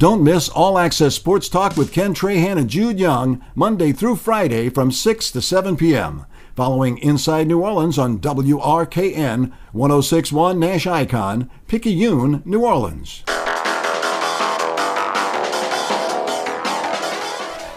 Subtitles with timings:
[0.00, 4.70] Don't miss All Access Sports Talk with Ken Trahan and Jude Young, Monday through Friday
[4.70, 6.24] from 6 to 7 p.m.
[6.56, 13.24] Following Inside New Orleans on WRKN 1061 Nash Icon, Picayune, New Orleans.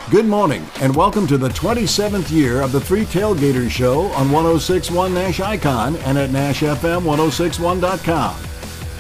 [0.10, 5.14] Good morning, and welcome to the 27th year of the Three Tailgaters Show on 1061
[5.14, 8.53] Nash Icon and at NashFM1061.com.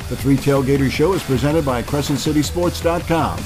[0.09, 3.39] The Three Tailgaters Show is presented by CrescentCitySports.com,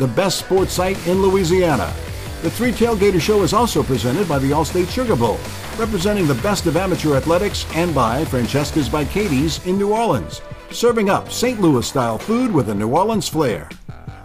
[0.00, 1.94] the best sports site in Louisiana.
[2.42, 5.38] The Three Tailgaters Show is also presented by the Allstate Sugar Bowl,
[5.78, 10.42] representing the best of amateur athletics, and by Francesca's by Katie's in New Orleans,
[10.72, 11.60] serving up St.
[11.60, 13.68] Louis style food with a New Orleans flair.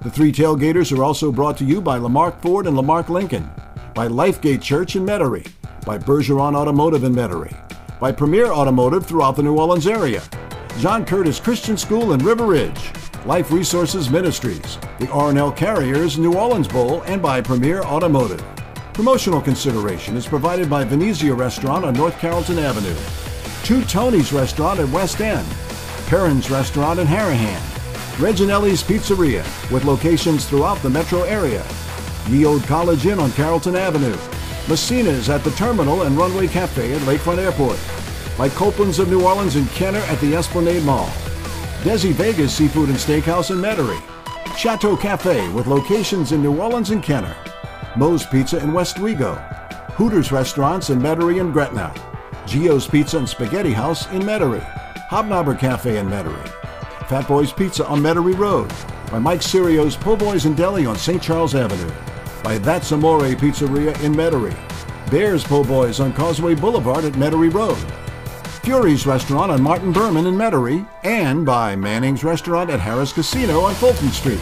[0.02, 3.48] The Three Tailgaters are also brought to you by Lamarque Ford and Lamarque Lincoln,
[3.94, 5.52] by Lifegate Church in Metairie,
[5.86, 7.56] by Bergeron Automotive in Metairie,
[8.00, 10.24] by Premier Automotive throughout the New Orleans area,
[10.80, 12.92] John Curtis Christian School in River Ridge,
[13.26, 18.44] Life Resources Ministries, the R+L Carriers New Orleans Bowl, and by Premier Automotive.
[18.94, 22.96] Promotional consideration is provided by Venezia Restaurant on North Carrollton Avenue,
[23.64, 25.48] Two Tony's Restaurant at West End,
[26.08, 27.62] Perrin's Restaurant in Harahan,
[28.18, 31.66] Reginelli's Pizzeria with locations throughout the metro area,
[32.28, 34.18] Ye Olde College Inn on Carrollton Avenue,
[34.68, 37.80] Messina's at the Terminal and Runway Cafe at Lakefront Airport,
[38.38, 41.08] by Copeland's of New Orleans and Kenner at the Esplanade Mall,
[41.84, 44.02] Desi Vegas Seafood and Steakhouse in Metairie,
[44.58, 47.36] Chateau Cafe with locations in New Orleans and Kenner,
[47.96, 49.40] Moe's Pizza in Westwego,
[49.94, 51.94] Hooters Restaurants in Metairie and Gretna,
[52.46, 54.66] Gio's Pizza and Spaghetti House in Metairie,
[55.10, 56.50] Hobnobber Cafe in Metairie,
[57.08, 58.72] Fat Boy's Pizza on Metairie Road,
[59.12, 61.22] by Mike Serio's Po' Boys and Deli on St.
[61.22, 61.94] Charles Avenue,
[62.44, 64.58] by That's Amore Pizzeria in Metairie,
[65.10, 67.78] Bears Po' Boys on Causeway Boulevard at Metairie Road,
[68.66, 73.76] Fury's Restaurant on Martin Behrman in Metairie, and by Manning's Restaurant at Harrah's Casino on
[73.76, 74.42] Fulton Street.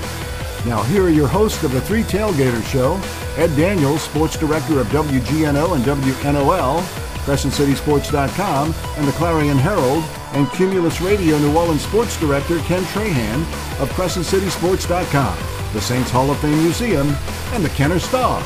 [0.66, 3.02] Now, here are your hosts of the Three Tailgaters Show
[3.36, 6.80] Ed Daniels, Sports Director of WGNO and WNOL,
[7.26, 13.42] CrescentCitySports.com, and the Clarion Herald, and Cumulus Radio New Orleans Sports Director Ken Trahan
[13.82, 17.14] of CrescentCitySports.com, the Saints Hall of Fame Museum,
[17.52, 18.42] and the Kenner Star.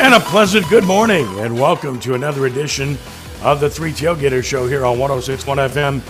[0.00, 2.98] And a pleasant good morning, and welcome to another edition
[3.42, 6.00] of the Three Tailgaters Show here on 1061 FM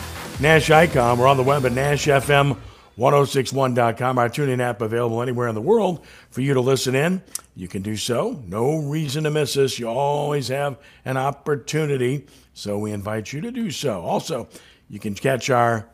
[0.41, 1.19] Nash Icon.
[1.19, 4.19] We're on the web at NashFM1061.com.
[4.19, 7.23] Our tuning app available anywhere in the world for you to listen in.
[7.57, 8.43] You can do so.
[8.47, 9.79] No reason to miss us.
[9.79, 10.77] You always have
[11.07, 14.03] an opportunity, so we invite you to do so.
[14.03, 14.47] Also,
[14.91, 15.89] you can catch our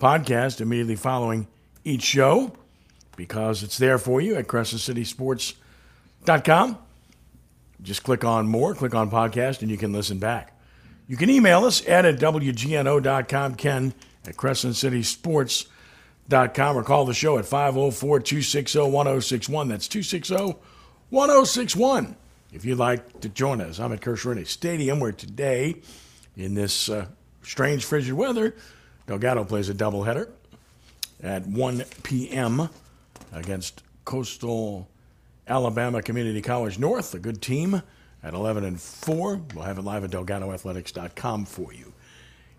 [0.00, 1.48] podcast immediately following
[1.84, 2.52] each show
[3.16, 6.78] because it's there for you at CrescentCitySports.com.
[7.82, 10.53] Just click on more, click on podcast, and you can listen back.
[11.06, 13.92] You can email us, at WGNO.com, ken
[14.26, 19.68] at CrescentCitySports.com, or call the show at 504 260 1061.
[19.68, 20.56] That's 260
[21.10, 22.16] 1061
[22.54, 23.78] if you'd like to join us.
[23.78, 25.82] I'm at Kirsch Stadium, where today,
[26.36, 27.06] in this uh,
[27.42, 28.54] strange frigid weather,
[29.06, 30.30] Delgado plays a doubleheader
[31.22, 32.70] at 1 p.m.
[33.32, 34.88] against Coastal
[35.46, 37.82] Alabama Community College North, a good team
[38.24, 39.40] at 11 and 4.
[39.54, 41.92] We'll have it live at DelgadoAthletics.com for you.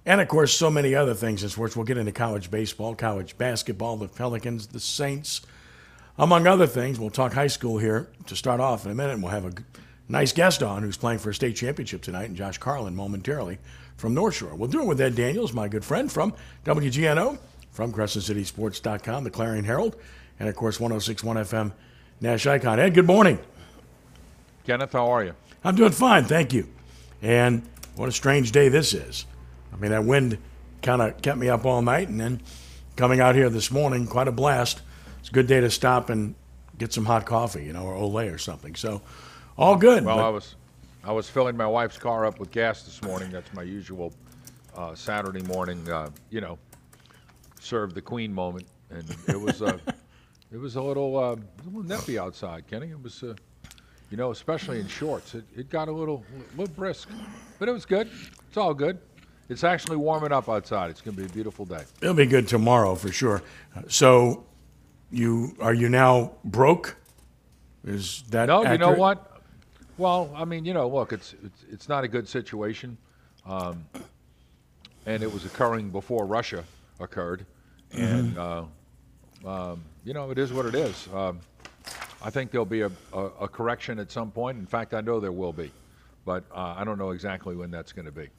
[0.05, 1.75] And of course, so many other things in sports.
[1.75, 5.41] We'll get into college baseball, college basketball, the Pelicans, the Saints,
[6.17, 6.99] among other things.
[6.99, 9.13] We'll talk high school here to start off in a minute.
[9.13, 9.53] And we'll have a
[10.07, 13.57] nice guest on who's playing for a state championship tonight, and Josh Carlin momentarily
[13.97, 14.53] from North Shore.
[14.53, 16.33] We'll do it with Ed Daniels, my good friend from
[16.65, 17.39] WGNO,
[17.71, 19.95] from CrescentCitySports.com, the Clarion Herald,
[20.39, 21.71] and of course 1061 FM
[22.21, 22.79] Nash Icon.
[22.79, 23.39] Ed, good morning.
[24.65, 25.33] Kenneth, how are you?
[25.65, 26.69] I'm doing fine, thank you.
[27.23, 27.63] And
[27.95, 29.25] what a strange day this is.
[29.73, 30.37] I mean, that wind
[30.83, 32.39] kind of kept me up all night, and then
[32.95, 34.83] coming out here this morning, quite a blast.
[35.19, 36.35] It's a good day to stop and
[36.77, 38.75] get some hot coffee, you know, or Olay or something.
[38.75, 39.01] So,
[39.57, 40.05] all good.
[40.05, 40.55] Well, I was
[41.03, 43.31] I was filling my wife's car up with gas this morning.
[43.31, 44.13] That's my usual
[44.75, 46.59] uh, Saturday morning, uh, you know,
[47.59, 49.79] serve the queen moment, and it was uh,
[50.51, 52.91] it was a little uh, a little nippy outside, Kenny.
[52.91, 53.23] It was.
[53.23, 53.33] Uh,
[54.15, 56.23] you know, especially in shorts, it, it got a little
[56.55, 57.09] little brisk,
[57.59, 58.09] but it was good.
[58.47, 58.97] It's all good.
[59.49, 60.89] It's actually warming up outside.
[60.89, 61.83] It's going to be a beautiful day.
[62.01, 63.43] It'll be good tomorrow for sure.
[63.89, 64.45] So,
[65.11, 66.95] you are you now broke?
[67.83, 69.41] Is that No, you know what?
[69.97, 72.97] Well, I mean, you know, look, it's it's, it's not a good situation,
[73.45, 73.85] um,
[75.05, 76.63] and it was occurring before Russia
[77.01, 77.45] occurred,
[77.91, 78.63] and uh,
[79.45, 81.09] um, you know, it is what it is.
[81.13, 81.41] Um,
[82.21, 84.57] I think there'll be a, a, a correction at some point.
[84.57, 85.71] In fact, I know there will be,
[86.25, 88.29] but uh, I don't know exactly when that's going to be.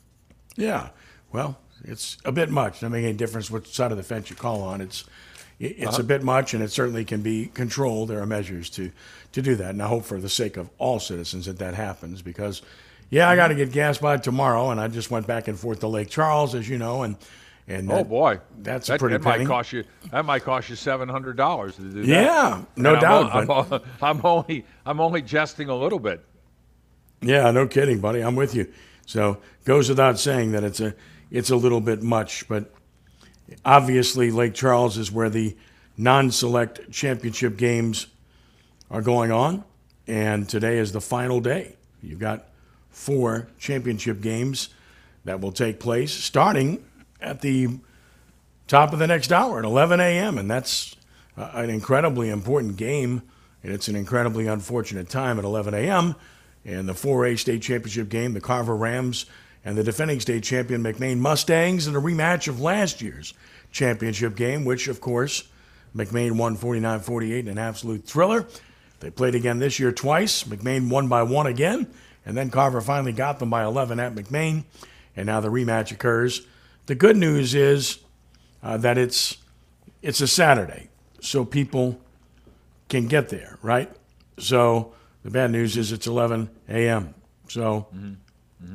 [0.57, 0.89] Yeah.
[1.33, 2.75] Well, it's a bit much.
[2.75, 4.81] Doesn't make any difference which side of the fence you call on.
[4.81, 5.05] It's
[5.59, 8.09] it, it's a bit much, and it certainly can be controlled.
[8.09, 8.91] There are measures to
[9.33, 12.23] to do that, and I hope for the sake of all citizens that that happens
[12.23, 12.63] because.
[13.09, 15.79] Yeah, I got to get gas by tomorrow, and I just went back and forth
[15.79, 17.15] to Lake Charles, as you know, and
[17.69, 19.45] and Oh boy, that's that, a pretty that penny.
[19.45, 19.85] might cost you.
[20.13, 22.07] That might cost you seven hundred dollars to do that.
[22.07, 23.35] Yeah, no And doubt.
[23.35, 26.25] I'm, I'm, I'm only I'm only jesting a little bit.
[27.21, 28.21] Yeah, no kidding, buddy.
[28.21, 28.73] I'm with you.
[29.07, 30.95] So goes without saying that it's a
[31.31, 32.73] it's a little bit much, but
[33.65, 35.57] obviously Lake Charles is where the
[35.97, 38.07] non-select championship games
[38.91, 39.65] are going on,
[40.07, 41.77] and today is the final day.
[42.03, 42.49] You've got
[42.91, 44.69] four championship games
[45.25, 46.85] that will take place starting
[47.27, 47.69] at the
[48.69, 50.39] top of the next hour at 11 a.m.
[50.39, 50.97] And that's
[51.37, 53.23] an incredibly important game,
[53.63, 56.15] and it's an incredibly unfortunate time at 11 a.m.
[56.65, 59.27] And the 4A state championship game, the Carver Rams
[59.65, 63.35] and the defending state champion McMain Mustangs, in a rematch of last year's
[63.73, 65.49] championship game, which, of course,
[65.95, 68.47] McMain won 49 48 in an absolute thriller.
[69.01, 70.45] They played again this year twice.
[70.45, 71.89] McMain won by one again,
[72.25, 74.65] and then Carver finally got them by 11 at McMain,
[75.17, 76.47] and now the rematch occurs.
[76.87, 77.99] The good news is
[78.63, 79.39] uh, that it's
[80.03, 80.89] it's a Saturday,
[81.21, 82.01] so people
[82.89, 83.91] can get there, right?
[84.39, 84.93] So
[85.25, 87.15] the bad news is it's 11 a.m.
[87.49, 87.89] So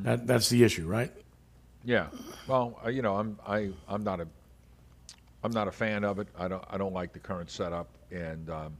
[0.03, 1.11] That, that's the issue, right?
[1.83, 2.07] Yeah.
[2.47, 4.27] Well, uh, you know, I'm I I'm not a
[5.43, 6.27] I'm not a fan of it.
[6.37, 8.73] I don't I don't like the current setup, and um,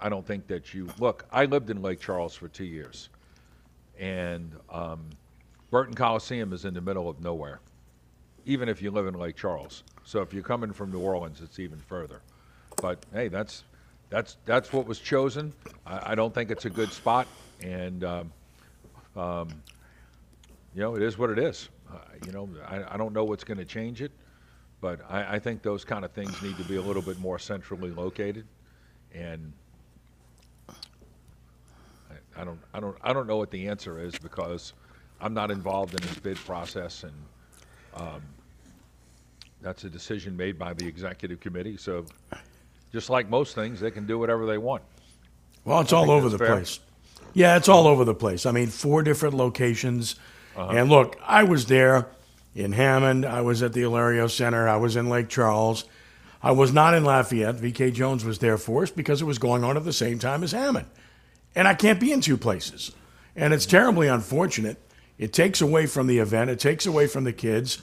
[0.00, 1.26] I don't think that you look.
[1.32, 3.08] I lived in Lake Charles for two years,
[3.98, 5.10] and um,
[5.70, 7.60] Burton Coliseum is in the middle of nowhere,
[8.46, 9.82] even if you live in Lake Charles.
[10.04, 12.22] So if you're coming from New Orleans, it's even further.
[12.80, 13.64] But hey, that's
[14.08, 15.52] that's that's what was chosen.
[15.84, 17.26] I, I don't think it's a good spot,
[17.60, 18.32] and um,
[19.16, 19.48] um,
[20.74, 21.68] you know, it is what it is.
[21.92, 24.12] Uh, you know, I, I don't know what's going to change it,
[24.80, 27.38] but I, I think those kind of things need to be a little bit more
[27.38, 28.46] centrally located,
[29.12, 29.52] and
[32.36, 34.74] I, don't, I don't, I don't know what the answer is because
[35.20, 37.14] I'm not involved in this bid process, and
[37.94, 38.22] um,
[39.66, 41.76] that's a decision made by the executive committee.
[41.76, 42.06] So,
[42.92, 44.84] just like most things, they can do whatever they want.
[45.64, 46.46] Well, it's all over the fair.
[46.46, 46.78] place.
[47.34, 48.46] Yeah, it's all over the place.
[48.46, 50.14] I mean, four different locations.
[50.56, 50.70] Uh-huh.
[50.70, 52.06] And look, I was there
[52.54, 53.26] in Hammond.
[53.26, 54.68] I was at the Alario Center.
[54.68, 55.84] I was in Lake Charles.
[56.40, 57.56] I was not in Lafayette.
[57.56, 60.44] VK Jones was there for us because it was going on at the same time
[60.44, 60.86] as Hammond.
[61.56, 62.92] And I can't be in two places.
[63.34, 64.80] And it's terribly unfortunate.
[65.18, 67.82] It takes away from the event, it takes away from the kids.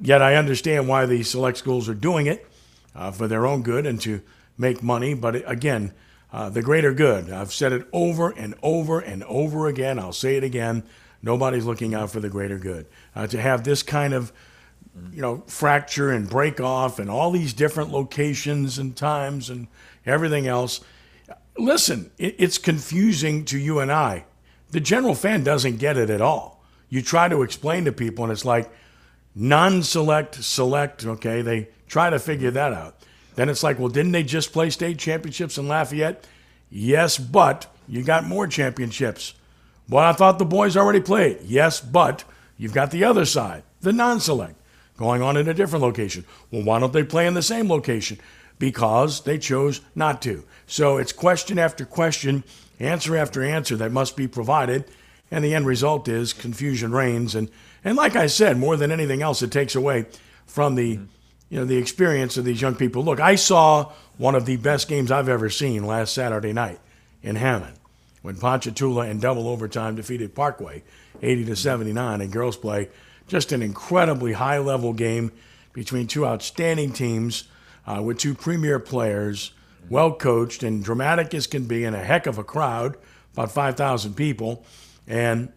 [0.00, 2.46] Yet I understand why the select schools are doing it
[2.94, 4.20] uh, for their own good and to
[4.58, 5.14] make money.
[5.14, 5.92] But again,
[6.32, 7.30] uh, the greater good.
[7.30, 9.98] I've said it over and over and over again.
[9.98, 10.82] I'll say it again.
[11.22, 12.86] Nobody's looking out for the greater good.
[13.14, 14.32] Uh, to have this kind of
[15.12, 19.68] you know, fracture and break off and all these different locations and times and
[20.04, 20.80] everything else.
[21.58, 24.24] Listen, it, it's confusing to you and I.
[24.70, 26.62] The general fan doesn't get it at all.
[26.88, 28.70] You try to explain to people, and it's like
[29.36, 31.42] non select, select, okay?
[31.42, 32.96] They try to figure that out.
[33.36, 36.26] Then it's like, well, didn't they just play state championships in Lafayette?
[36.70, 39.34] Yes, but you got more championships.
[39.88, 41.42] Well, I thought the boys already played.
[41.44, 42.24] Yes, but
[42.56, 44.56] you've got the other side, the non select,
[44.96, 46.24] going on in a different location.
[46.50, 48.18] Well, why don't they play in the same location?
[48.58, 50.44] Because they chose not to.
[50.66, 52.42] So it's question after question,
[52.80, 54.86] answer after answer that must be provided.
[55.30, 57.34] And the end result is confusion reigns.
[57.34, 57.50] And,
[57.86, 60.06] and like I said, more than anything else, it takes away
[60.44, 60.98] from the,
[61.48, 63.04] you know, the experience of these young people.
[63.04, 66.80] Look, I saw one of the best games I've ever seen last Saturday night
[67.22, 67.76] in Hammond
[68.22, 70.82] when Ponchatoula in double overtime defeated Parkway
[71.22, 72.88] 80 to 79 in girls play.
[73.28, 75.30] Just an incredibly high level game
[75.72, 77.44] between two outstanding teams
[77.86, 79.52] uh, with two premier players,
[79.88, 82.96] well coached and dramatic as can be, and a heck of a crowd,
[83.34, 84.64] about 5,000 people,
[85.06, 85.52] and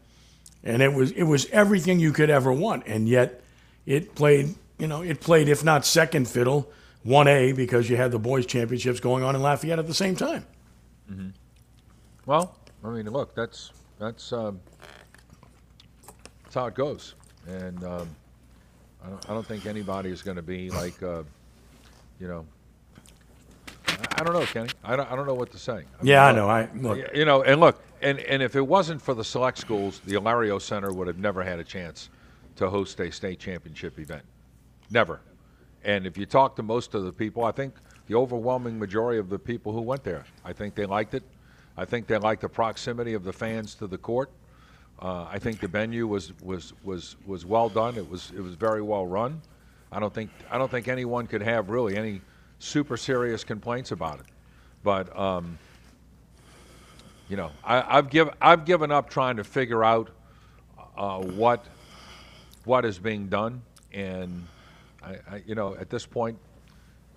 [0.63, 3.42] and it was it was everything you could ever want, and yet
[3.86, 6.72] it played you know it played if not second fiddle,
[7.04, 10.16] one A because you had the boys championships going on in Lafayette at the same
[10.16, 10.46] time.
[12.25, 14.60] Well, I mean, look, that's that's um,
[16.44, 17.16] that's how it goes,
[17.48, 18.10] and um,
[19.04, 21.24] I, don't, I don't think anybody is going to be like, uh,
[22.20, 22.46] you know,
[24.12, 24.70] I, don't know, Kenny.
[24.84, 25.74] I don't, I don't know what to say.
[25.74, 26.50] I mean, Yeah, I know.
[26.50, 27.00] I look.
[27.13, 30.62] You know, and look, and and if it wasn't for the select schools, the Alario
[30.62, 32.10] Center would have never had a chance
[32.56, 34.24] to host a state championship event,
[34.91, 35.22] never.
[35.84, 37.74] And if you talk to most of the people, I think
[38.08, 41.24] the overwhelming majority of the people who went there, I think they liked it.
[41.77, 44.29] I think they liked the proximity of the fans to the court.
[45.01, 47.96] Uh, I think the venue was, was, was, was well done.
[47.96, 49.41] It was, it was very well run.
[49.91, 52.22] I don't think I don't think anyone could have really any
[52.60, 54.25] super serious complaints about it.
[54.84, 55.58] But um,
[57.28, 60.10] you know, I, have given I've given up trying to figure out
[60.98, 61.66] uh, what
[62.66, 63.62] what is being done,
[63.94, 64.46] and
[65.04, 66.38] I, I, you know, at this point,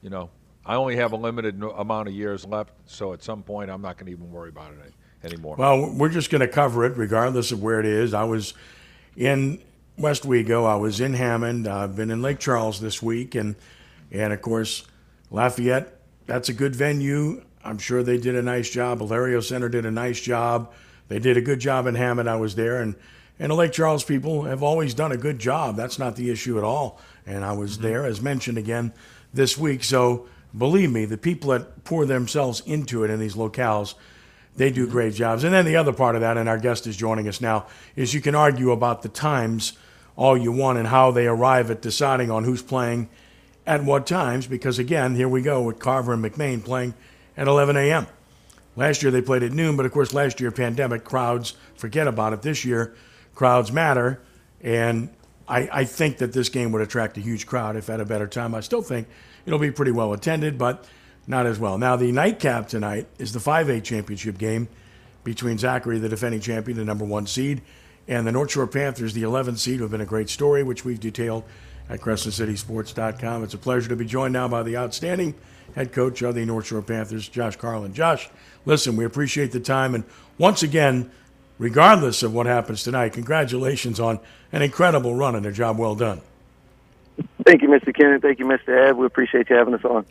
[0.02, 0.30] you know,
[0.64, 3.96] I only have a limited amount of years left, so at some point, I'm not
[3.96, 4.94] going to even worry about it
[5.24, 5.56] anymore.
[5.56, 8.14] Well, we're just going to cover it regardless of where it is.
[8.14, 8.54] I was
[9.16, 9.60] in
[9.98, 10.66] Westwego.
[10.66, 11.66] I was in Hammond.
[11.66, 13.56] I've been in Lake Charles this week, and
[14.10, 14.86] and of course,
[15.32, 15.98] Lafayette.
[16.26, 17.42] That's a good venue.
[17.64, 19.00] I'm sure they did a nice job.
[19.00, 20.72] Alario Center did a nice job.
[21.08, 22.28] They did a good job in Hammond.
[22.28, 22.94] I was there, and
[23.38, 25.76] and the Lake Charles people have always done a good job.
[25.76, 27.00] That's not the issue at all.
[27.26, 27.82] And I was mm-hmm.
[27.82, 28.92] there, as mentioned again,
[29.32, 29.82] this week.
[29.82, 33.94] So believe me, the people that pour themselves into it in these locales,
[34.54, 34.92] they do mm-hmm.
[34.92, 35.44] great jobs.
[35.44, 38.14] And then the other part of that, and our guest is joining us now, is
[38.14, 39.72] you can argue about the times
[40.14, 43.08] all you want and how they arrive at deciding on who's playing
[43.66, 44.46] at what times.
[44.46, 46.94] Because again, here we go with Carver and McMain playing
[47.36, 48.06] at 11 a.m.
[48.76, 52.32] Last year they played at noon, but of course last year pandemic crowds forget about
[52.32, 52.42] it.
[52.42, 52.94] This year
[53.34, 54.20] crowds matter,
[54.62, 55.10] and
[55.46, 58.26] I, I think that this game would attract a huge crowd if at a better
[58.26, 58.54] time.
[58.54, 59.08] I still think
[59.44, 60.86] it'll be pretty well attended, but
[61.26, 61.78] not as well.
[61.78, 64.68] Now, the nightcap tonight is the 5A championship game
[65.24, 67.62] between Zachary, the defending champion, the number one seed,
[68.08, 70.84] and the North Shore Panthers, the 11th seed, who have been a great story, which
[70.84, 71.44] we've detailed
[71.88, 73.44] at CrescentCitySports.com.
[73.44, 75.34] It's a pleasure to be joined now by the outstanding
[75.74, 77.94] head coach of the North Shore Panthers, Josh Carlin.
[77.94, 78.28] Josh,
[78.64, 80.04] listen, we appreciate the time, and
[80.38, 81.10] once again,
[81.58, 84.20] regardless of what happens tonight, congratulations on
[84.52, 86.20] an incredible run and a job well done.
[87.46, 87.94] Thank you, Mr.
[87.94, 88.20] Kennon.
[88.20, 88.88] Thank you, Mr.
[88.88, 88.96] Ed.
[88.96, 90.04] We appreciate you having us on.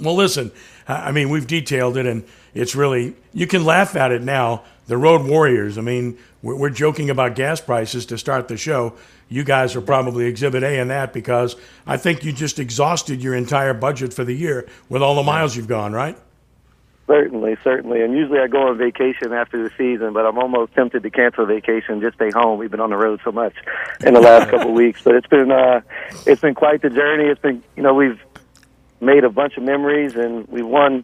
[0.00, 0.52] Well, listen,
[0.86, 4.64] I mean, we've detailed it, and it's really, you can laugh at it now.
[4.86, 8.94] The Road Warriors, I mean, we're, joking about gas prices to start the show.
[9.28, 13.34] You guys are probably exhibit A in that because I think you just exhausted your
[13.34, 16.16] entire budget for the year with all the miles you've gone, right?
[17.08, 18.02] Certainly, certainly.
[18.02, 21.46] And usually I go on vacation after the season, but I'm almost tempted to cancel
[21.46, 22.58] vacation, just stay home.
[22.58, 23.54] We've been on the road so much
[24.04, 25.80] in the last couple of weeks, but it's been uh
[26.26, 27.24] it's been quite the journey.
[27.24, 28.20] It's been, you know, we've
[29.00, 31.02] made a bunch of memories and we won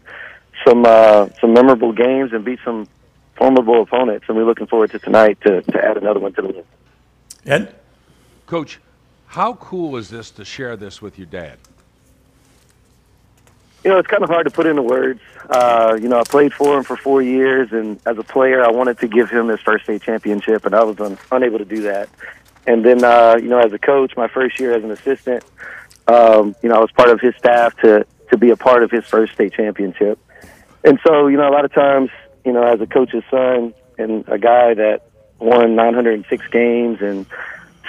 [0.67, 2.87] some uh some memorable games and beat some
[3.37, 6.49] formidable opponents and we're looking forward to tonight to to add another one to the
[6.49, 6.69] list.
[7.47, 7.75] Ed,
[8.47, 8.81] coach,
[9.27, 11.59] how cool is this to share this with your dad?
[13.83, 15.21] You know, it's kind of hard to put into words.
[15.51, 18.71] Uh, you know, I played for him for four years, and as a player, I
[18.71, 21.83] wanted to give him his first state championship, and I was un- unable to do
[21.83, 22.09] that.
[22.67, 25.45] And then, uh, you know, as a coach, my first year as an assistant,
[26.07, 28.91] um, you know, I was part of his staff to to be a part of
[28.91, 30.19] his first state championship.
[30.83, 32.11] And so, you know, a lot of times,
[32.45, 35.03] you know, as a coach's son and a guy that
[35.39, 37.27] won 906 games and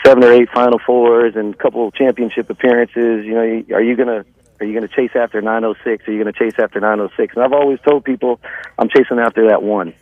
[0.03, 3.95] seven or eight Final Fours and a couple of championship appearances, you know, are you
[3.95, 4.25] going to
[4.59, 6.07] are you going to chase after 906?
[6.07, 7.35] Are you going to chase after 906?
[7.35, 8.39] And I've always told people
[8.79, 9.93] I'm chasing after that one.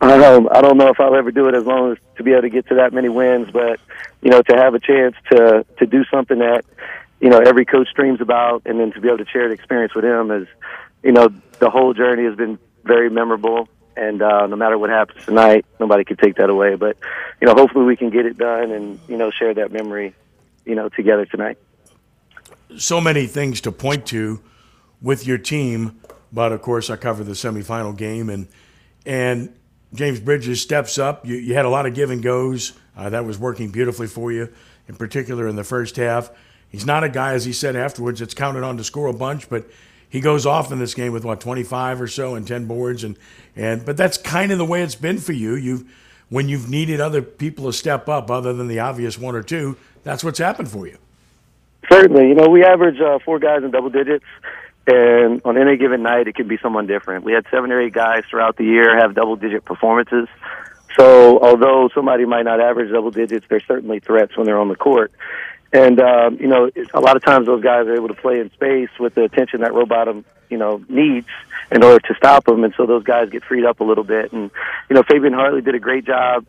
[0.00, 0.50] I don't know.
[0.50, 2.48] I don't know if I'll ever do it as long as to be able to
[2.48, 3.78] get to that many wins, but
[4.22, 6.64] you know, to have a chance to to do something that
[7.20, 9.94] you know every coach dreams about, and then to be able to share the experience
[9.94, 10.48] with him is,
[11.02, 11.28] you know,
[11.58, 13.68] the whole journey has been very memorable.
[13.96, 16.76] And uh, no matter what happens tonight, nobody can take that away.
[16.76, 16.96] But
[17.40, 20.14] you know, hopefully we can get it done and you know share that memory,
[20.64, 21.58] you know, together tonight
[22.76, 24.40] so many things to point to
[25.00, 26.00] with your team.
[26.32, 28.48] But of course, I covered the semifinal game, and
[29.04, 29.54] and
[29.94, 31.26] James Bridges steps up.
[31.26, 32.72] You, you had a lot of give and goes.
[32.96, 34.52] Uh, that was working beautifully for you,
[34.88, 36.30] in particular in the first half.
[36.68, 39.48] He's not a guy, as he said afterwards, that's counted on to score a bunch,
[39.48, 39.68] but
[40.10, 43.16] he goes off in this game with what 25 or so and 10 boards, and
[43.56, 45.54] and but that's kind of the way it's been for you.
[45.54, 45.84] You've
[46.28, 49.76] when you've needed other people to step up, other than the obvious one or two,
[50.04, 50.98] that's what's happened for you.
[51.90, 54.24] Certainly, you know, we average uh, four guys in double digits,
[54.86, 57.24] and on any given night, it could be someone different.
[57.24, 60.28] We had seven or eight guys throughout the year have double digit performances.
[60.98, 64.76] So, although somebody might not average double digits, they're certainly threats when they're on the
[64.76, 65.12] court.
[65.72, 68.50] And um, you know, a lot of times those guys are able to play in
[68.52, 71.28] space with the attention that Rowbottom, you know, needs
[71.70, 72.64] in order to stop them.
[72.64, 74.32] And so those guys get freed up a little bit.
[74.32, 74.50] And
[74.88, 76.46] you know, Fabian Hartley did a great job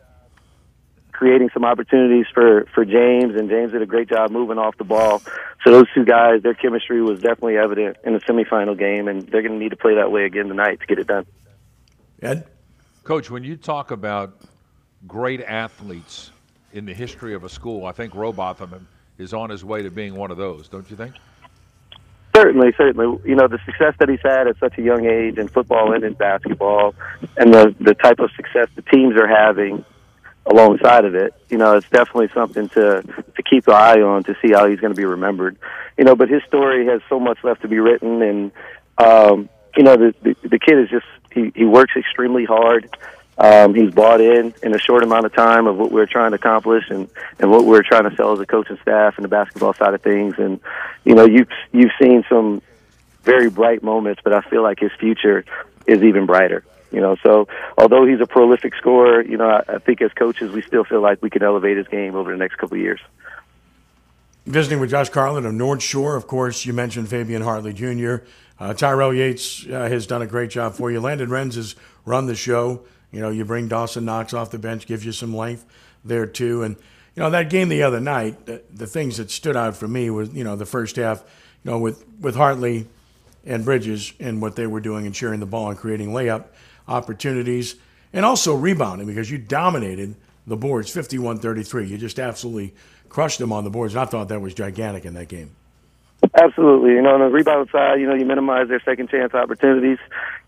[1.22, 4.82] creating some opportunities for for James, and James did a great job moving off the
[4.82, 5.22] ball.
[5.62, 9.42] So those two guys, their chemistry was definitely evident in the semifinal game, and they're
[9.42, 11.24] going to need to play that way again tonight to get it done.
[12.20, 12.48] Ed,
[13.04, 14.40] Coach, when you talk about
[15.06, 16.32] great athletes
[16.72, 18.84] in the history of a school, I think Rowbottom
[19.18, 20.68] is on his way to being one of those.
[20.68, 21.14] Don't you think?
[22.34, 23.18] Certainly, certainly.
[23.24, 26.02] You know, the success that he's had at such a young age in football and
[26.02, 26.94] in basketball,
[27.36, 29.84] and the the type of success the teams are having
[30.46, 31.34] alongside of it.
[31.50, 34.80] You know, it's definitely something to to keep an eye on to see how he's
[34.80, 35.58] going to be remembered.
[35.98, 38.52] You know, but his story has so much left to be written, and
[38.96, 42.96] um, you know, the, the the kid is just he he works extremely hard.
[43.38, 46.36] Um, he's bought in in a short amount of time of what we're trying to
[46.36, 47.08] accomplish and
[47.38, 50.02] and what we're trying to sell as a coaching staff and the basketball side of
[50.02, 50.34] things.
[50.38, 50.60] And
[51.04, 52.60] you know, you've you've seen some
[53.22, 55.44] very bright moments, but I feel like his future
[55.86, 56.64] is even brighter.
[56.90, 57.48] You know, so
[57.78, 61.00] although he's a prolific scorer, you know, I, I think as coaches we still feel
[61.00, 63.00] like we can elevate his game over the next couple of years.
[64.44, 68.16] Visiting with Josh Carlin of North Shore, of course, you mentioned Fabian Hartley Jr.
[68.60, 71.00] Uh, Tyrell Yates uh, has done a great job for you.
[71.00, 72.84] Landon Renz has run the show.
[73.12, 75.64] You know, you bring Dawson Knox off the bench, gives you some length
[76.04, 76.62] there too.
[76.62, 76.76] And
[77.14, 80.10] you know that game the other night, the, the things that stood out for me
[80.10, 81.22] was you know the first half,
[81.62, 82.88] you know with with Hartley
[83.44, 86.46] and Bridges and what they were doing and sharing the ball and creating layup
[86.88, 87.76] opportunities
[88.12, 90.14] and also rebounding because you dominated
[90.46, 91.88] the boards 51-33.
[91.88, 92.74] You just absolutely
[93.08, 93.94] crushed them on the boards.
[93.94, 95.54] And I thought that was gigantic in that game.
[96.42, 96.92] Absolutely.
[96.92, 99.98] You know, on the rebound side, you know, you minimize their second chance opportunities,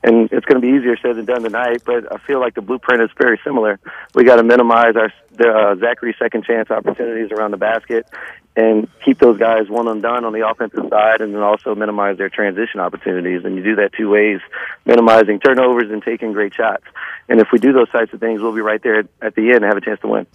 [0.02, 1.82] and it's going to be easier said than done tonight.
[1.86, 3.78] But I feel like the blueprint is very similar.
[4.12, 8.08] We got to minimize our the, uh, Zachary second chance opportunities around the basket,
[8.56, 12.18] and keep those guys one and done on the offensive side, and then also minimize
[12.18, 13.44] their transition opportunities.
[13.44, 14.40] And you do that two ways:
[14.84, 16.84] minimizing turnovers and taking great shots.
[17.28, 19.62] And if we do those types of things, we'll be right there at the end
[19.62, 20.26] and have a chance to win.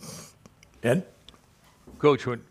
[0.84, 1.06] Ed,
[1.98, 2.44] Coach, when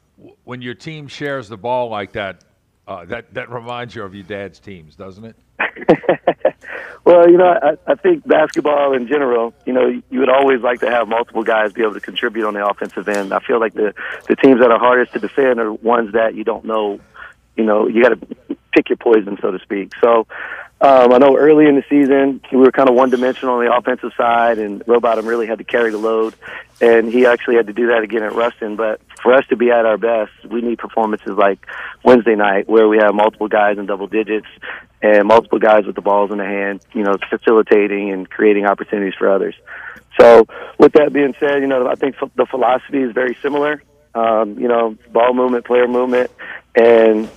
[0.44, 2.44] when your team shares the ball like that,
[2.88, 5.36] uh, that that reminds you of your dad's teams, doesn't it?
[7.04, 10.80] well, you know, I, I think basketball in general, you know, you would always like
[10.80, 13.34] to have multiple guys be able to contribute on the offensive end.
[13.34, 13.92] I feel like the
[14.26, 16.98] the teams that are hardest to defend are ones that you don't know,
[17.56, 19.92] you know, you got to pick your poison, so to speak.
[20.00, 20.26] So,
[20.80, 23.74] um, I know early in the season we were kind of one dimensional on the
[23.74, 26.34] offensive side, and Rowbottom really had to carry the load,
[26.80, 28.76] and he actually had to do that again at Ruston.
[28.76, 31.66] But for us to be at our best, we need performances like
[32.04, 34.46] Wednesday night, where we have multiple guys in double digits
[35.02, 39.14] and multiple guys with the balls in the hand, you know, facilitating and creating opportunities
[39.18, 39.54] for others.
[40.20, 40.46] So,
[40.78, 43.82] with that being said, you know, I think the philosophy is very similar.
[44.14, 46.30] Um, you know, ball movement, player movement,
[46.74, 47.28] and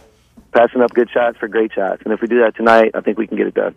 [0.51, 2.01] passing up good shots for great shots.
[2.03, 3.75] And if we do that tonight, I think we can get it done.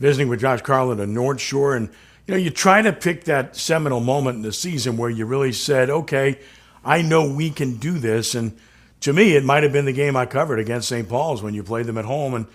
[0.00, 1.88] Visiting with Josh Carlin of North Shore, and
[2.26, 5.52] you know, you try to pick that seminal moment in the season where you really
[5.52, 6.38] said, "Okay,
[6.84, 8.56] I know we can do this." And
[9.00, 11.08] to me, it might have been the game I covered against St.
[11.08, 12.46] Paul's when you played them at home, and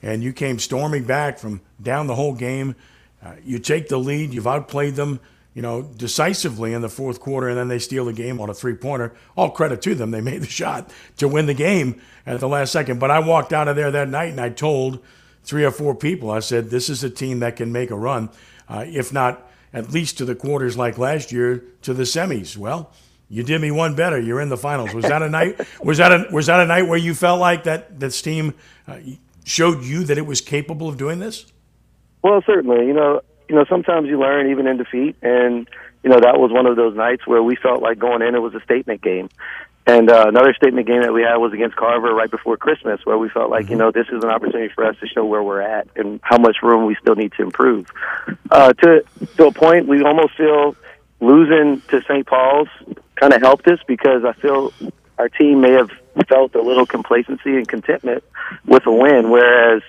[0.00, 2.76] and you came storming back from down the whole game.
[3.24, 5.20] Uh, you take the lead, you've outplayed them
[5.54, 8.54] you know, decisively in the fourth quarter, and then they steal the game on a
[8.54, 9.12] three pointer.
[9.36, 10.10] All credit to them.
[10.10, 12.98] They made the shot to win the game at the last second.
[12.98, 15.02] But I walked out of there that night and I told
[15.44, 18.30] three or four people, I said, this is a team that can make a run,
[18.68, 22.56] uh, if not at least to the quarters like last year, to the semis.
[22.56, 22.92] Well,
[23.28, 24.20] you did me one better.
[24.20, 24.94] You're in the finals.
[24.94, 25.60] Was that a night?
[25.82, 28.54] Was that a was that a night where you felt like that this team
[28.86, 28.98] uh,
[29.44, 31.46] showed you that it was capable of doing this?
[32.22, 32.86] Well, certainly.
[32.86, 35.68] You know, you know, sometimes you learn even in defeat, and
[36.02, 38.38] you know that was one of those nights where we felt like going in it
[38.38, 39.28] was a statement game.
[39.86, 43.18] And uh, another statement game that we had was against Carver right before Christmas, where
[43.18, 45.60] we felt like, you know, this is an opportunity for us to show where we're
[45.60, 47.92] at and how much room we still need to improve.
[48.50, 49.04] Uh, to
[49.36, 50.74] to a point, we almost feel
[51.20, 52.26] losing to St.
[52.26, 52.68] Paul's
[53.16, 54.72] kind of helped us because I feel
[55.18, 55.90] our team may have
[56.26, 58.24] felt a little complacency and contentment
[58.64, 59.82] with a win, whereas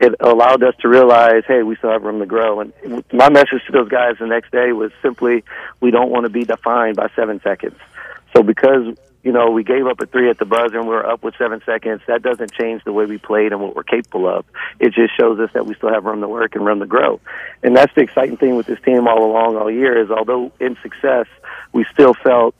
[0.00, 2.60] it allowed us to realize, hey, we still have room to grow.
[2.60, 2.72] And
[3.12, 5.44] my message to those guys the next day was simply,
[5.80, 7.76] we don't want to be defined by seven seconds.
[8.34, 11.04] So because you know we gave up a three at the buzzer and we were
[11.04, 14.28] up with seven seconds, that doesn't change the way we played and what we're capable
[14.28, 14.44] of.
[14.78, 17.20] It just shows us that we still have room to work and room to grow.
[17.62, 20.76] And that's the exciting thing with this team all along all year is although in
[20.82, 21.26] success,
[21.72, 22.54] we still felt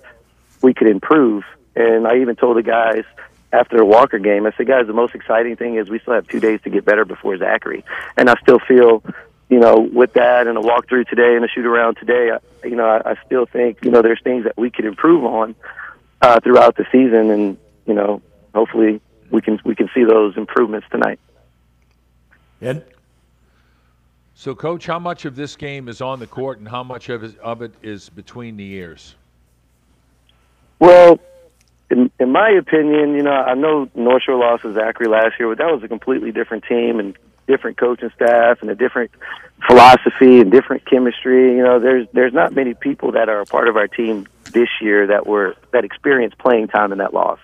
[0.61, 1.45] we could improve.
[1.77, 3.05] And I even told the guys
[3.53, 4.47] after the Walker game.
[4.47, 6.85] I said, guys, the most exciting thing is we still have two days to get
[6.85, 7.85] better before Zachary,
[8.17, 9.03] and I still feel,
[9.49, 12.77] you know, with that and a walkthrough today and a shoot around today, I, you
[12.77, 15.55] know, I, I still think you know there's things that we could improve on
[16.21, 18.23] uh, throughout the season, and you know,
[18.55, 21.19] hopefully we can we can see those improvements tonight.
[22.61, 22.85] Ed.
[24.35, 27.25] So, coach, how much of this game is on the court, and how much of
[27.25, 29.17] it, of it is between the ears?
[30.79, 31.19] Well,
[31.91, 35.49] in, in my opinion, you know, I know North Shore lost to Zachary last year,
[35.49, 39.11] but that was a completely different team and different coaching staff and a different
[39.67, 41.57] philosophy and different chemistry.
[41.57, 44.69] You know, there's there's not many people that are a part of our team this
[44.81, 47.39] year that were that experienced playing time in that loss.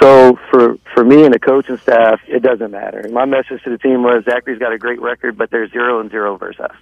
[0.00, 3.08] So for for me and the coaching staff, it doesn't matter.
[3.10, 6.10] My message to the team was Zachary's got a great record, but they're zero and
[6.10, 6.76] zero versus us.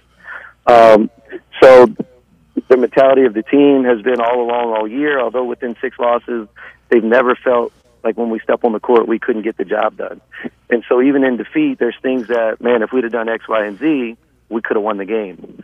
[0.65, 1.09] Um,
[1.61, 1.87] so
[2.67, 5.19] the mentality of the team has been all along all year.
[5.19, 6.47] Although within six losses,
[6.89, 9.97] they've never felt like when we step on the court we couldn't get the job
[9.97, 10.21] done.
[10.69, 13.65] And so even in defeat, there's things that man, if we'd have done X, Y,
[13.65, 14.17] and Z,
[14.49, 15.63] we could have won the game.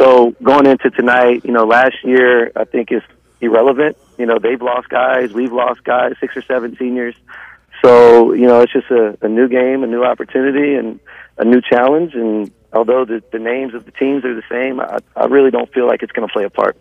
[0.00, 3.02] So going into tonight, you know, last year I think is
[3.40, 3.96] irrelevant.
[4.16, 7.14] You know, they've lost guys, we've lost guys, six or seven seniors.
[7.84, 11.00] So you know, it's just a, a new game, a new opportunity, and
[11.36, 12.14] a new challenge.
[12.14, 15.72] And although the, the names of the teams are the same, I, I really don't
[15.72, 16.76] feel like it's going to play a part.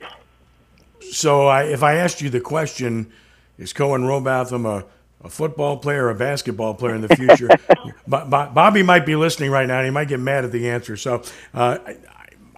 [1.11, 3.11] So I, if I asked you the question,
[3.57, 4.85] is Cohen Robotham a,
[5.23, 7.49] a football player or a basketball player in the future?
[8.07, 10.97] Bobby might be listening right now and he might get mad at the answer.
[10.97, 11.23] So
[11.53, 11.77] uh,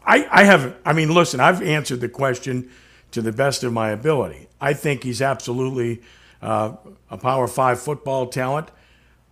[0.06, 2.70] I, I have, I mean, listen, I've answered the question
[3.12, 4.48] to the best of my ability.
[4.62, 6.02] I think he's absolutely
[6.42, 6.74] uh,
[7.10, 8.70] a Power Five football talent.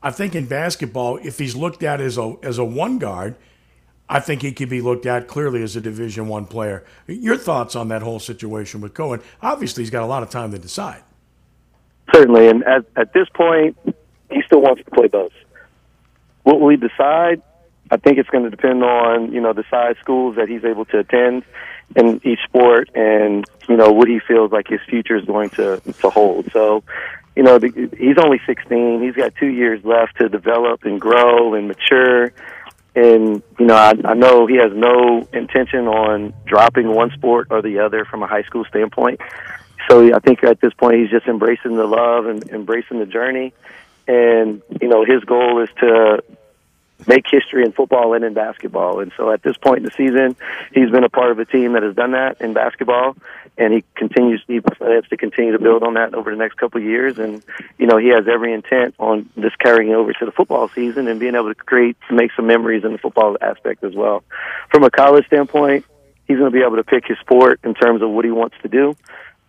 [0.02, 3.36] I think in basketball, if he's looked at as a as a one guard,
[4.10, 6.86] I think he could be looked at clearly as a Division One player.
[7.08, 9.22] Your thoughts on that whole situation with Cohen?
[9.42, 11.04] Obviously, he's got a lot of time to decide.
[12.14, 13.78] Certainly, and at at this point,
[14.32, 15.34] he still wants to play both.
[16.44, 17.42] What will he decide?
[17.92, 20.86] I think it's going to depend on you know the size schools that he's able
[20.86, 21.44] to attend
[21.96, 25.82] in each sport, and you know what he feels like his future is going to
[25.82, 26.50] to hold.
[26.52, 26.84] So,
[27.36, 29.02] you know, the, he's only 16.
[29.02, 32.32] He's got two years left to develop and grow and mature.
[32.98, 37.62] And you know, I, I know he has no intention on dropping one sport or
[37.62, 39.22] the other from a high school standpoint.
[39.88, 43.54] So I think at this point he's just embracing the love and embracing the journey.
[44.08, 46.24] And you know, his goal is to
[47.06, 49.00] make history in football and in basketball.
[49.00, 50.36] And so at this point in the season,
[50.74, 53.16] he's been a part of a team that has done that in basketball,
[53.58, 56.80] and he continues he plans to continue to build on that over the next couple
[56.80, 57.20] of years.
[57.20, 57.44] And
[57.78, 61.20] you know, he has every intent on just carrying over to the football season and
[61.20, 64.24] being able to create make some memories in the football aspect as well.
[64.72, 65.86] From a college standpoint,
[66.28, 68.56] he's going to be able to pick his sport in terms of what he wants
[68.62, 68.96] to do.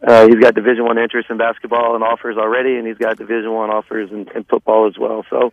[0.07, 3.53] Uh, he's got Division One interest in basketball and offers already, and he's got Division
[3.53, 5.25] One offers in, in football as well.
[5.29, 5.53] So,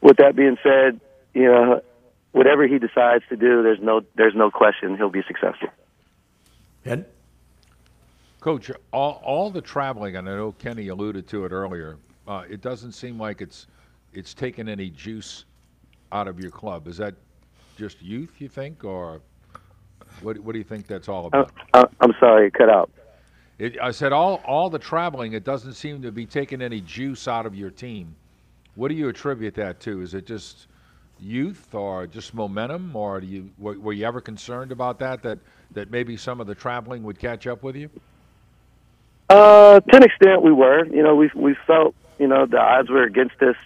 [0.00, 1.00] with that being said,
[1.38, 1.80] you know,
[2.32, 5.68] whatever he decides to do, there's no there's no question he'll be successful.
[6.84, 7.06] Ed?
[8.40, 11.96] Coach, all, all the traveling, and I know Kenny alluded to it earlier.
[12.26, 13.66] Uh, it doesn't seem like it's
[14.12, 15.44] it's taken any juice
[16.12, 16.86] out of your club.
[16.88, 17.14] Is that
[17.76, 19.20] just youth, you think, or
[20.22, 20.38] what?
[20.38, 21.52] What do you think that's all about?
[21.72, 22.90] Uh, uh I'm sorry, cut out.
[23.58, 25.34] It, I said all all the traveling.
[25.34, 28.14] It doesn't seem to be taking any juice out of your team.
[28.74, 30.00] What do you attribute that to?
[30.00, 30.68] Is it just
[31.20, 35.22] youth or just momentum, or do you were, were, you ever concerned about that?
[35.22, 35.38] That
[35.72, 37.90] that maybe some of the traveling would catch up with you?
[39.28, 40.86] Uh, to an extent, we were.
[40.86, 43.56] You know, we we felt you know the odds were against us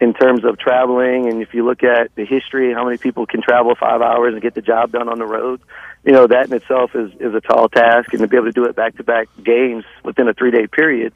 [0.00, 3.42] in terms of traveling, and if you look at the history, how many people can
[3.42, 5.60] travel five hours and get the job done on the road?
[6.04, 8.52] You know, that in itself is is a tall task, and to be able to
[8.52, 11.12] do it back to back games within a three day period,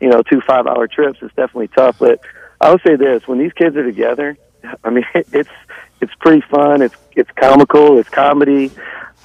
[0.00, 1.98] you know, two five hour trips is definitely tough.
[1.98, 2.20] But
[2.60, 4.36] I would say this: when these kids are together,
[4.84, 5.50] I mean, it's
[6.00, 6.82] it's pretty fun.
[6.82, 7.98] It's it's comical.
[7.98, 8.70] It's comedy.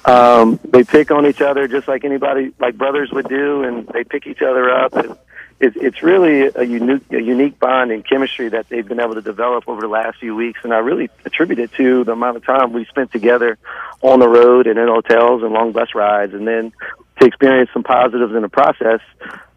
[0.04, 4.02] Um, they pick on each other just like anybody, like brothers would do, and they
[4.02, 4.94] pick each other up.
[4.94, 5.16] And
[5.60, 9.22] it's it's really a unique a unique bond and chemistry that they've been able to
[9.22, 10.60] develop over the last few weeks.
[10.64, 13.58] And I really attribute it to the amount of time we spent together
[14.00, 16.72] on the road and in hotels and long bus rides, and then
[17.20, 19.00] to experience some positives in the process.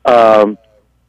[0.06, 0.60] Um,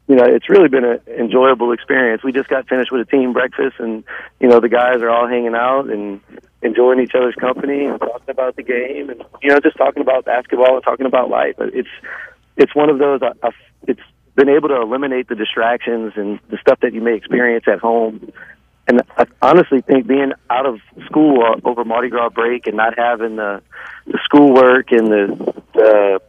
[0.09, 2.23] you know, it's really been an enjoyable experience.
[2.23, 4.05] We just got finished with a team breakfast, and
[4.39, 6.21] you know, the guys are all hanging out and
[6.63, 10.25] enjoying each other's company and talking about the game, and you know, just talking about
[10.25, 11.57] basketball and talking about life.
[11.59, 11.89] It's
[12.57, 13.21] it's one of those.
[13.23, 13.51] I, I,
[13.89, 14.01] it's
[14.37, 18.33] been able to eliminate the distractions and the stuff that you may experience at home.
[18.87, 23.37] And I honestly think being out of school over Mardi Gras break and not having
[23.37, 23.61] the
[24.07, 26.21] the schoolwork and the the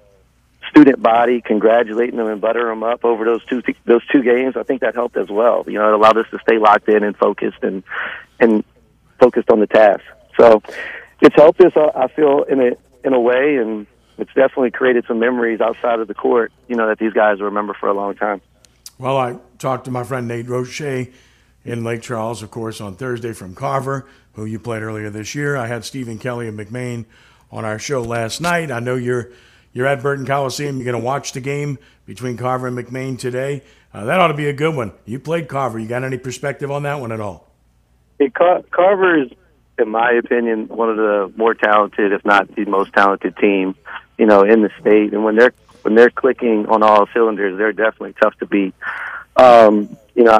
[0.69, 4.56] student body, congratulating them and buttering them up over those two those two games.
[4.56, 5.63] I think that helped as well.
[5.67, 7.84] You know, it allowed us to stay locked in and focused and
[8.39, 8.63] and
[9.19, 10.03] focused on the task.
[10.38, 10.62] So
[11.21, 11.73] it's helped us.
[11.75, 16.08] I feel in a in a way, and it's definitely created some memories outside of
[16.08, 16.51] the court.
[16.67, 18.41] You know that these guys will remember for a long time.
[18.97, 21.10] Well, I talked to my friend Nate Roche
[21.63, 25.56] in Lake Charles, of course, on Thursday from Carver, who you played earlier this year.
[25.56, 27.06] I had Stephen Kelly and McMain
[27.51, 28.71] on our show last night.
[28.71, 29.32] I know you're
[29.77, 30.77] you're at Burton Coliseum.
[30.77, 33.61] You're going to watch the game between Carver and McMain today.
[33.93, 34.91] Uh, that ought to be a good one.
[35.05, 35.77] You played Carver.
[35.77, 37.47] You got any perspective on that one at all?
[38.17, 39.29] Hey, Car- Carver is,
[39.77, 43.75] in my opinion, one of the more talented, if not the most talented team,
[44.17, 45.13] you know, in the state.
[45.13, 48.73] And when they're when they're clicking on all cylinders, they're definitely tough to beat.
[49.35, 50.39] Um, you know,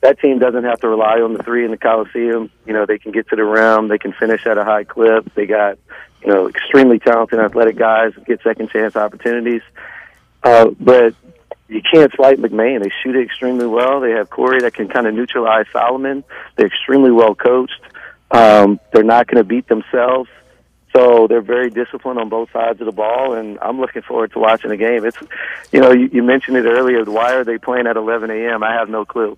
[0.00, 2.50] that team doesn't have to rely on the three in the Coliseum.
[2.66, 3.86] You know, they can get to the rim.
[3.86, 5.32] They can finish at a high clip.
[5.34, 5.78] They got
[6.24, 9.62] you know, extremely talented, athletic guys get second chance opportunities.
[10.42, 11.14] Uh, but
[11.68, 12.82] you can't slight McMain.
[12.82, 14.00] They shoot it extremely well.
[14.00, 16.24] They have Corey that can kind of neutralize Solomon.
[16.56, 17.80] They're extremely well coached.
[18.30, 20.28] Um, they're not going to beat themselves.
[20.94, 24.38] So they're very disciplined on both sides of the ball, and I'm looking forward to
[24.38, 25.04] watching the game.
[25.04, 25.18] It's,
[25.72, 27.04] you know, you, you mentioned it earlier.
[27.04, 28.62] Why are they playing at 11 a.m.?
[28.62, 29.36] I have no clue.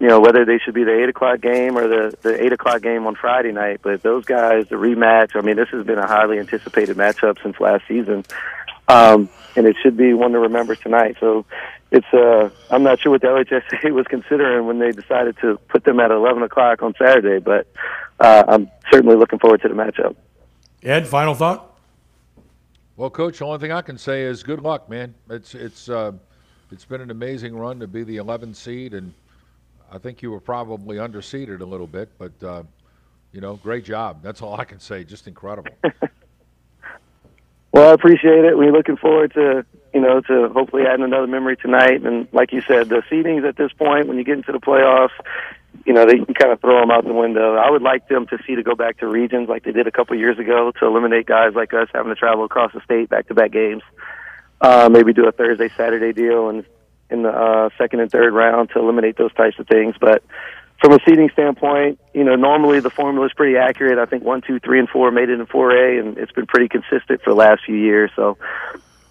[0.00, 2.82] You know, whether they should be the 8 o'clock game or the, the 8 o'clock
[2.82, 3.80] game on Friday night.
[3.82, 7.58] But those guys, the rematch, I mean, this has been a highly anticipated matchup since
[7.58, 8.24] last season.
[8.86, 11.16] Um, and it should be one to remember tonight.
[11.18, 11.44] So
[11.90, 15.84] it's uh, I'm not sure what the LHSA was considering when they decided to put
[15.84, 17.66] them at 11 o'clock on Saturday, but
[18.20, 20.14] uh, I'm certainly looking forward to the matchup.
[20.82, 21.76] Ed, final thought.
[22.96, 25.14] Well, coach, the only thing I can say is good luck, man.
[25.30, 26.12] It's it's uh,
[26.70, 29.14] it's been an amazing run to be the 11th seed, and
[29.90, 32.62] I think you were probably underseeded a little bit, but uh,
[33.32, 34.22] you know, great job.
[34.22, 35.04] That's all I can say.
[35.04, 35.70] Just incredible.
[37.72, 38.56] well, I appreciate it.
[38.56, 42.04] We're looking forward to you know to hopefully adding another memory tonight.
[42.04, 45.16] And like you said, the seedings at this point, when you get into the playoffs,
[45.86, 47.56] you know, they can kind of throw them out the window.
[47.56, 49.90] I would like them to see to go back to regions like they did a
[49.90, 53.28] couple years ago to eliminate guys like us having to travel across the state back
[53.28, 53.82] to back games.
[54.60, 56.64] Uh, maybe do a Thursday Saturday deal and
[57.10, 59.94] in the uh, second and third round to eliminate those types of things.
[60.00, 60.22] But
[60.80, 63.98] from a seeding standpoint, you know, normally the formula is pretty accurate.
[63.98, 66.68] I think one, two, three, and four made it in 4A, and it's been pretty
[66.68, 68.10] consistent for the last few years.
[68.14, 68.38] So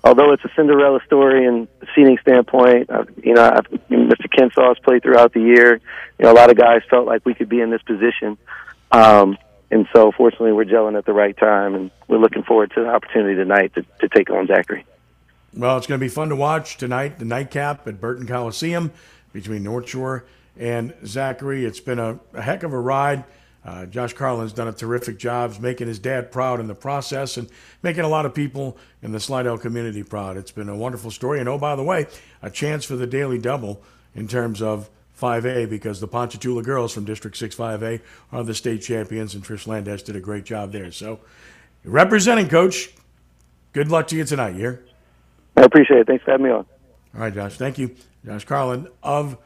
[0.03, 4.27] although it's a Cinderella story and seeding standpoint, uh, you know, I've, Mr.
[4.33, 5.81] Kensaw's played throughout the year.
[6.17, 8.37] You know, a lot of guys felt like we could be in this position.
[8.91, 9.37] Um,
[9.69, 12.87] and so, fortunately, we're gelling at the right time, and we're looking forward to the
[12.87, 14.85] opportunity tonight to, to take on Zachary.
[15.57, 18.91] Well, it's going to be fun to watch tonight, the nightcap at Burton Coliseum
[19.33, 20.23] between North Shore
[20.55, 21.65] and Zachary.
[21.65, 23.23] It's been a, a heck of a ride.
[23.65, 27.49] Uh, Josh Carlin's done a terrific job making his dad proud in the process and
[27.81, 30.37] making a lot of people in the Slidell community proud.
[30.37, 31.39] It's been a wonderful story.
[31.39, 32.05] And oh, by the way,
[32.43, 33.81] a chance for the daily double
[34.13, 38.83] in terms of 5A because the Ponchatoula girls from District 6 5A are the state
[38.83, 40.91] champions, and Trish Landes did a great job there.
[40.91, 41.19] So,
[41.83, 42.91] representing, Coach,
[43.73, 44.86] good luck to you tonight, here.
[45.57, 46.07] I appreciate it.
[46.07, 46.65] Thanks for having me on.
[47.15, 47.57] All right, Josh.
[47.57, 47.95] Thank you.
[48.25, 49.37] Josh Carlin of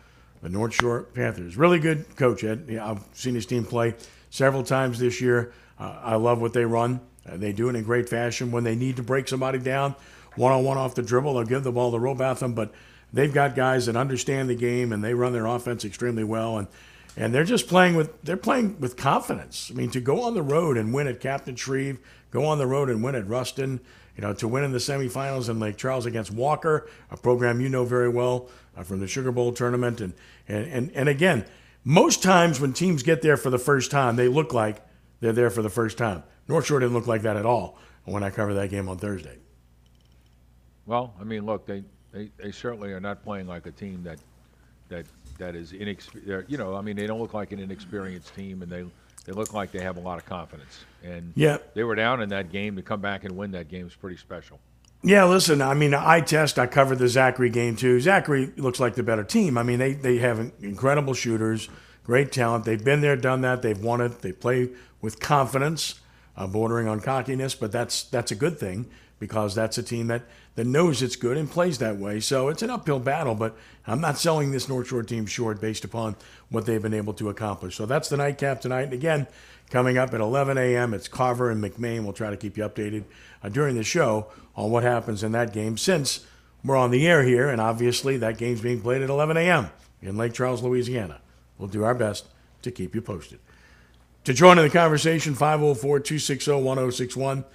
[0.41, 1.55] the North Shore Panthers.
[1.55, 2.65] Really good coach, Ed.
[2.67, 3.95] Yeah, I've seen his team play
[4.29, 5.53] several times this year.
[5.79, 6.99] Uh, I love what they run.
[7.29, 8.51] Uh, they do it in great fashion.
[8.51, 9.95] When they need to break somebody down
[10.35, 12.73] one on one off the dribble, they'll give the ball to Robatham, but
[13.13, 16.57] they've got guys that understand the game and they run their offense extremely well.
[16.57, 16.67] And
[17.17, 19.69] and they're just playing with they're playing with confidence.
[19.71, 21.99] I mean, to go on the road and win at Captain Shreve,
[22.31, 23.81] go on the road and win at Ruston,
[24.21, 27.69] you know, to win in the semifinals in Lake Charles against Walker, a program you
[27.69, 30.13] know very well uh, from the Sugar Bowl tournament, and
[30.47, 31.43] and and and again,
[31.83, 34.85] most times when teams get there for the first time, they look like
[35.21, 36.21] they're there for the first time.
[36.47, 39.39] North Shore didn't look like that at all when I covered that game on Thursday.
[40.85, 44.19] Well, I mean, look, they, they, they certainly are not playing like a team that
[44.89, 45.07] that
[45.39, 46.47] that is inexperienced.
[46.47, 48.85] You know, I mean, they don't look like an inexperienced team, and they
[49.25, 50.83] they look like they have a lot of confidence.
[51.03, 53.87] And yeah, they were down in that game to come back and win that game
[53.87, 54.59] is pretty special.
[55.03, 57.99] Yeah, listen, I mean, I test, I covered the Zachary game too.
[57.99, 59.57] Zachary looks like the better team.
[59.57, 61.69] I mean, they, they have incredible shooters,
[62.03, 62.65] great talent.
[62.65, 63.63] They've been there, done that.
[63.63, 64.19] They've won it.
[64.19, 64.69] They play
[65.01, 65.99] with confidence,
[66.37, 70.23] uh, bordering on cockiness, but that's that's a good thing because that's a team that,
[70.55, 72.19] that knows it's good and plays that way.
[72.19, 73.55] So it's an uphill battle, but
[73.85, 76.15] I'm not selling this North Shore team short based upon
[76.49, 77.75] what they've been able to accomplish.
[77.75, 78.85] So that's the nightcap tonight.
[78.85, 79.27] And again,
[79.69, 82.03] coming up at 11 a.m., it's Carver and McMain.
[82.03, 83.03] We'll try to keep you updated
[83.43, 86.25] uh, during the show on what happens in that game since
[86.63, 89.69] we're on the air here, and obviously that game's being played at 11 a.m.
[90.01, 91.21] in Lake Charles, Louisiana.
[91.59, 92.25] We'll do our best
[92.63, 93.37] to keep you posted.
[94.23, 97.45] To join in the conversation, 504 260 1061.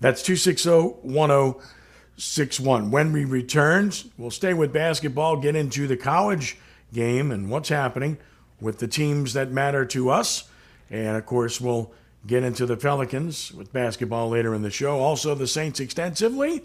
[0.00, 0.70] That's 260
[1.02, 2.90] 1061.
[2.90, 6.56] When we return, we'll stay with basketball, get into the college
[6.92, 8.18] game and what's happening
[8.60, 10.48] with the teams that matter to us.
[10.90, 11.92] And of course, we'll
[12.26, 14.98] get into the Pelicans with basketball later in the show.
[14.98, 16.62] Also, the Saints extensively.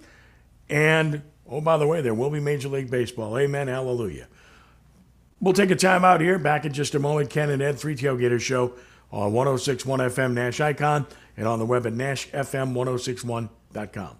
[0.69, 3.37] And, oh, by the way, there will be Major League Baseball.
[3.37, 3.67] Amen.
[3.67, 4.27] Hallelujah.
[5.39, 6.39] We'll take a time out here.
[6.39, 7.29] Back in just a moment.
[7.29, 8.73] Ken and Ed, Three Tailgater Show
[9.11, 11.05] on 1061 FM Nash Icon
[11.37, 14.17] and on the web at NashFM1061.com.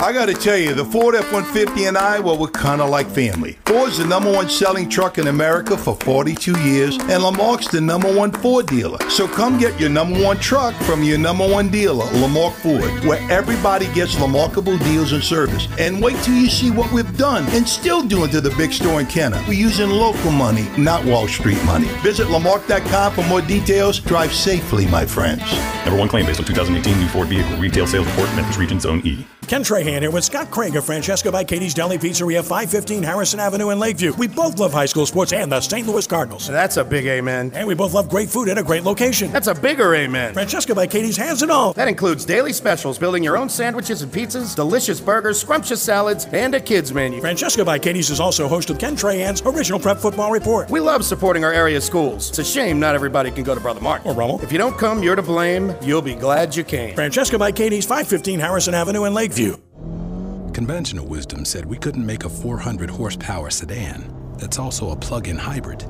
[0.00, 3.58] I gotta tell you, the Ford F-150 and I, well, we're kinda like family.
[3.66, 8.10] Ford's the number one selling truck in America for 42 years, and Lamarque's the number
[8.10, 8.98] one Ford dealer.
[9.10, 13.20] So come get your number one truck from your number one dealer, Lamarque Ford, where
[13.28, 15.66] everybody gets remarkable deals and service.
[15.80, 19.00] And wait till you see what we've done and still doing to the big store
[19.00, 19.42] in Kenner.
[19.48, 21.88] We're using local money, not Wall Street money.
[22.04, 23.98] Visit Lamarque.com for more details.
[23.98, 25.42] Drive safely, my friends.
[25.84, 29.02] Number one claim based on 2018 new Ford vehicle retail sales report, Memphis Region Zone
[29.04, 29.26] E.
[29.48, 33.70] Ken Trahan here with Scott Craig of Francesca by Katie's Deli Pizzeria, 515 Harrison Avenue
[33.70, 34.12] in Lakeview.
[34.12, 35.86] We both love high school sports and the St.
[35.86, 36.46] Louis Cardinals.
[36.46, 37.52] That's a big amen.
[37.54, 39.32] And we both love great food at a great location.
[39.32, 40.34] That's a bigger amen.
[40.34, 41.72] Francesca by Katie's has it all.
[41.72, 46.54] That includes daily specials, building your own sandwiches and pizzas, delicious burgers, scrumptious salads, and
[46.54, 47.22] a kids menu.
[47.22, 50.68] Francesca by Katie's is also host of Ken Trahan's original Prep Football Report.
[50.68, 52.28] We love supporting our area schools.
[52.28, 54.04] It's a shame not everybody can go to Brother Mark.
[54.04, 54.42] Or Rummel.
[54.42, 55.74] If you don't come, you're to blame.
[55.80, 56.94] You'll be glad you came.
[56.94, 59.37] Francesca by Katie's, 515 Harrison Avenue in Lakeview.
[59.38, 65.36] Conventional wisdom said we couldn't make a 400 horsepower sedan that's also a plug in
[65.36, 65.84] hybrid.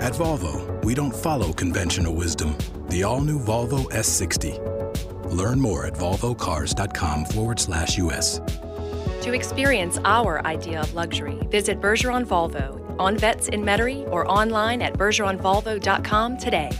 [0.00, 2.56] At Volvo, we don't follow conventional wisdom.
[2.88, 5.32] The all new Volvo S60.
[5.32, 8.40] Learn more at volvocars.com forward slash US.
[9.20, 14.80] To experience our idea of luxury, visit Bergeron Volvo on Vets in Metairie or online
[14.80, 16.70] at bergeronvolvo.com today.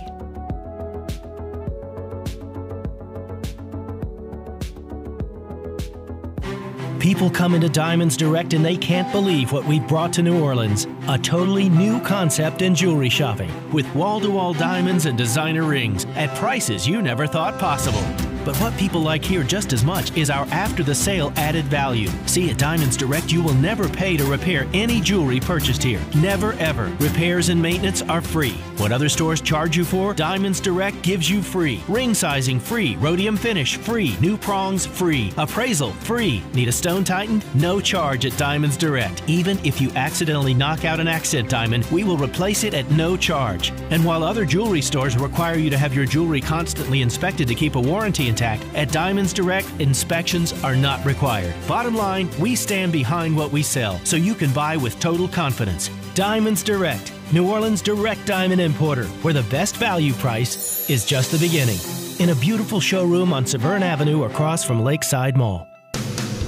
[7.04, 10.86] People come into Diamonds Direct and they can't believe what we've brought to New Orleans
[11.06, 16.06] a totally new concept in jewelry shopping with wall to wall diamonds and designer rings
[16.16, 18.23] at prices you never thought possible.
[18.44, 22.08] But what people like here just as much is our after the sale added value.
[22.26, 26.00] See, at Diamonds Direct, you will never pay to repair any jewelry purchased here.
[26.16, 26.94] Never ever.
[27.00, 28.56] Repairs and maintenance are free.
[28.76, 31.82] What other stores charge you for, Diamonds Direct gives you free.
[31.88, 32.96] Ring sizing free.
[32.96, 34.16] Rhodium finish free.
[34.20, 35.32] New prongs free.
[35.38, 36.42] Appraisal free.
[36.52, 37.44] Need a stone tightened?
[37.54, 39.22] No charge at Diamonds Direct.
[39.26, 43.16] Even if you accidentally knock out an accent diamond, we will replace it at no
[43.16, 43.72] charge.
[43.90, 47.76] And while other jewelry stores require you to have your jewelry constantly inspected to keep
[47.76, 51.54] a warranty intact, at Diamonds Direct, inspections are not required.
[51.68, 55.88] Bottom line, we stand behind what we sell, so you can buy with total confidence.
[56.14, 61.38] Diamonds Direct, New Orleans direct diamond importer, where the best value price is just the
[61.38, 61.78] beginning.
[62.18, 65.73] In a beautiful showroom on Severn Avenue across from Lakeside Mall.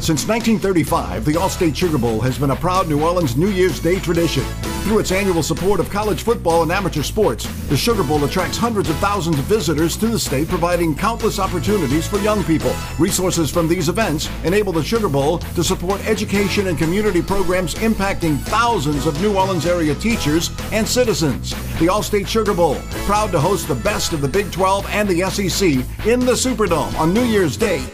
[0.06, 3.98] Since 1935, the Allstate Sugar Bowl has been a proud New Orleans New Year's Day
[3.98, 4.44] tradition.
[4.84, 8.88] Through its annual support of college football and amateur sports, the Sugar Bowl attracts hundreds
[8.88, 12.72] of thousands of visitors to the state, providing countless opportunities for young people.
[13.00, 18.38] Resources from these events enable the Sugar Bowl to support education and community programs impacting
[18.42, 21.50] thousands of New Orleans area teachers and citizens.
[21.80, 25.28] The Allstate Sugar Bowl, proud to host the best of the Big 12 and the
[25.28, 25.68] SEC
[26.06, 27.84] in the Superdome on New Year's Day.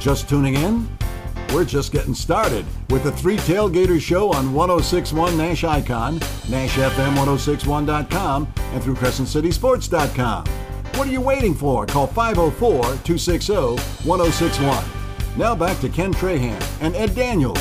[0.00, 0.88] Just tuning in?
[1.52, 8.82] We're just getting started with the Three Tailgaters Show on 1061 Nash Icon, NashFM1061.com, and
[8.82, 10.46] through CrescentCitySports.com.
[10.94, 11.84] What are you waiting for?
[11.84, 13.54] Call 504 260
[14.08, 14.82] 1061.
[15.36, 17.60] Now back to Ken Trahan and Ed Daniels.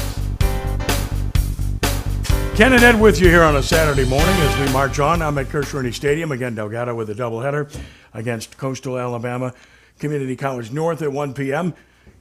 [2.55, 5.21] Ken and Ed with you here on a Saturday morning as we march on.
[5.21, 7.69] I'm at Kirsch Stadium, again, Delgado with a doubleheader
[8.13, 9.53] against Coastal Alabama
[9.99, 11.73] Community College North at 1 p.m.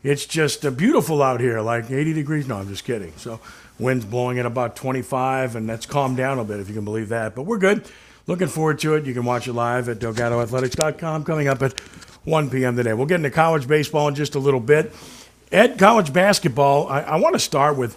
[0.02, 2.46] It's just uh, beautiful out here, like 80 degrees.
[2.46, 3.12] No, I'm just kidding.
[3.16, 3.40] So,
[3.78, 7.08] wind's blowing at about 25, and that's calmed down a bit, if you can believe
[7.08, 7.34] that.
[7.34, 7.84] But we're good.
[8.26, 9.06] Looking forward to it.
[9.06, 11.80] You can watch it live at DelgadoAthletics.com coming up at
[12.24, 12.76] 1 p.m.
[12.76, 12.92] today.
[12.92, 14.92] We'll get into college baseball in just a little bit.
[15.50, 17.96] Ed, college basketball, I, I want to start with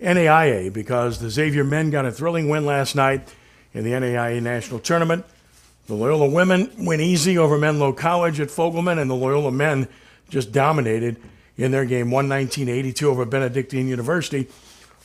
[0.00, 3.26] NAIA because the Xavier men got a thrilling win last night
[3.72, 5.24] in the NAIA National Tournament.
[5.86, 9.88] The Loyola women win easy over Menlo College at Fogelman, and the Loyola men
[10.28, 11.16] just dominated
[11.60, 14.48] in their game 119-82 over Benedictine University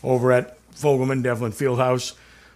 [0.04, 2.14] over at Fogelman Devlin Fieldhouse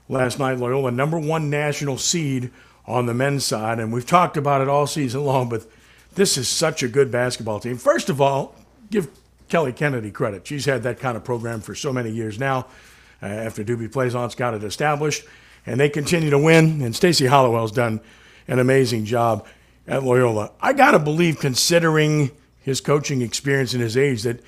[0.07, 0.57] last night.
[0.57, 2.51] Loyola number one national seed
[2.85, 5.67] on the men's side, and we've talked about it all season long, but
[6.15, 7.77] this is such a good basketball team.
[7.77, 8.55] First of all,
[8.89, 9.09] give
[9.49, 10.47] Kelly Kennedy credit.
[10.47, 12.67] She's had that kind of program for so many years now.
[13.21, 15.25] Uh, after Doobie Plaisant's got it established,
[15.65, 16.81] and they continue to win.
[16.81, 17.99] And Stacy Hollowell's done
[18.47, 19.45] an amazing job
[19.88, 20.51] at Loyola.
[20.62, 22.31] I gotta believe, considering
[22.69, 24.39] his coaching experience and his age, that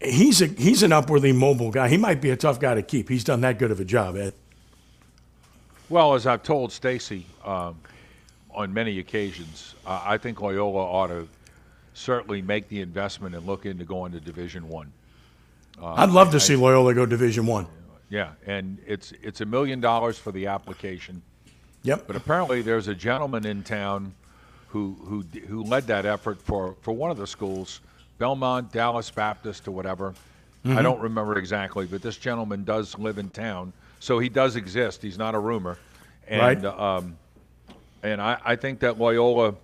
[0.00, 1.88] he's a he's an upwardly mobile guy.
[1.88, 3.08] He might be a tough guy to keep.
[3.08, 4.34] He's done that good of a job, Ed.
[5.88, 7.80] Well, as I've told Stacy um,
[8.54, 11.28] on many occasions, uh, I think Loyola ought to
[11.94, 14.92] certainly make the investment and look into going to Division One.
[15.80, 17.66] Uh, I'd love to I, see Loyola go Division One.
[18.08, 21.22] Yeah, and it's it's a million dollars for the application.
[21.82, 22.06] Yep.
[22.06, 24.14] But apparently, there's a gentleman in town
[24.70, 27.80] who who who led that effort for for one of the schools
[28.18, 30.14] Belmont, Dallas Baptist, or whatever.
[30.64, 30.82] I Mhm.
[30.82, 35.00] don't remember exactly, but this gentleman does live in town, so he does exist.
[35.02, 35.78] He's not a rumor,
[36.28, 36.64] and Right.
[36.78, 37.16] um,
[38.02, 39.54] and I, I think that Loyola.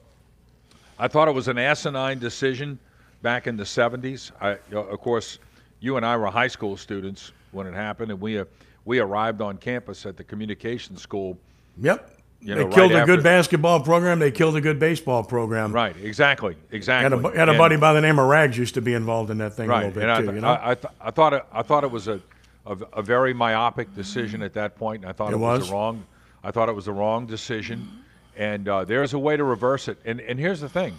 [0.98, 2.78] I thought it was an asinine decision
[3.20, 4.32] back in the '70s.
[4.40, 5.38] I, of course,
[5.80, 8.46] you and I were high school students when it happened, and we uh,
[8.86, 11.36] we arrived on campus at the communications school.
[11.78, 12.15] Yep.
[12.40, 14.18] You they know, killed right a good basketball program.
[14.18, 15.72] They killed a good baseball program.
[15.72, 15.96] Right.
[15.96, 16.56] Exactly.
[16.70, 17.18] Exactly.
[17.18, 19.30] Had a, had a And- buddy by the name of Rags used to be involved
[19.30, 19.84] in that thing right.
[19.84, 20.34] a little bit I, too.
[20.34, 20.48] You know?
[20.48, 22.20] I, I, th- I thought it, I thought it was a,
[22.66, 25.60] a, a very myopic decision at that point, and I thought It it, was.
[25.60, 25.68] was?
[25.68, 26.04] the wrong.
[26.44, 27.88] I thought it was the wrong decision,
[28.36, 29.98] and uh, there's a way to reverse it.
[30.04, 30.96] And and here's the thing,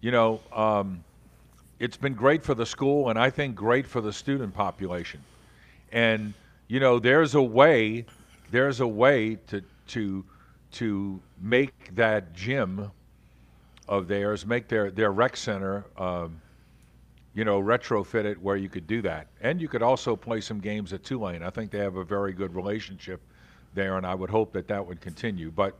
[0.00, 1.04] you know, um,
[1.78, 5.20] it's been great for the school, and I think great for the student population.
[5.92, 6.34] And
[6.66, 8.06] you know, there's a way,
[8.50, 10.24] there's a way to to
[10.72, 12.90] to make that gym
[13.88, 16.40] of theirs, make their their rec center, um,
[17.34, 20.60] you know, retrofit it where you could do that, and you could also play some
[20.60, 21.42] games at Tulane.
[21.42, 23.20] I think they have a very good relationship
[23.74, 25.50] there, and I would hope that that would continue.
[25.50, 25.76] But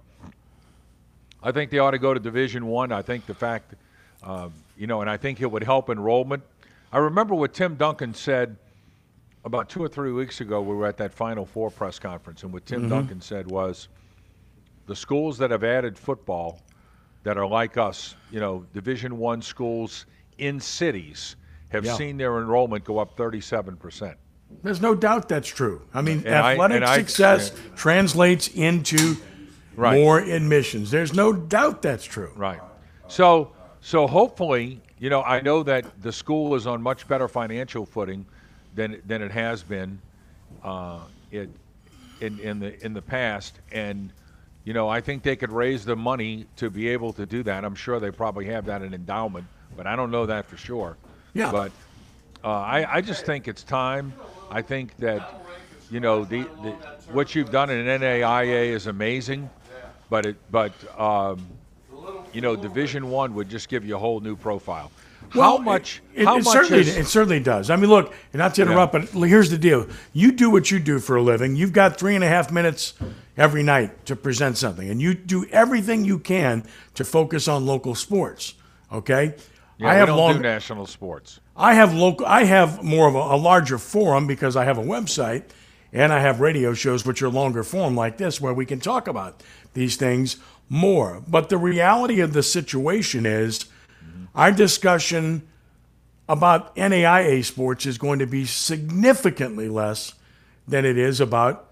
[1.43, 2.93] I think they ought to go to Division One.
[2.93, 2.99] I.
[2.99, 3.75] I think the fact,
[4.23, 6.43] um, you know, and I think it would help enrollment.
[6.93, 8.57] I remember what Tim Duncan said
[9.45, 10.61] about two or three weeks ago.
[10.61, 12.89] We were at that Final Four press conference, and what Tim Mhm.
[12.91, 13.89] Duncan said was,
[14.91, 16.61] the schools that have added football,
[17.23, 20.05] that are like us, you know, Division One schools
[20.39, 21.37] in cities,
[21.69, 21.95] have Yeah.
[21.95, 24.17] seen their enrollment go up 37 percent.
[24.65, 25.83] There's no doubt that's true.
[25.95, 29.15] I mean, And I- athletic I- success translates into
[29.77, 29.95] Right.
[30.01, 30.91] more admissions.
[30.91, 32.33] There's no doubt that's true.
[32.35, 32.61] Right.
[33.07, 37.87] So, so hopefully, you know, I know that the school is on much better financial
[37.87, 38.27] footing
[38.75, 40.01] than than it has been
[40.65, 40.99] uh,
[41.31, 41.49] it,
[42.21, 44.13] in in the in the past, and
[44.65, 47.65] you know, I think they could raise the money to be able to do that.
[47.65, 49.47] I'm sure they probably have that in endowment,
[49.77, 50.97] but I don't know that for sure.
[51.33, 51.51] Yeah.
[51.51, 51.73] But
[52.45, 54.13] uh, I I just think it's time.
[54.51, 55.43] I think that
[55.91, 56.71] you know the, the
[57.13, 59.49] what you've done in NAIA is amazing,
[60.09, 61.47] but it but um,
[62.33, 64.91] you know Division One would just give you a whole new profile.
[65.31, 66.03] How much?
[66.15, 67.71] It, how it much certainly, is, it certainly does.
[67.71, 70.99] I mean, look, not to interrupt, but here's the deal: you do what you do
[70.99, 71.57] for a living.
[71.57, 72.95] You've got three and a half minutes
[73.37, 76.65] every night to present something, and you do everything you can
[76.95, 78.55] to focus on local sports.
[78.93, 79.35] Okay,
[79.79, 81.41] Yeah, I have don't long, do national sports.
[81.57, 82.27] I have local.
[82.27, 85.45] I have more of a, a larger forum because I have a website
[85.93, 89.09] and I have radio shows which are longer form like this where we can talk
[89.09, 89.43] about
[89.75, 90.37] these things
[90.69, 91.23] more.
[91.27, 93.67] But the reality of the situation is,
[94.35, 95.47] our discussion
[96.29, 100.15] about NAIA sports is going to be significantly less
[100.69, 101.71] than it is about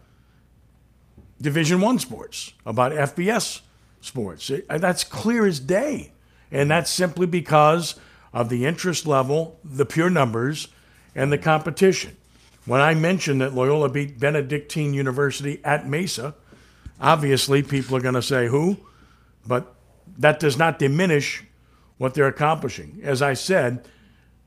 [1.40, 3.60] Division One sports, about FBS
[4.00, 4.50] sports.
[4.50, 6.10] It- uh, that's clear as day,
[6.50, 7.94] and that's simply because
[8.32, 10.68] of the interest level, the pure numbers,
[11.14, 12.16] and the competition.
[12.66, 16.34] When I mentioned that Loyola beat Benedictine University at Mesa,
[17.00, 18.76] obviously people are going to say who,
[19.46, 19.74] but
[20.18, 21.44] that does not diminish
[21.98, 23.00] what they're accomplishing.
[23.02, 23.86] As I said,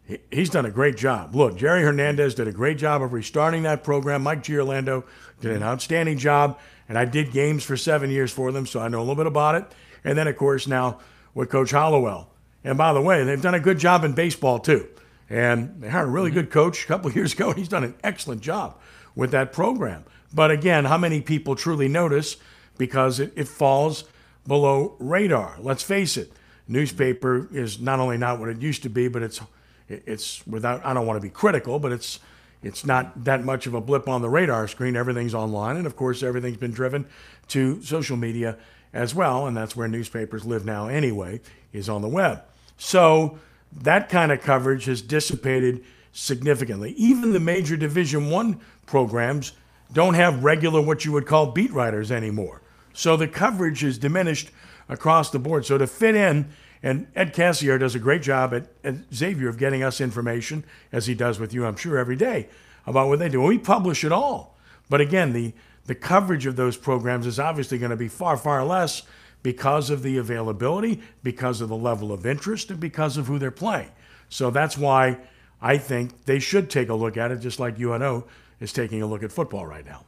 [0.06, 1.36] he- he's done a great job.
[1.36, 4.24] Look, Jerry Hernandez did a great job of restarting that program.
[4.24, 5.04] Mike Giorlando
[5.40, 6.58] did an outstanding job,
[6.90, 9.28] and I did games for seven years for them, so I know a little bit
[9.28, 9.66] about it.
[10.04, 11.00] And then, of course, now
[11.34, 12.30] with Coach Hollowell.
[12.64, 14.88] And by the way, they've done a good job in baseball too.
[15.30, 16.40] And they hired a really mm-hmm.
[16.40, 17.50] good coach a couple of years ago.
[17.50, 18.78] and He's done an excellent job
[19.16, 20.04] with that program.
[20.34, 22.38] But again, how many people truly notice
[22.78, 24.06] because it, it falls
[24.48, 25.58] below radar?
[25.60, 26.32] Let's face it,
[26.72, 29.42] newspaper is not only not what it used to be, but it's
[29.88, 32.20] it's without I don't want to be critical, but it's
[32.64, 34.96] it's not that much of a blip on the radar screen.
[34.96, 37.06] Everything's online, and of course, everything's been driven
[37.50, 38.58] to social media
[38.94, 41.42] as well, and that's where newspapers live now anyway,
[41.74, 42.44] is on the web.
[42.78, 43.40] So
[43.82, 46.92] that kind of coverage has dissipated significantly.
[46.94, 49.54] Even the major Division One programs
[49.94, 52.62] don't have regular what you would call beat writers anymore.
[52.94, 54.50] So the coverage is diminished
[54.90, 55.66] across the board.
[55.66, 56.50] So to fit in,
[56.84, 61.06] and Ed Cassier does a great job at, at Xavier of getting us information, as
[61.08, 62.50] he does with you, I'm sure, every day
[62.86, 63.42] about what they do.
[63.42, 64.58] We publish it all.
[64.90, 65.54] But again, the,
[65.86, 69.04] the coverage of those programs is obviously going to be far, far less
[69.44, 73.52] because of the availability, because of the level of interest, and because of who they're
[73.52, 73.90] playing.
[74.30, 75.18] So that's why
[75.62, 78.26] I think they should take a look at it, just like UNO
[78.60, 80.06] is taking a look at football right now.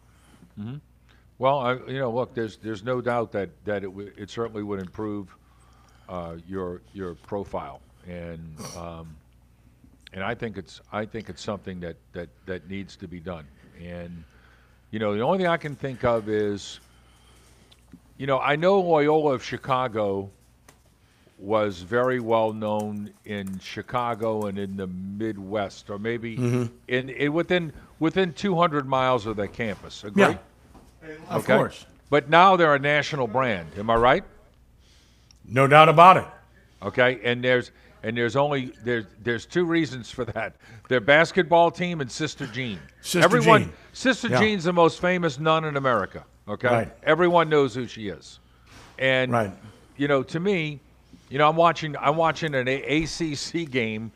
[0.58, 0.76] hmm
[1.38, 4.64] Well, I, you know, look, there's there's no doubt that that it w- it certainly
[4.64, 5.36] would improve
[6.14, 9.16] uh, your your profile, and um,
[10.14, 13.46] and I think it's I think it's something that that that needs to be done.
[13.84, 14.24] And
[14.92, 16.80] you know, the only thing I can think of is,
[18.18, 20.30] you know, I know Loyola of Chicago
[21.40, 26.70] was very well known in Chicago and in the Midwest, or maybe Mhm.
[26.88, 30.04] in, in within within 200 miles of the campus.
[30.04, 30.22] Agree?
[30.24, 30.38] Yeah.
[31.30, 31.86] Of course.
[32.12, 33.70] But now they're a national brand.
[33.78, 34.24] Am I right?
[35.48, 36.26] No doubt about it.
[36.82, 37.72] Okay, and there's
[38.04, 40.56] and there's only there's there's two reasons for that.
[40.90, 42.80] Their basketball team and Sister Jean.
[43.02, 43.74] Sister Everyone, Jean.
[43.94, 44.40] Sister Yeah.
[44.40, 46.26] Jean's the most famous nun in America.
[46.48, 46.92] Okay, Right.
[47.04, 48.40] everyone knows who she is,
[49.00, 49.52] and right.
[49.96, 50.82] you know, to me,
[51.30, 54.12] you know, I'm watching I'm watching an A- ACC game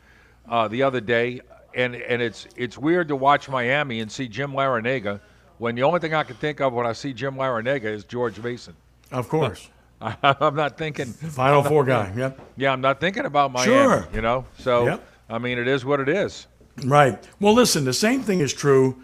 [0.46, 1.40] uh, the other day,
[1.74, 5.20] and and it's it's weird to watch Miami and see Jim Larrañaga
[5.56, 8.38] when the only thing I can think of when I see Jim Larrañaga is George
[8.40, 8.74] Mason.
[9.10, 9.68] Of course.
[10.22, 12.40] I'm not thinking Final not- four guy, yep.
[12.56, 13.72] Yeah, I'm not thinking about Miami.
[13.72, 14.08] Sure.
[14.14, 15.04] You know, so Yep.
[15.28, 16.46] I mean, it is what it is.
[16.84, 17.18] Right.
[17.40, 19.02] Well, listen, the same thing is true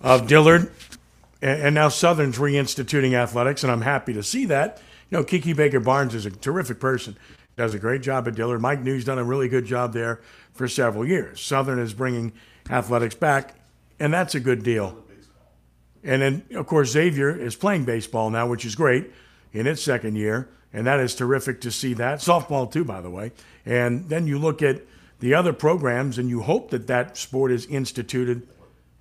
[0.00, 0.70] of Dillard
[1.40, 4.82] and, and now Southern's reinstituting athletics, and I'm happy to see that.
[5.10, 7.16] You know, Kiki Baker Barnes is a terrific person,
[7.56, 8.60] does a great job at Dillard.
[8.60, 10.20] Mike New's done a really good job there
[10.52, 11.40] for several years.
[11.40, 12.32] Southern is bringing
[12.68, 13.54] athletics back,
[14.00, 14.98] and that's a good deal.
[16.02, 19.10] And then, of course, Xavier is playing baseball now, which is great
[19.54, 20.50] in its second year.
[20.74, 22.18] And that is terrific to see that.
[22.18, 23.32] Softball, too, by the way.
[23.64, 24.82] And then you look at
[25.20, 28.46] the other programs and you hope that that sport is instituted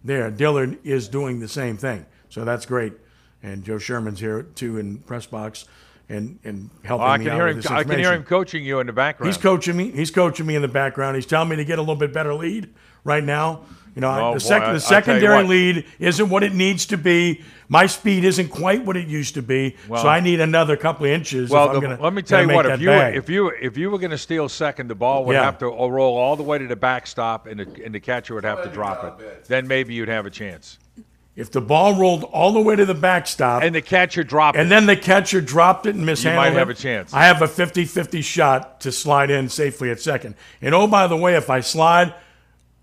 [0.04, 0.30] there.
[0.30, 2.06] Dillard is doing the same thing.
[2.30, 2.94] So that's great.
[3.42, 5.66] And Joe Sherman's here, too, in press box
[6.10, 7.62] and, and helping Oh, I me can out hear him.
[7.70, 9.28] I can hear him coaching you in the background.
[9.28, 9.92] He's coaching me.
[9.92, 11.16] He's coaching me in the background.
[11.16, 12.70] He's telling me to get a little bit better lead
[13.04, 13.62] right now.
[13.96, 16.98] You know, Oh, the, boy, sec- I the secondary lead isn't what it needs to
[16.98, 17.44] be.
[17.70, 19.76] My speed isn't quite what it used to be.
[19.88, 21.50] Well- so I need another couple of inches.
[21.52, 22.66] Well, if I'm the- gonna, let me tell you what.
[22.66, 23.16] If you bag.
[23.16, 25.44] if you if you were going to steal second, the ball would Yeah.
[25.46, 28.34] have to uh, roll all the way to the backstop, and the, and the catcher
[28.34, 29.46] would have to drop it.
[29.46, 30.80] Then maybe you'd have a chance.
[31.36, 34.62] if the ball rolled all the way to the backstop and the catcher dropped it,
[34.62, 34.70] and it.
[34.70, 37.12] then the catcher dropped it and mishandled might have it, a chance.
[37.14, 40.36] I have a 50-50 shot to slide in safely at second.
[40.62, 42.14] And oh, by the way, if I slide,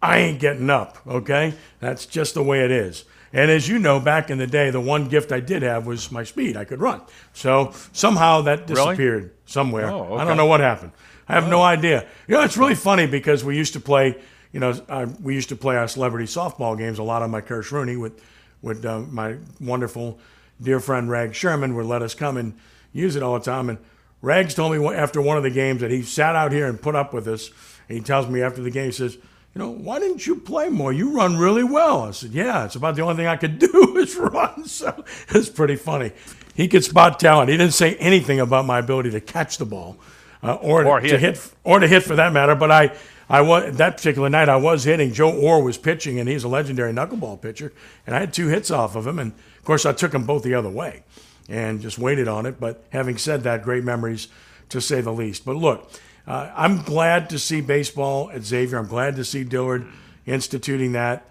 [0.03, 0.99] I ain't getting up.
[1.07, 3.05] Okay, that's just the way it is.
[3.33, 6.11] And as you know, back in the day, the one gift I did have was
[6.11, 6.57] my speed.
[6.57, 7.01] I could run.
[7.33, 8.75] So somehow that Really?
[8.75, 9.89] disappeared somewhere.
[9.89, 10.93] Oh, I don't know what happened.
[11.29, 12.07] I have no idea.
[12.27, 14.17] You know, it's really funny because we used to play.
[14.53, 17.41] You know, uh, we used to play our celebrity softball games a lot on my
[17.41, 18.21] Kirsch Rooney with
[18.63, 20.19] with uh, my wonderful
[20.61, 22.55] dear friend Rag Sherman would let us come and
[22.93, 23.71] use it all the time.
[23.71, 23.79] And
[24.23, 26.97] Rags told me after one of the games that he sat out here and put
[26.97, 27.51] up with us.
[27.89, 29.17] And he tells me after the game, he says,
[29.55, 30.93] "You know, why didn't you play more?
[30.93, 33.97] You run really well." I said, "Yeah, it's about the only thing I could do
[33.99, 36.13] is run." So it's pretty funny.
[36.55, 37.51] He could spot talent.
[37.51, 39.97] He didn't say anything about my ability to catch the ball
[40.43, 41.21] uh, or, Or to hit.
[41.21, 42.55] hit or to hit for that matter.
[42.55, 42.93] But I,
[43.29, 45.13] I was that particular night I was hitting.
[45.13, 47.73] Joe Orr was pitching, and he's a legendary knuckleball pitcher,
[48.07, 50.43] and I had two hits off of him, and of course I took them both
[50.43, 51.05] the other way,
[51.49, 52.59] and just waited on it.
[52.61, 54.29] But having said that, great memories
[54.71, 55.45] to say the least.
[55.45, 55.91] But look,
[56.31, 58.79] uh, I'm glad to see baseball at Xavier.
[58.79, 59.85] I'm glad to see Dillard
[60.27, 61.27] instituting that.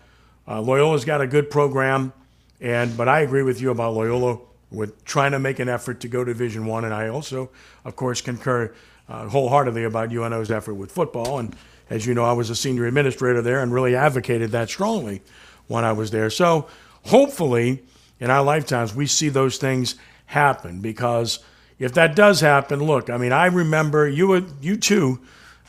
[0.45, 2.11] Uh, Loyola's got a good program,
[2.59, 4.39] and but I agree with you about Loyola
[4.71, 7.49] with trying to make an effort to go to Division One, and I also,
[7.85, 8.73] of course, concur
[9.07, 11.39] uh, wholeheartedly about UNO's effort with football.
[11.39, 11.55] And
[11.89, 15.21] as you know, I was a senior administrator there and really advocated that strongly
[15.67, 16.29] when I was there.
[16.29, 16.67] So
[17.05, 17.83] hopefully,
[18.19, 19.95] in our lifetimes, we see those things
[20.25, 21.39] happen because
[21.79, 25.19] if that does happen, look, I mean, I remember you, were- you too.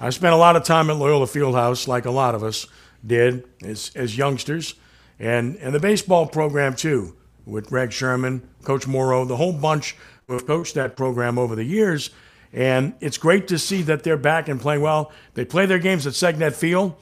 [0.00, 2.66] I spent a lot of time at Loyola Fieldhouse, like a lot of us
[3.06, 4.74] did as, as youngsters,
[5.18, 9.96] and, and the baseball program too, with Greg Sherman, Coach Morrow, the whole bunch
[10.26, 12.11] who have coached that program over the years.
[12.52, 15.12] And it's great to see that they're back and playing well.
[15.34, 16.94] They play their games at Segnette Field,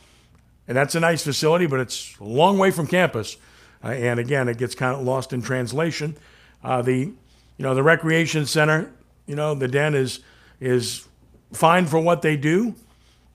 [0.67, 3.37] and that's a nice facility, but it's a long way from campus.
[3.83, 6.17] Uh, and again, it gets kind of lost in translation.
[6.63, 7.15] Uh, the, you
[7.59, 8.93] know, the recreation center,
[9.29, 10.21] you know, the den is
[10.59, 11.07] is
[11.53, 12.75] fine for what they do,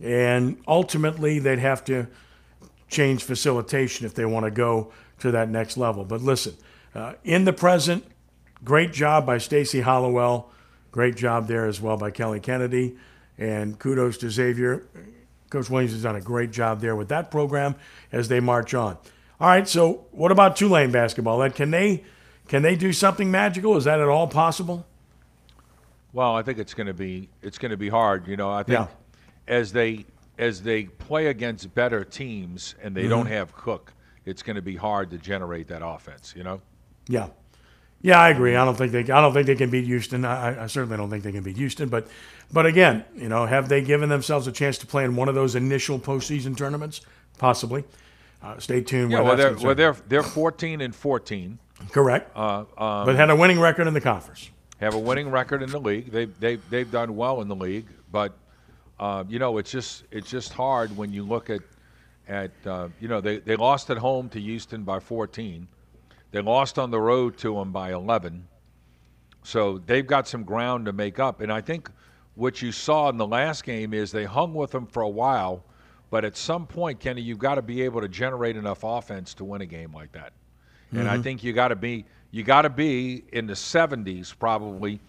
[0.01, 2.07] and ultimately they'd have to
[2.89, 6.03] change facilitation if they want to go to that next level.
[6.03, 6.55] But listen,
[6.93, 8.03] uh, in the present,
[8.63, 10.51] great job by Stacy Hollowell,
[10.91, 12.97] great job there as well by Kelly Kennedy,
[13.37, 14.85] and kudos to Xavier.
[15.49, 17.75] Coach Williams has done a great job there with that program
[18.11, 18.97] as they march on.
[19.39, 21.47] All right, so what about Tulane basketball?
[21.51, 22.03] Can they
[22.47, 23.77] can they do something magical?
[23.77, 24.85] Is that at all possible?
[26.13, 28.27] Well, I think it's going to be it's going to be hard.
[28.27, 28.87] You know, I think Yeah.
[29.47, 30.05] as they
[30.37, 33.31] as they play against better teams and they don't Mhm.
[33.31, 33.93] have Cook,
[34.25, 36.33] it's going to be hard to generate that offense.
[36.35, 36.61] You know.
[37.07, 37.27] Yeah,
[38.01, 38.55] yeah, I agree.
[38.55, 39.01] I don't think they.
[39.01, 40.23] I don't think they can beat Houston.
[40.25, 41.89] I, I certainly don't think they can beat Houston.
[41.89, 42.07] But,
[42.51, 45.35] but again, you know, have they given themselves a chance to play in one of
[45.35, 47.01] those initial postseason tournaments?
[47.37, 47.83] Possibly.
[48.41, 49.11] Uh, stay tuned.
[49.11, 51.59] Yeah, well, they're well, they're they're 14 and 14.
[51.91, 52.31] correct.
[52.35, 52.65] Uh, um,
[53.05, 54.49] but had a winning record in the conference.
[54.83, 56.11] Have a winning record in the league.
[56.11, 58.37] They've they've they've done well in the league, but
[58.99, 61.61] uh, you know, it's just it's just hard when you look at
[62.27, 65.67] at uh, you know they, they lost at home to Houston by 14.
[66.31, 68.47] They lost on the road to them by 11.
[69.43, 71.41] So they've got some ground to make up.
[71.41, 71.91] And I think
[72.35, 75.63] what you saw in the last game is they hung with them for a while,
[76.09, 79.43] but at some point, Kenny, you've got to be able to generate enough offense to
[79.43, 80.33] win a game like that.
[80.87, 80.99] Mm-hmm.
[80.99, 81.23] And I mm-hmm.
[81.23, 84.99] think you got to be you got to be in the 70s probably,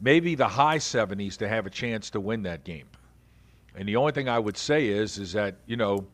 [0.00, 2.86] maybe the high 70s to have a chance to win that game.
[3.76, 6.04] And the only thing I would say is is that you know,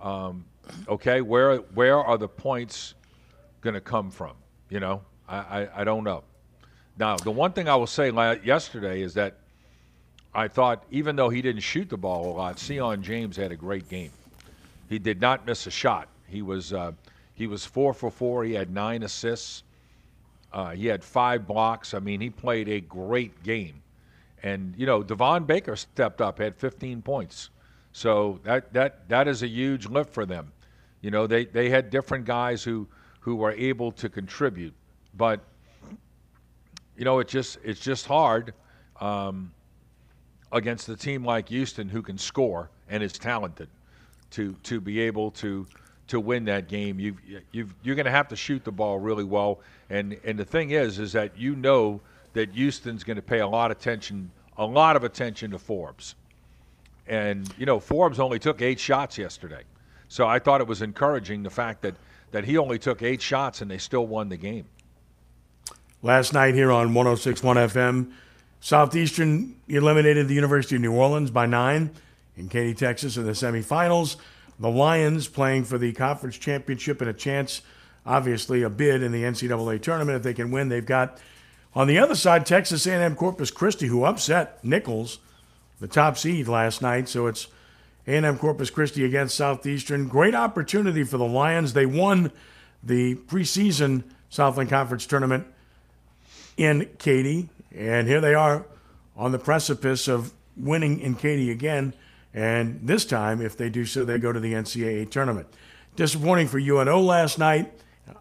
[0.00, 0.44] um,
[0.88, 2.94] okay, where where are the points
[3.60, 4.32] going to come from?
[4.68, 6.24] You know, I, I, I don't know.
[6.98, 8.10] Now, the one thing I will say
[8.42, 9.36] yesterday is that
[10.34, 13.56] I thought, even though he didn't shoot the ball a lot, Sion James had a
[13.56, 14.10] great game.
[14.88, 16.08] He did not miss a shot.
[16.26, 16.92] He was uh,
[17.34, 18.42] he was four for four.
[18.42, 19.62] He had nine assists.
[20.54, 21.94] Uh, he had five blocks.
[21.94, 23.82] I mean, he played a great game.
[24.44, 27.50] And you know, Devon Baker stepped up, had 15 points.
[27.92, 30.52] So that that that is a huge lift for them.
[31.00, 32.86] You know, they they had different guys who
[33.20, 34.74] who were able to contribute,
[35.16, 35.40] but
[36.96, 38.54] you know, it's just it's just hard
[39.00, 39.52] um,
[40.52, 43.68] against a team like Houston who can score and is talented
[44.30, 45.66] to to be able to
[46.08, 47.00] to win that game.
[47.00, 47.16] You
[47.52, 49.60] you you're going to have to shoot the ball really well.
[49.90, 52.00] And and the thing is, is that you know
[52.32, 56.14] that Houston's going to pay a lot of attention, a lot of attention to Forbes.
[57.06, 59.62] And you know, Forbes only took eight shots yesterday,
[60.08, 61.94] so I thought it was encouraging the fact that
[62.32, 64.66] that he only took eight shots and they still won the game.
[66.02, 67.40] Last night here on 106.1
[67.70, 68.12] FM,
[68.60, 71.90] Southeastern eliminated the University of New Orleans by nine
[72.36, 74.16] in Katy, Texas, in the semifinals.
[74.58, 77.62] The Lions playing for the conference championship and a chance,
[78.06, 80.16] obviously, a bid in the NCAA tournament.
[80.16, 81.18] If they can win, they've got
[81.74, 85.18] on the other side, Texas A&M Corpus Christi, who upset Nicholls,
[85.80, 87.08] the top seed last night.
[87.08, 87.48] So it's
[88.06, 90.06] A&M Corpus Christi against Southeastern.
[90.06, 91.72] Great opportunity for the Lions.
[91.72, 92.30] They won
[92.82, 95.46] the preseason Southland Conference tournament
[96.56, 98.66] in Katy, and here they are
[99.16, 101.92] on the precipice of winning in Katy again.
[102.34, 105.46] And this time, if they do so, they go to the NCAA tournament.
[105.94, 107.72] Disappointing for UNO last night.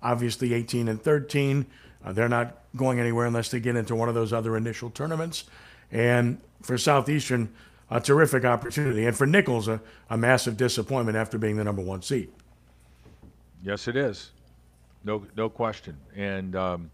[0.03, 1.65] Obviously, 18 and 13.
[2.05, 5.45] Uh, they're not going anywhere unless they get into one of those other initial tournaments.
[5.91, 7.53] And for Southeastern,
[7.89, 9.05] a terrific opportunity.
[9.05, 12.31] And for Nicholls, a, a massive disappointment after being the number one seed.
[13.63, 14.31] Yes, it is.
[15.03, 15.97] No, no question.
[16.15, 16.91] And, um,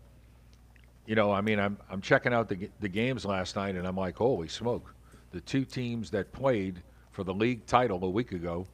[1.05, 3.97] you know, I mean, I'm, I'm checking out the, the games last night, and I'm
[3.97, 4.93] like, holy smoke.
[5.31, 6.81] The two teams that played
[7.19, 8.65] for the league title a week ago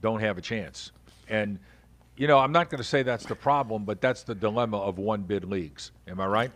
[0.00, 0.90] don't have a chance.
[1.28, 1.58] And–
[2.16, 4.98] you know, I'm not going to say that's the problem, but that's the dilemma of
[4.98, 5.90] one bid leagues.
[6.06, 6.52] Am I right?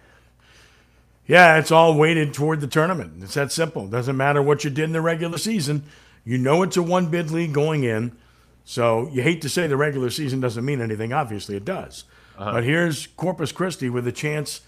[1.27, 3.23] Yeah, it's all weighted toward the tournament.
[3.23, 3.87] It's that simple.
[3.87, 5.85] It doesn't matter what you did in the regular season.
[6.25, 8.17] You know it's a one bid league going in.
[8.65, 11.13] So you hate to say the regular season doesn't mean anything.
[11.13, 12.05] Obviously, it does.
[12.39, 12.53] Uh-huh.
[12.53, 14.61] But here's Corpus Christi with a chance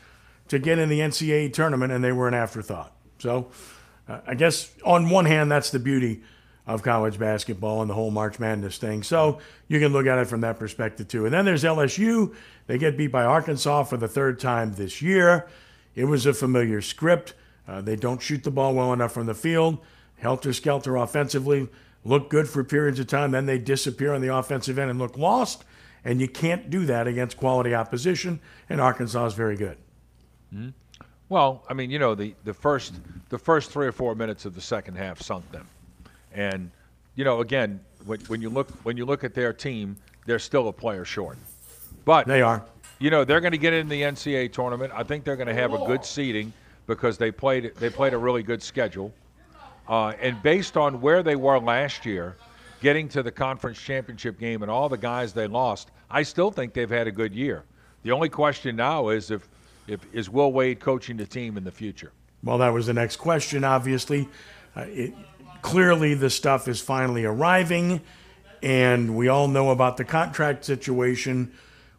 [0.49, 2.93] to get in the NCAA tournament, and they were an afterthought.
[3.19, 3.51] So
[4.09, 6.23] uh, I guess on one hand, that's the beauty
[6.75, 9.03] of college basketball and the whole March Madness thing.
[9.03, 11.25] So you can look at it from that perspective too.
[11.25, 12.35] And then there's LSU.
[12.69, 15.49] They get beat by Arkansas for the third time this year.
[15.97, 17.35] It was a familiar script.
[17.67, 19.79] Uh, they don't shoot the ball well enough from the field.
[20.19, 21.69] Helter skelter offensively,
[22.05, 23.33] look good for periods of time.
[23.33, 25.65] Then they disappear on the offensive end and look lost.
[26.05, 28.39] And you can't do that against quality opposition.
[28.69, 29.77] And Arkansas is very good.
[30.55, 30.69] Mm-hmm.
[31.29, 32.95] Well, I mean, you know, the, the first
[33.29, 35.67] the first three or four minutes of the second half sunk them.
[36.33, 36.71] And
[37.15, 40.69] you know, again, when, when, you look when you look at their team, they're still
[40.69, 41.39] a player short.
[42.05, 42.65] But they are.
[42.99, 44.93] You know, they're going to get in the NCAA tournament.
[44.95, 46.53] I think they're going to have a good seeding
[46.87, 49.13] because they played they played a really good schedule.
[49.89, 52.37] Uh, and based on where they were last year,
[52.81, 56.75] getting to the conference championship game and all the guys they lost, I still think
[56.75, 57.65] they've had a good year.
[58.03, 59.49] The only question now is if,
[59.87, 62.13] if is Will Wade coaching the team in the future.
[62.43, 63.65] Well, that was the next question.
[63.65, 64.29] Obviously,
[64.77, 65.13] uh, it,
[65.63, 68.01] clearly the stuff is finally arriving,
[68.63, 71.53] and we all know about the contract situation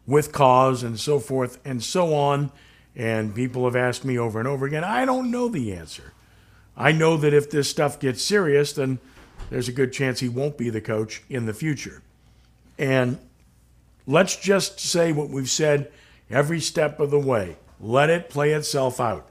[0.06, 2.50] with cause and so forth and so on.
[2.94, 6.12] And people have asked me over and over again, I don't know the answer.
[6.76, 8.98] I know that if this stuff gets serious, then
[9.50, 12.02] there's a good chance he won't be the coach in the future.
[12.78, 13.18] And
[14.06, 15.90] let's just say what we've said
[16.30, 17.56] every step of the way.
[17.80, 19.28] Let it play itself out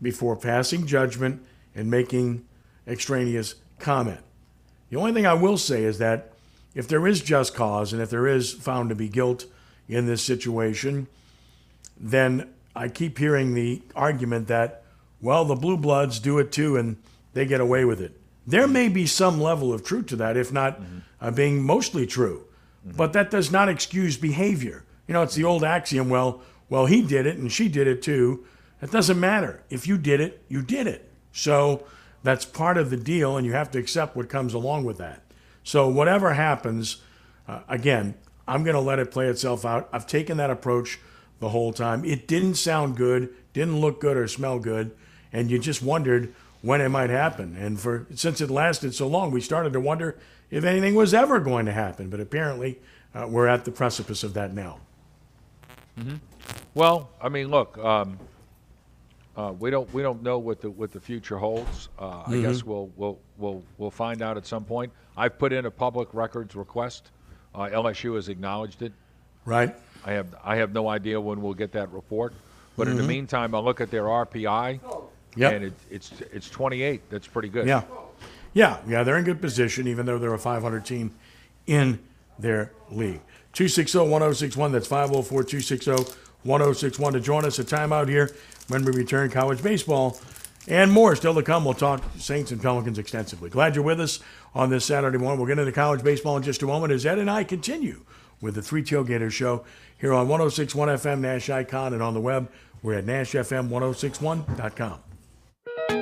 [0.00, 1.44] before passing judgment
[1.74, 2.44] and making
[2.86, 4.20] extraneous comment.
[4.90, 6.32] The only thing I will say is that
[6.74, 9.46] if there is just cause and if there is found to be guilt
[9.88, 11.06] in this situation,
[11.98, 14.82] then I keep hearing the argument that,
[15.20, 16.96] well, the Blue Bloods do it too, and
[17.32, 18.18] they get away with it.
[18.46, 20.80] There may be some level of truth to that, if not
[21.20, 22.44] uh, being mostly true,
[22.84, 24.84] but that does not excuse behavior.
[25.06, 26.10] You know, it's the old axiom.
[26.10, 28.44] Well, well, he did it and she did it too.
[28.82, 29.62] It doesn't matter.
[29.70, 31.10] If you did it, you did it.
[31.32, 31.86] So
[32.24, 35.22] that's part of the deal, and you have to accept what comes along with that.
[35.62, 37.02] So whatever happens,
[37.46, 38.14] uh, again,
[38.48, 39.88] I'm going to let it play itself out.
[39.92, 40.98] I've taken that approach
[41.38, 42.04] the whole time.
[42.04, 44.96] It didn't sound good, didn't look good or smell good,
[45.32, 47.56] and you just wondered when it might happen.
[47.56, 50.18] And for since it lasted so long, we started to wonder
[50.50, 52.08] if anything was ever going to happen.
[52.08, 52.78] But apparently,
[53.14, 54.80] uh, we're at the precipice of that now.
[55.98, 56.16] Mm-hmm.
[56.74, 58.18] Well, I mean, look, um,
[59.36, 61.88] uh, we don't we don't know what the what the future holds.
[61.98, 62.42] Uh, I Mhm.
[62.42, 64.92] guess we'll we'll we'll we'll find out at some point.
[65.16, 67.10] I've put in a public records request.
[67.54, 68.92] Uh, LSU has acknowledged it.
[69.44, 69.74] Right.
[70.04, 72.32] I have I have no idea when we'll get that report.
[72.76, 73.08] But in the Mhm.
[73.08, 74.80] meantime, I look at their RPI,
[75.36, 75.52] Yep.
[75.52, 77.02] and it, it's it's 28.
[77.10, 77.66] That's pretty good.
[77.66, 77.82] Yeah.
[78.52, 81.10] Yeah, yeah, they're in good position, even though they're a 500 team
[81.66, 81.98] in
[82.38, 83.20] their league.
[83.52, 85.90] 260 1061, that's 504 260
[86.44, 87.58] 1061 to join us.
[87.58, 88.30] A timeout here
[88.68, 90.18] when we return college baseball
[90.66, 91.64] and more still to come.
[91.64, 93.50] We'll talk Saints and Pelicans extensively.
[93.50, 94.20] Glad you're with us
[94.54, 95.38] on this Saturday morning.
[95.38, 98.04] We'll get into college baseball in just a moment as Ed and I continue
[98.40, 99.64] with the Three Tailgaters show
[99.98, 102.50] here on 1061 FM Nash Icon and on the web.
[102.82, 105.13] We're at NashFM1061.com.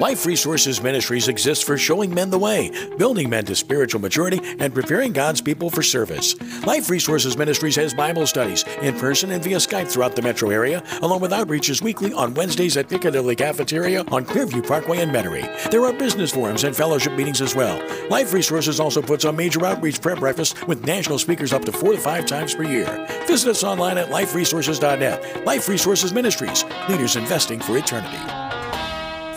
[0.03, 4.75] Life Resources Ministries exists for showing men the way, building men to spiritual maturity, and
[4.75, 6.35] preparing God's people for service.
[6.67, 10.83] Life Resources Ministries has Bible studies in person and via Skype throughout the metro area,
[11.03, 15.71] along with outreaches weekly on Wednesdays at Piccadilly Cafeteria on Clearview Parkway in Metairie.
[15.71, 17.81] There are business forums and fellowship meetings as well.
[18.09, 21.93] Life Resources also puts on major outreach prayer breakfasts with national speakers up to four
[21.93, 23.07] to five times per year.
[23.27, 25.47] Visit us online at liferesources.net.
[25.47, 28.52] Life Resources Ministries, leaders investing for eternity.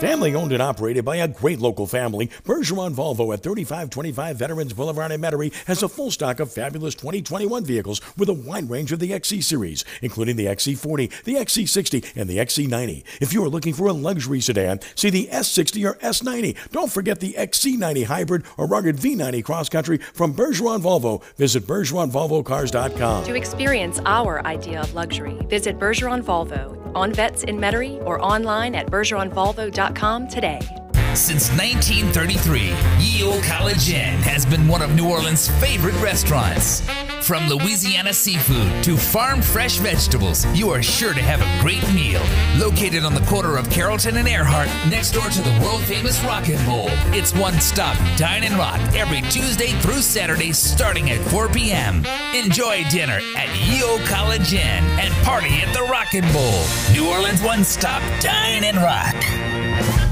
[0.00, 5.10] Family owned and operated by a great local family, Bergeron Volvo at 3525 Veterans Boulevard
[5.10, 8.98] in Metairie has a full stock of fabulous 2021 vehicles with a wide range of
[8.98, 13.04] the XC series, including the XC40, the XC60, and the XC90.
[13.22, 16.72] If you are looking for a luxury sedan, see the S60 or S90.
[16.72, 21.22] Don't forget the XC90 hybrid or rugged V90 cross country from Bergeron Volvo.
[21.36, 23.24] Visit BergeronVolvoCars.com.
[23.24, 28.74] To experience our idea of luxury, visit Bergeron Volvo on Vets in Metairie or online
[28.74, 29.85] at bergeronvolvo.com
[30.28, 30.85] today.
[31.16, 36.82] Since 1933, Ye Olde College Inn has been one of New Orleans' favorite restaurants.
[37.22, 42.20] From Louisiana seafood to farm fresh vegetables, you are sure to have a great meal.
[42.58, 46.48] Located on the corner of Carrollton and Earhart, next door to the world famous Rock
[46.48, 51.48] and Bowl, it's one stop dine and rock every Tuesday through Saturday starting at 4
[51.48, 52.04] p.m.
[52.34, 56.62] Enjoy dinner at Ye Olde College Inn and party at the Rock and Bowl.
[56.92, 60.05] New Orleans one stop dine and rock.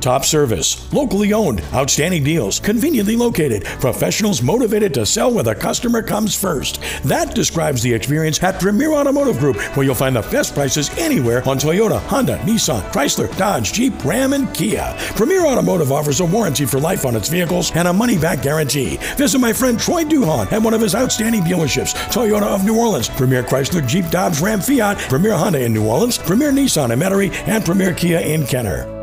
[0.00, 6.00] Top service, locally owned, outstanding deals, conveniently located, professionals motivated to sell where the customer
[6.00, 6.80] comes first.
[7.04, 11.46] That describes the experience at Premier Automotive Group, where you'll find the best prices anywhere
[11.46, 14.94] on Toyota, Honda, Nissan, Chrysler, Dodge, Jeep, Ram, and Kia.
[15.16, 18.96] Premier Automotive offers a warranty for life on its vehicles and a money back guarantee.
[19.16, 23.10] Visit my friend Troy Duhon at one of his outstanding dealerships Toyota of New Orleans,
[23.10, 27.32] Premier Chrysler, Jeep, Dodge, Ram, Fiat, Premier Honda in New Orleans, Premier Nissan in Metairie,
[27.46, 28.99] and Premier Kia in Kenner.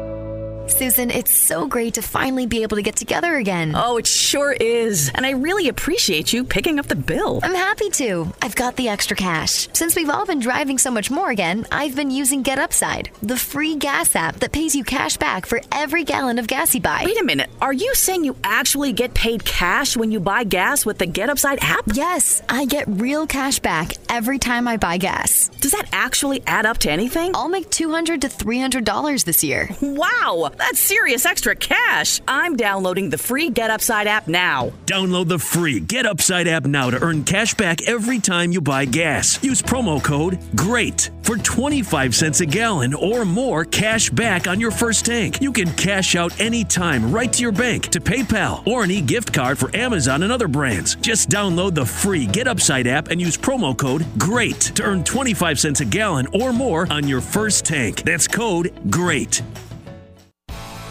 [0.70, 3.74] Susan, it's so great to finally be able to get together again.
[3.76, 5.10] Oh, it sure is.
[5.16, 7.40] And I really appreciate you picking up the bill.
[7.42, 8.34] I'm happy to.
[8.42, 9.70] I've got the extra cash.
[9.74, 13.38] Since we've all been driving so much more again, I've been using Get Upside, the
[13.38, 17.04] free gas app that pays you cash back for every gallon of gas you buy.
[17.06, 17.50] Wait a minute.
[17.62, 21.30] Are you saying you actually get paid cash when you buy gas with the Get
[21.30, 21.86] Upside app?
[21.94, 25.48] Yes, I get real cash back every time I buy gas.
[25.62, 27.32] Does that actually add up to anything?
[27.36, 29.70] I'll make 200 to $300 this year.
[29.82, 32.22] Wow, that's serious extra cash.
[32.28, 34.72] I'm downloading the free Get Upside app now.
[34.86, 38.86] Download the free Get Upside app now to earn cash back every time you buy
[38.86, 39.42] gas.
[39.44, 44.72] Use promo code GREAT for 25 cents a gallon or more cash back on your
[44.72, 45.42] first tank.
[45.42, 49.34] You can cash out anytime right to your bank, to PayPal, or an e gift
[49.34, 50.96] card for Amazon and other brands.
[50.96, 55.60] Just download the free Get Upside app and use promo code GREAT to earn 25
[55.60, 58.04] cents a gallon or more on your first tank.
[58.04, 59.42] That's code GREAT.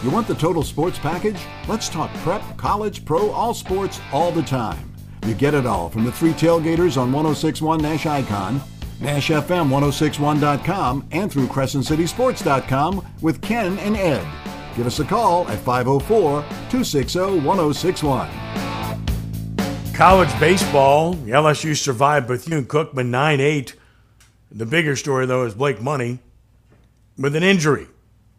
[0.03, 1.39] You want the total sports package?
[1.67, 4.93] Let's talk prep, college, pro, all sports, all the time.
[5.25, 8.61] You get it all from the three tailgaters on 1061 Nash Icon,
[8.99, 14.23] NashFM1061.com, and through CrescentCitySports.com with Ken and Ed.
[14.75, 18.29] Give us a call at 504 260 1061.
[19.95, 23.73] College baseball, LSU survived Bethune Cookman 9 8.
[24.51, 26.19] The bigger story, though, is Blake Money
[27.17, 27.87] with an injury.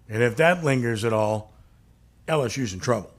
[0.08, 1.52] And if that lingers at all,
[2.26, 3.12] LSU's in trouble.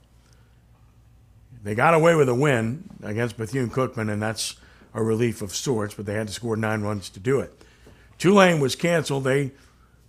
[1.62, 4.56] They got away with a win against Bethune Cookman, and that's
[4.94, 7.52] a relief of sorts, but they had to score nine runs to do it.
[8.18, 9.24] Tulane was canceled.
[9.24, 9.52] They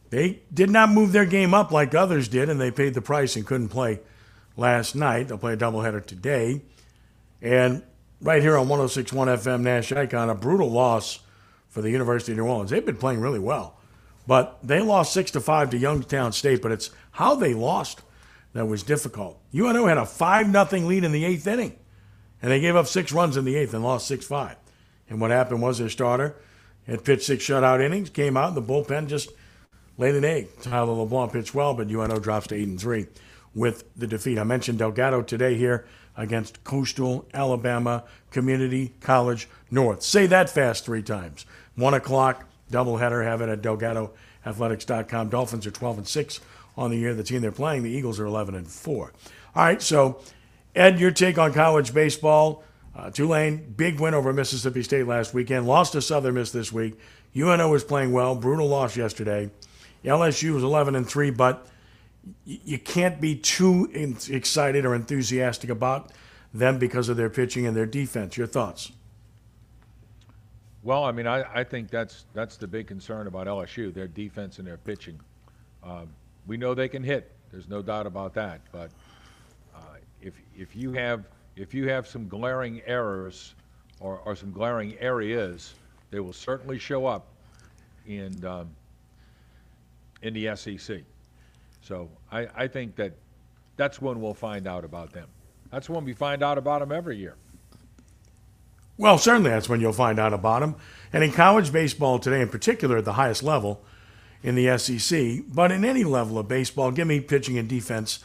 [0.09, 3.37] they did not move their game up like others did, and they paid the price
[3.37, 4.01] and couldn't play
[4.57, 5.29] last night.
[5.29, 6.61] They'll play a doubleheader today.
[7.41, 7.81] And
[8.21, 11.19] right here on 1061 FM Nash Icon, a brutal loss
[11.69, 12.69] for the University of New Orleans.
[12.69, 13.77] They've been playing really well,
[14.27, 18.01] but they lost 6 to 5 to Youngstown State, but it's how they lost
[18.53, 19.39] that was difficult.
[19.55, 21.77] UNO had a 5 nothing lead in the eighth inning,
[22.41, 24.55] and they gave up six runs in the eighth and lost 6 5.
[25.09, 26.35] And what happened was their starter
[26.87, 29.29] had pitched six shutout innings, came out, and the bullpen just
[29.97, 30.47] laid an egg.
[30.61, 33.07] Tyler LeBlanc pitched well, but UNO drops to 8 and 3
[33.53, 34.39] with the defeat.
[34.39, 35.85] I mentioned Delgado today here
[36.17, 40.01] against Coastal Alabama Community College North.
[40.03, 41.45] Say that fast three times.
[41.75, 43.23] One o'clock, doubleheader.
[43.23, 45.29] Have it at DelgadoAthletics.com.
[45.29, 46.39] Dolphins are 12 and 6
[46.77, 47.13] on the year.
[47.13, 49.13] The team they're playing, the Eagles are 11 and 4.
[49.55, 50.21] All right, so
[50.75, 52.63] Ed, your take on college baseball.
[52.95, 55.67] Uh, Tulane, big win over Mississippi State last weekend.
[55.67, 56.99] Lost to Southern Miss this week.
[57.35, 58.35] UNO was playing well.
[58.35, 59.49] Brutal loss yesterday.
[60.03, 61.67] LSU was 11 and 3, but
[62.45, 63.89] you can't be too
[64.29, 66.11] excited or enthusiastic about
[66.53, 68.37] them because of their pitching and their defense.
[68.37, 68.91] Your thoughts?
[70.83, 74.57] Well, I mean, I, I think that's that's the big concern about LSU, their defense
[74.57, 75.19] and their pitching.
[75.83, 76.09] Um,
[76.47, 77.31] we know they can hit.
[77.51, 78.61] There's no doubt about that.
[78.71, 78.89] But
[79.75, 81.25] uh, if if you have
[81.55, 83.53] if you have some glaring errors
[83.99, 85.75] or, or some glaring areas,
[86.09, 87.27] they will certainly show up
[88.07, 88.69] in um,
[90.23, 91.01] in the SEC.
[91.81, 93.13] So I, I think that
[93.75, 95.27] that's when we'll find out about them.
[95.71, 97.35] That's when we find out about them every year.
[98.97, 100.75] Well, certainly that's when you'll find out about them.
[101.13, 103.83] And in college baseball today, in particular at the highest level
[104.43, 108.19] in the SEC, but in any level of baseball, give me pitching and defense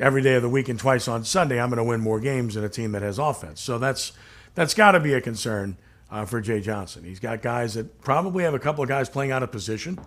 [0.00, 1.60] every day of the week and twice on Sunday.
[1.60, 3.60] I'm going to win more games than a team that has offense.
[3.60, 4.12] So that's
[4.54, 5.76] that's got to be a concern
[6.10, 7.04] uh, for Jay Johnson.
[7.04, 9.98] He's got guys that probably have a couple of guys playing out of position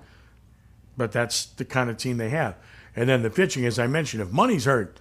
[0.98, 2.56] but that's the kind of team they have.
[2.96, 5.00] And then the pitching, as I mentioned, if Money's hurt,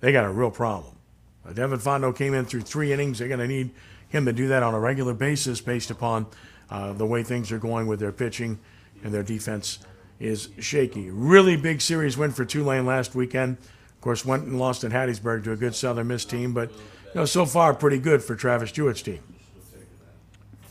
[0.00, 0.96] they got a real problem.
[1.52, 3.18] Devin Fontenot came in through three innings.
[3.18, 3.70] They're going to need
[4.12, 6.26] him to do that on a regular basis based upon
[6.70, 8.58] uh, the way things are going with their pitching
[9.02, 9.78] and their defense
[10.20, 11.10] is shaky.
[11.10, 13.56] Really big series win for Tulane last weekend.
[13.58, 17.20] Of course, went and lost at Hattiesburg to a good Southern Miss team, but you
[17.20, 19.20] know, so far pretty good for Travis Jewett's team.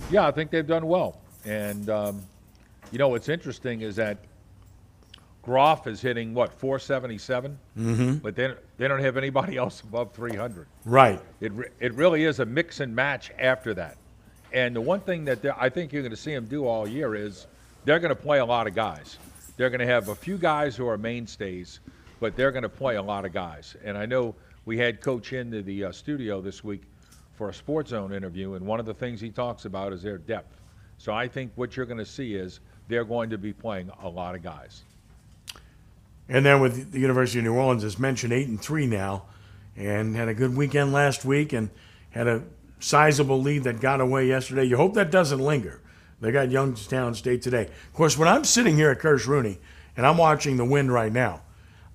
[0.10, 1.20] Yeah, I think they've done well.
[1.46, 2.24] And, um,
[2.92, 4.18] you know, what's interesting is that
[5.44, 8.14] Groff is hitting what 477, mm-hmm.
[8.16, 10.68] but they they don't have anybody else above 300.
[10.86, 11.20] Right.
[11.40, 13.98] It it really is a mix and match after that.
[14.54, 17.16] And the one thing that I think you're going to see them do all year
[17.16, 17.48] is
[17.86, 19.18] they're going to play a lot of guys.
[19.58, 21.80] They're going to have a few guys who are mainstays,
[22.20, 23.76] but they're going to play a lot of guys.
[23.84, 24.36] And I know
[24.66, 26.84] we had Coach into the uh, studio this week
[27.34, 30.18] for a Sports Zone interview, and one of the things he talks about is their
[30.18, 30.60] depth.
[30.98, 34.10] So I think what you're going to see is they're going to be playing a
[34.10, 34.84] lot of guys.
[36.32, 39.24] And then with the University of New Orleans, as mentioned, eight and three now,
[39.76, 41.70] and had a good weekend last week, and
[42.12, 42.44] had a
[42.80, 44.64] sizable lead that got away yesterday.
[44.64, 45.82] You hope that doesn't linger.
[46.22, 47.64] They got Youngstown State today.
[47.64, 49.60] Of course, when I'm sitting here at Kirsch Rooney
[49.98, 51.42] and I'm watching the wind right now,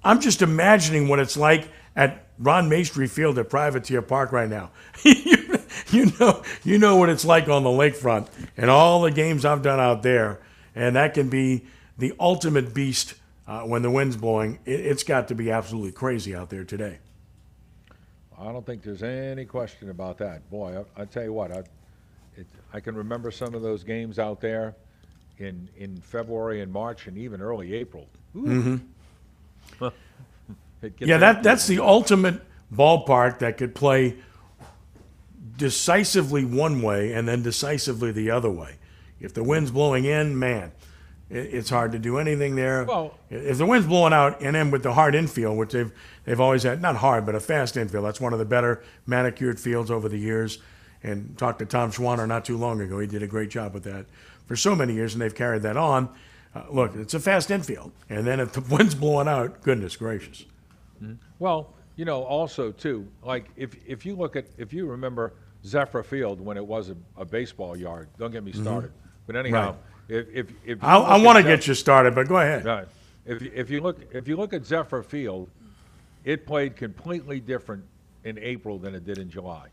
[0.04, 4.70] I'm just imagining what it's like at Ron Maestri Field at Privateer Park right now.
[5.02, 8.28] you, know, you know what it's like on the lakefront
[8.58, 10.40] and all the games I've done out there,
[10.74, 11.64] and that can be
[11.96, 13.14] the ultimate beast
[13.46, 16.98] uh, when the wind's blowing, it, has got to be absolutely crazy out there today.
[18.38, 20.48] I don't think there's any question about that.
[20.50, 21.62] Boy, I, I tell you what, I,
[22.36, 24.74] it, I can remember some of those games out there
[25.38, 28.06] in in February and March and even early April.
[28.34, 28.76] Mm-hmm.
[30.98, 32.42] yeah, that that's the ultimate
[32.72, 34.16] ballpark that could play
[35.56, 38.76] decisively one way and then decisively the other way.
[39.20, 40.72] If the wind's blowing in, man,
[41.28, 42.84] it's hard to do anything there.
[42.84, 45.92] Well, if the wind's blowing out, and then with the hard infield, which they've
[46.24, 48.04] they've always had, not hard, but a fast infield.
[48.04, 50.58] That's one of the better manicured fields over the years.
[51.02, 52.98] And talked to Tom Schwanner not too long ago.
[52.98, 54.06] He did a great job with that
[54.46, 56.08] for so many years, and they've carried that on.
[56.54, 60.46] Uh, look, it's a fast infield, and then if the wind's blowing out, goodness gracious.
[61.02, 61.14] Mm-hmm.
[61.38, 66.02] Well, you know, also too, like if if you look at if you remember Zephyr
[66.02, 68.08] Field when it was a, a baseball yard.
[68.18, 68.62] Don't get me mm-hmm.
[68.62, 68.92] started.
[69.26, 69.72] But anyhow.
[69.72, 69.76] Right
[70.08, 72.64] if if, if I, I want to get you started, but go ahead.
[72.64, 72.88] Right.
[73.24, 75.48] If if you look if you look at Zephyr Field,
[76.24, 77.84] it played completely different
[78.24, 79.68] in April than it did in July.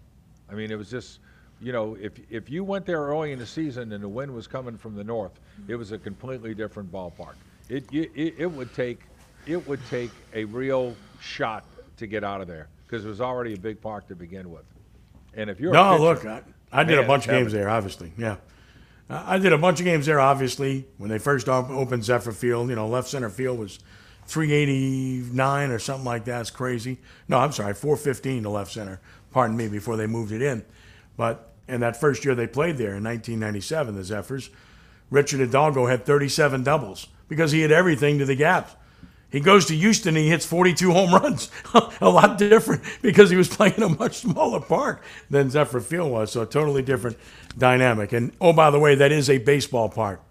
[0.50, 1.20] I mean, it was just
[1.62, 4.48] you know, if if you went there early in the season and the wind was
[4.48, 7.36] coming from the north, it was a completely different ballpark.
[7.70, 9.00] It it, it would take
[9.46, 11.66] it would take a real shot
[11.98, 14.66] to get out of there because it was already a big park to begin with.
[15.36, 17.70] And if you're no, a look, I, I did man, a bunch of games there.
[17.70, 18.36] Obviously, yeah,
[19.10, 20.20] I I did a bunch of games there.
[20.20, 23.80] Obviously, when they first opened Zephyr Field, you know, left center field was
[24.28, 26.42] 389 or something like that.
[26.42, 27.00] It's crazy.
[27.28, 29.00] No, I'm sorry, 415 to left center.
[29.32, 30.64] Pardon me, before they moved it in.
[31.18, 34.50] But in that first year they played there in 1997, the Zephyrs,
[35.10, 38.76] Richard Hidalgo had 37 doubles because he had everything to the gaps.
[39.30, 41.50] He goes to Houston and he hits 42 home runs.
[42.02, 46.32] a lot different because he was playing a much smaller park than Zephyr Field was.
[46.32, 47.18] So totally different
[47.58, 48.14] dynamic.
[48.14, 50.22] And oh, by the way, that is a baseball park.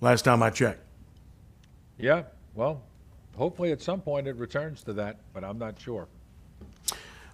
[0.00, 0.80] Last time I checked.
[1.98, 2.22] Yeah,
[2.54, 2.82] well,
[3.36, 6.08] hopefully at some point it returns to that, but I'm not sure.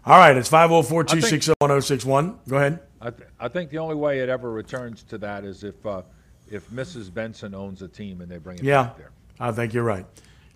[0.04, 2.38] All right, it's 504 260 1061.
[2.48, 2.80] Go ahead.
[3.00, 6.02] I, th- I think the only way it ever returns to that is if uh,
[6.50, 7.12] if Mrs.
[7.12, 9.10] Benson owns a team and they bring it Yeah, back there.
[9.40, 10.06] I think you're right.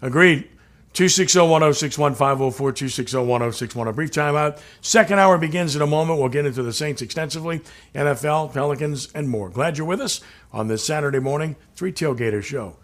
[0.03, 0.49] Agreed.
[0.93, 3.89] 260 1061 504 260 1061.
[3.89, 4.61] A brief timeout.
[4.81, 6.19] Second hour begins in a moment.
[6.19, 7.61] We'll get into the Saints extensively,
[7.95, 9.51] NFL, Pelicans, and more.
[9.51, 10.21] Glad you're with us
[10.53, 12.77] on this Saturday morning, Three Tailgater Show.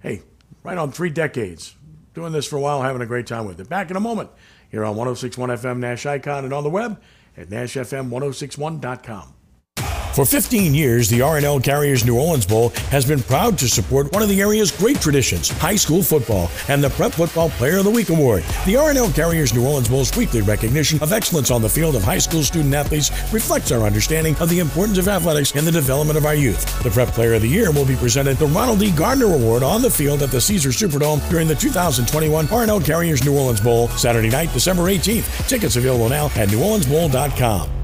[0.00, 0.22] Hey,
[0.62, 1.74] right on three decades.
[2.12, 3.68] Doing this for a while, having a great time with it.
[3.68, 4.30] Back in a moment
[4.70, 7.00] here on 1061 FM Nash Icon and on the web
[7.36, 9.34] at NashFM1061.com.
[10.14, 14.22] For 15 years, the R+L Carriers New Orleans Bowl has been proud to support one
[14.22, 17.90] of the area's great traditions, high school football, and the Prep Football Player of the
[17.90, 18.44] Week award.
[18.64, 22.18] The R+L Carriers New Orleans Bowl's weekly recognition of excellence on the field of high
[22.18, 26.26] school student athletes reflects our understanding of the importance of athletics in the development of
[26.26, 26.64] our youth.
[26.84, 28.92] The Prep Player of the Year will be presented the Ronald D.
[28.92, 33.36] Gardner Award on the field at the Caesar Superdome during the 2021 R+L Carriers New
[33.36, 35.48] Orleans Bowl, Saturday night, December 18th.
[35.48, 37.83] Tickets available now at neworleansbowl.com.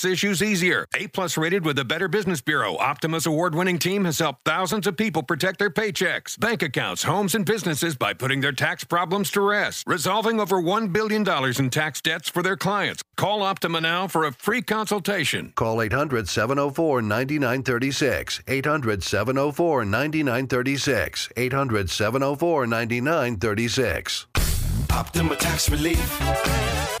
[0.05, 0.87] issues easier.
[0.95, 4.87] A plus rated with the Better Business Bureau, Optima's award winning team has helped thousands
[4.87, 9.31] of people protect their paychecks, bank accounts, homes, and businesses by putting their tax problems
[9.31, 11.25] to rest, resolving over $1 billion
[11.59, 13.03] in tax debts for their clients.
[13.17, 15.53] Call Optima now for a free consultation.
[15.55, 18.41] Call 800 704 9936.
[18.47, 21.29] 800 704 9936.
[21.37, 24.27] 800 704 9936.
[24.91, 27.00] Optima Tax Relief.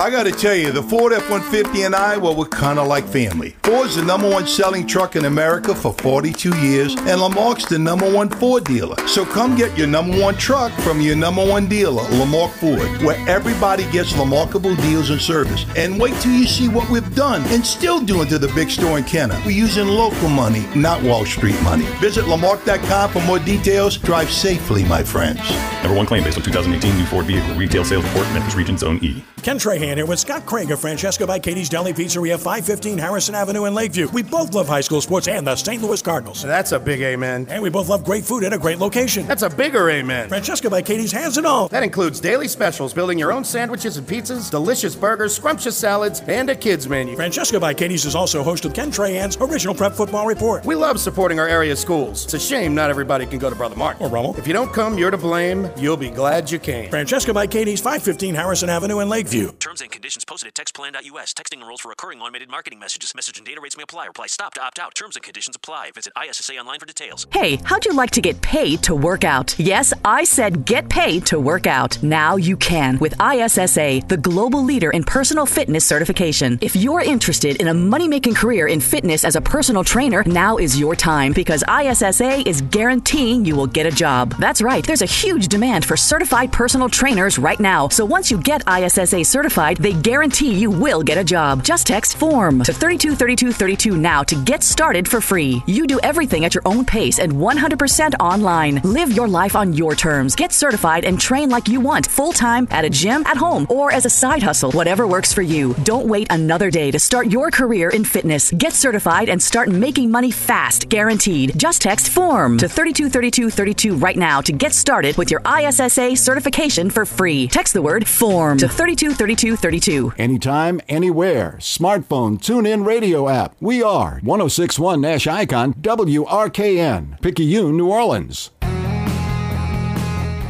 [0.00, 3.56] I gotta tell you, the Ford F-150 and I, well, we're kinda like family.
[3.64, 8.08] Ford's the number one selling truck in America for 42 years, and Lamarque's the number
[8.08, 8.94] one Ford dealer.
[9.08, 13.18] So come get your number one truck from your number one dealer, Lamarque Ford, where
[13.28, 15.66] everybody gets remarkable deals and service.
[15.76, 18.98] And wait till you see what we've done and still doing to the big store
[18.98, 19.38] in Kenner.
[19.44, 21.86] We're using local money, not Wall Street money.
[21.98, 23.96] Visit Lamarque.com for more details.
[23.96, 25.40] Drive safely, my friends.
[25.82, 29.00] Number one claim based on 2018 new Ford vehicle retail sales report, Memphis Region Zone
[29.02, 29.24] E.
[29.42, 33.64] Ken Trahan here with Scott Craig of Francesca by Katie's Deli Pizzeria, 515 Harrison Avenue
[33.64, 34.08] in Lakeview.
[34.08, 35.80] We both love high school sports and the St.
[35.80, 36.42] Louis Cardinals.
[36.42, 37.46] That's a big amen.
[37.48, 39.26] And we both love great food at a great location.
[39.26, 40.28] That's a bigger amen.
[40.28, 41.68] Francesca by Katie's has it all.
[41.68, 46.50] That includes daily specials, building your own sandwiches and pizzas, delicious burgers, scrumptious salads, and
[46.50, 47.14] a kids menu.
[47.14, 50.64] Francesca by Katie's is also host of Ken Trahan's original Prep Football Report.
[50.66, 52.24] We love supporting our area schools.
[52.24, 54.04] It's a shame not everybody can go to Brother Martin.
[54.04, 54.36] Or Rummel.
[54.36, 55.70] If you don't come, you're to blame.
[55.76, 56.90] You'll be glad you came.
[56.90, 59.27] Francesca by Katie's, 515 Harrison Avenue in Lakeview.
[59.28, 61.34] Terms and conditions posted at textplan.us.
[61.34, 63.14] Texting enrolls for recurring automated marketing messages.
[63.14, 64.06] Message and data rates may apply.
[64.06, 64.94] Reply stop to opt out.
[64.94, 65.90] Terms and conditions apply.
[65.94, 67.26] Visit ISSA online for details.
[67.30, 69.54] Hey, how'd you like to get paid to work out?
[69.58, 72.02] Yes, I said get paid to work out.
[72.02, 76.58] Now you can with ISSA, the global leader in personal fitness certification.
[76.62, 80.56] If you're interested in a money making career in fitness as a personal trainer, now
[80.56, 84.34] is your time because ISSA is guaranteeing you will get a job.
[84.38, 87.88] That's right, there's a huge demand for certified personal trainers right now.
[87.88, 91.62] So once you get ISSA certified, they guarantee you will get a job.
[91.62, 95.62] Just text FORM to 323232 now to get started for free.
[95.66, 98.80] You do everything at your own pace and 100% online.
[98.82, 100.34] Live your life on your terms.
[100.34, 103.92] Get certified and train like you want, full time, at a gym, at home, or
[103.92, 105.74] as a side hustle, whatever works for you.
[105.84, 108.50] Don't wait another day to start your career in fitness.
[108.50, 111.58] Get certified and start making money fast, guaranteed.
[111.58, 117.04] Just text FORM to 323232 right now to get started with your ISSA certification for
[117.04, 117.48] free.
[117.48, 118.68] Text the word FORM to
[119.12, 120.14] 323232.
[120.18, 121.56] Anytime, anywhere.
[121.60, 123.56] Smartphone, tune in radio app.
[123.60, 128.50] We are 1061 Nash Icon, WRKN, Picayune, New Orleans.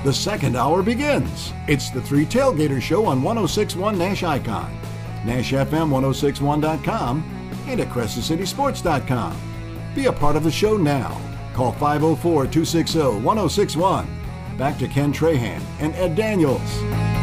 [0.04, 1.52] The second hour begins.
[1.66, 4.72] It's the Three Tailgater Show on 1061 Nash Icon,
[5.24, 9.36] NashFM1061.com, and at CrescentCitySports.com.
[9.94, 11.20] Be a part of the show now.
[11.52, 14.06] Call 504 260 1061.
[14.56, 17.17] Back to Ken Trahan and Ed Daniels.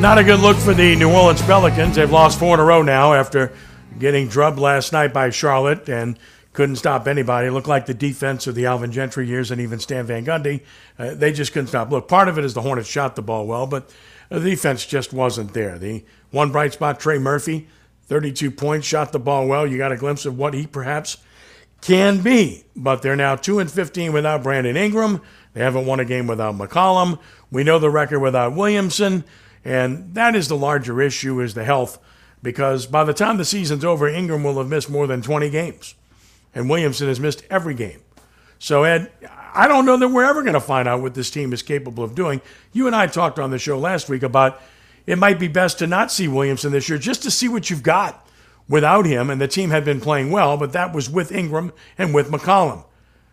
[0.00, 1.94] Not a good look for the New Orleans Pelicans.
[1.94, 3.52] They've lost four in a row now after
[3.98, 6.18] getting drubbed last night by Charlotte and
[6.52, 7.46] couldn't stop anybody.
[7.46, 10.62] It looked like the defense of the Alvin Gentry years and even Stan Van Gundy,
[10.98, 11.90] uh, they just couldn't stop.
[11.90, 13.94] Look, part of it is the Hornets shot the ball well, but
[14.28, 15.78] the defense just wasn't there.
[15.78, 17.68] The one bright spot, Trey Murphy,
[18.06, 19.66] 32 points, shot the ball well.
[19.66, 21.18] You got a glimpse of what he perhaps
[21.80, 22.64] can be.
[22.74, 25.20] But they're now 2 and 15 without Brandon Ingram.
[25.54, 27.18] They haven't won a game without McCollum.
[27.50, 29.24] We know the record without Williamson.
[29.64, 31.98] And that is the larger issue is the health
[32.42, 35.94] because by the time the season's over, Ingram will have missed more than 20 games
[36.54, 38.00] and Williamson has missed every game.
[38.58, 39.10] So, Ed,
[39.54, 42.04] I don't know that we're ever going to find out what this team is capable
[42.04, 42.40] of doing.
[42.72, 44.60] You and I talked on the show last week about
[45.06, 47.82] it might be best to not see Williamson this year just to see what you've
[47.82, 48.26] got
[48.68, 49.30] without him.
[49.30, 52.84] And the team had been playing well, but that was with Ingram and with McCollum.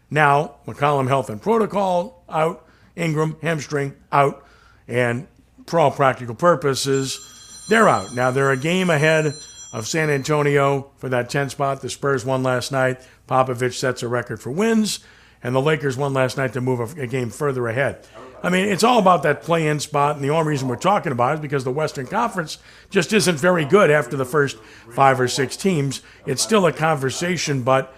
[0.09, 2.65] Now, McCollum health and protocol out,
[2.95, 4.43] Ingram hamstring out,
[4.87, 5.27] and
[5.69, 8.13] for all practical purposes, they're out.
[8.13, 9.35] Now, they're a game ahead
[9.71, 11.81] of San Antonio for that 10 spot.
[11.81, 13.01] The Spurs won last night.
[13.27, 14.99] Popovich sets a record for wins,
[15.43, 18.07] and the Lakers won last night to move a, game further ahead.
[18.41, 21.11] I mean, it's all about that play in spot, and the only reason we're talking
[21.11, 22.57] about it is because the Western Conference
[22.89, 24.57] just isn't very good after the first
[24.91, 26.01] five or six teams.
[26.25, 27.93] It's still a conversation, but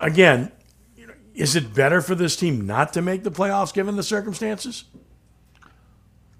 [0.00, 0.52] again,
[1.34, 4.84] is it better for this team not to make the playoffs given the circumstances?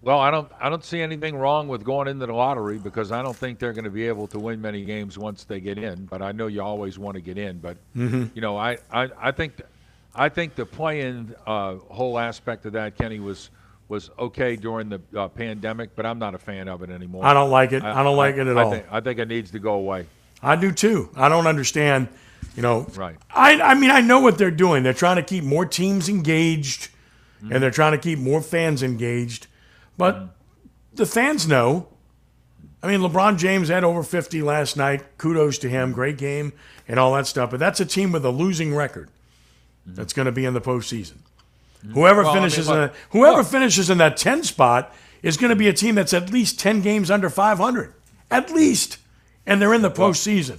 [0.08, 3.20] Well, I don't I don't see anything wrong with going into the lottery because I
[3.20, 6.06] don't think they're going to be able to win many games once they get in.
[6.06, 7.58] But I know you always want to get in.
[7.58, 8.24] But mm-hmm.
[8.34, 9.60] you know, I, I, I think
[10.14, 13.50] I think the play-in uh, whole aspect of that, Kenny, was
[13.88, 17.26] was okay during the uh, pandemic, but I'm not a fan of it anymore.
[17.26, 17.82] I don't like it.
[17.82, 18.70] I, I don't like I, it at I all.
[18.70, 20.06] Think, I think it needs to go away.
[20.42, 21.10] I do too.
[21.16, 22.08] I don't understand.
[22.56, 23.16] You know, right?
[23.30, 24.84] I I mean, I know what they're doing.
[24.84, 26.88] They're trying to keep more teams engaged,
[27.42, 27.52] Mm-hmm.
[27.52, 29.48] and they're trying to keep more fans engaged.
[29.98, 30.28] But
[30.94, 31.88] the fans know.
[32.82, 35.18] I mean, LeBron James had over 50 last night.
[35.18, 35.92] Kudos to him.
[35.92, 36.52] Great game
[36.86, 37.50] and all that stuff.
[37.50, 39.10] But that's a team with a losing record
[39.84, 41.16] that's going to be in the postseason.
[41.92, 45.50] Whoever Well, I mean, finishes in that, whoever finishes in that 10 spot is going
[45.50, 47.94] to be a team that's at least 10 games under 500.
[48.30, 48.98] At least.
[49.46, 50.58] And they're in the postseason.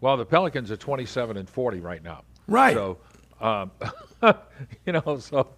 [0.00, 2.22] Well, the Pelicans are 27 and 40 right now.
[2.48, 2.74] Right.
[2.74, 2.98] So,
[3.40, 3.70] um,
[4.86, 5.48] you know, so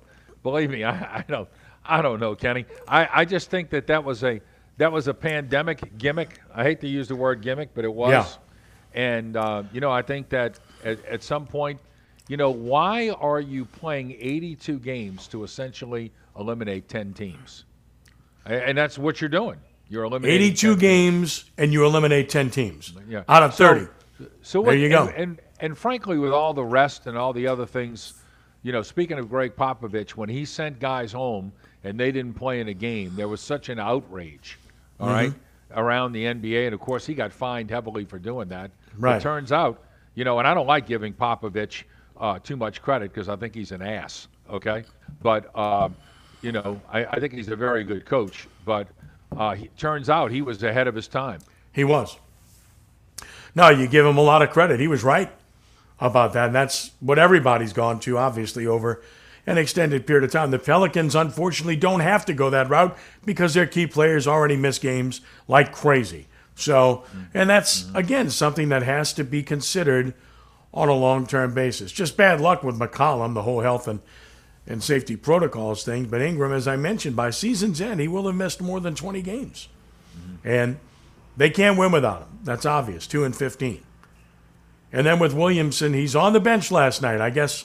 [0.42, 1.48] believe me, I, I don't,
[1.84, 2.66] I don't know, Kenny.
[2.88, 4.40] I, I just think that that was a
[4.76, 6.40] that was a pandemic gimmick.
[6.54, 8.10] I hate to use the word gimmick, but it was.
[8.10, 8.26] Yeah.
[8.94, 11.80] And uh, you know, I think that at, at some point,
[12.28, 17.64] you know, why are you playing 82 games to essentially eliminate 10 teams?
[18.46, 19.58] And that's what you're doing.
[19.88, 23.22] You're eliminating 82 10 games, and you eliminate 10 teams yeah.
[23.28, 23.86] out of So- 30.
[24.42, 25.06] So there what, you go.
[25.08, 28.14] And, and and frankly, with all the rest and all the other things,
[28.62, 31.52] you know, speaking of Gregg Popovich, when he sent guys home
[31.84, 34.58] and they didn't play in a game, there was such an outrage.
[35.00, 35.34] all right, Mhm.
[35.76, 38.70] around the NBA, and of course he got fined heavily for doing that.
[38.96, 39.16] Right.
[39.16, 39.82] It turns out,
[40.14, 41.82] you know, and I don't like giving Popovich
[42.16, 44.28] uh, too much credit because I think he's an ass.
[44.48, 44.84] Okay,
[45.20, 45.96] but um,
[46.42, 48.46] you know, I, I think he's a very good coach.
[48.64, 48.86] But
[49.36, 51.40] uh, he, turns out he was ahead of his time.
[51.72, 52.16] He was.
[53.56, 54.78] No, you give him a lot of credit.
[54.78, 55.30] He was right
[56.00, 56.46] about that.
[56.46, 59.02] And that's what everybody's gone to, obviously, over
[59.46, 60.50] an extended period of time.
[60.50, 64.78] The Pelicans, unfortunately, don't have to go that route because their key players already miss
[64.78, 66.26] games like crazy.
[66.54, 70.14] So, and that's, again, something that has to be considered
[70.72, 71.92] on a long term basis.
[71.92, 74.00] Just bad luck with McCollum, the whole health and,
[74.66, 76.06] and safety protocols thing.
[76.06, 79.20] But Ingram, as I mentioned, by season's end, he will have missed more than 20
[79.22, 79.68] games.
[80.44, 80.78] And
[81.36, 82.38] they can't win without him.
[82.44, 83.06] That's obvious.
[83.06, 83.82] 2 and 15.
[84.92, 87.20] And then with Williamson, he's on the bench last night.
[87.20, 87.64] I guess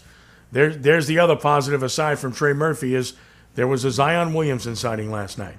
[0.52, 3.14] there, there's the other positive aside from Trey Murphy is
[3.56, 5.56] there was a Zion Williamson sighting last night.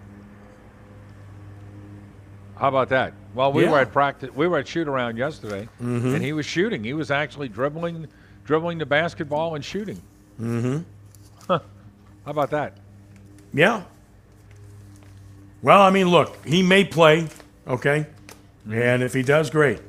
[2.56, 3.14] How about that?
[3.34, 3.70] Well, we Yeah.
[3.70, 4.30] were at practice.
[4.34, 6.14] We were at shoot around yesterday, Mhm.
[6.14, 6.84] and he was shooting.
[6.84, 8.06] He was actually dribbling,
[8.44, 10.00] dribbling the basketball and shooting.
[10.40, 10.78] Mm-hmm.
[11.48, 11.60] How
[12.26, 12.76] about that?
[13.52, 13.82] Yeah.
[15.62, 17.28] Well, I mean, look, he may play,
[17.66, 18.06] okay?
[18.70, 19.80] And if he does, great.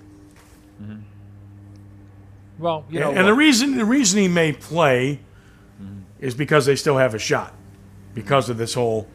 [2.62, 5.20] Well, you know, and, and the reason the reason he may play
[6.20, 7.54] is because they still have a shot
[8.14, 9.08] because of this whole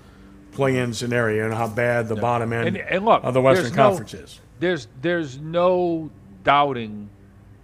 [0.53, 3.89] play-in scenario and how bad the bottom end and, and look, of the Western no-
[3.89, 4.41] Conference is.
[4.59, 6.11] There's there's no
[6.43, 7.09] doubting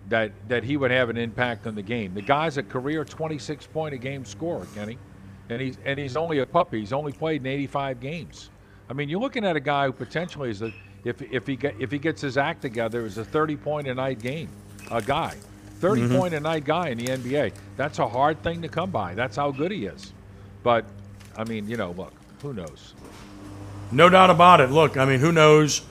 [0.08, 2.14] that that he would have an impact on the game.
[2.14, 4.98] The guy's a career 26 point a game scorer, Kenny,
[5.48, 6.80] and he's and he's only a puppy.
[6.80, 8.50] He's only played in 85 games.
[8.88, 10.72] I mean, you're looking at a guy who potentially is a
[11.04, 13.94] if if he get, if he gets his act together, is a 30 point a
[13.94, 14.50] night game,
[14.90, 15.34] a guy,
[15.82, 16.16] 30 Mhm.
[16.18, 17.50] point a night guy in the NBA.
[17.76, 19.14] That's a hard thing to come by.
[19.14, 20.12] That's how good he is.
[20.62, 20.84] But
[21.36, 22.94] I mean, you know, look, who knows?
[23.90, 24.70] No doubt about it.
[24.70, 25.82] Look, I mean, who knows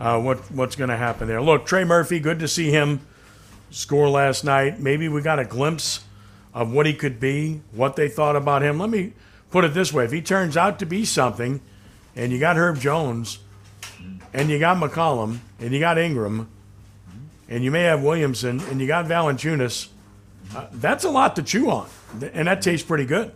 [0.00, 1.42] uh, what what's going to happen there?
[1.42, 3.00] Look, Trey Murphy, good to see him
[3.70, 4.80] score last night.
[4.80, 6.04] Maybe we got a glimpse
[6.54, 8.78] of what he could be, what they thought about him.
[8.78, 9.12] Let me
[9.50, 11.60] put it this way: if he turns out to be something,
[12.16, 13.40] and you got Herb Jones,
[14.32, 16.48] and you got McCollum, and you got Ingram,
[17.48, 19.88] and you may have Williamson, and you got Valanciunas,
[20.54, 21.88] uh, that's a lot to chew on,
[22.32, 23.32] and that tastes pretty good.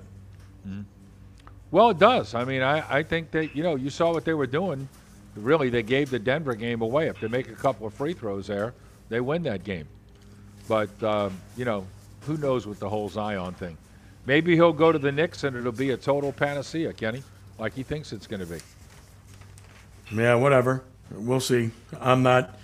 [1.71, 2.35] Well, it does.
[2.35, 4.89] I mean, I, I think that, you know, you saw what they were doing.
[5.37, 7.09] Really, they gave the Denver game away.
[7.09, 8.73] If they make a couple of free throws there,
[9.11, 9.87] they win that game.
[10.67, 11.87] But, um, you know,
[12.23, 13.77] who knows with the whole Zion thing.
[14.25, 17.23] Maybe he'll go to the Knicks and it'll be a total panacea, Kenny,
[17.59, 18.61] like he thinks it's going to be.
[20.11, 20.85] Yeah, whatever.
[21.11, 21.71] We'll see.
[22.01, 22.59] I'm not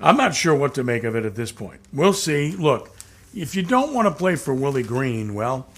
[0.00, 1.80] I'm not sure what to make of it at this point.
[1.92, 2.52] We'll see.
[2.52, 2.90] Look,
[3.34, 5.68] if you don't want to play for Willie Green, well,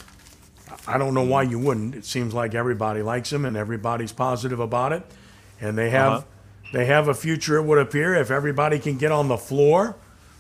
[0.87, 1.95] I don't know why you wouldn't.
[1.95, 5.03] It seems like everybody likes him and everybody's positive about it.
[5.61, 6.23] And they have Uh-huh.
[6.73, 9.97] they have a future it would appear if everybody can get on the floor.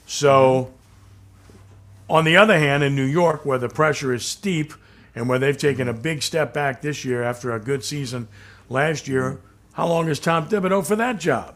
[0.06, 2.12] So mm-hmm.
[2.12, 4.72] on the other hand, in New York, where the pressure is steep
[5.14, 8.28] and where they've taken a big step back this year after a good season
[8.68, 9.46] last year, mm-hmm.
[9.74, 11.54] how long is Tom Thibodeau for that job?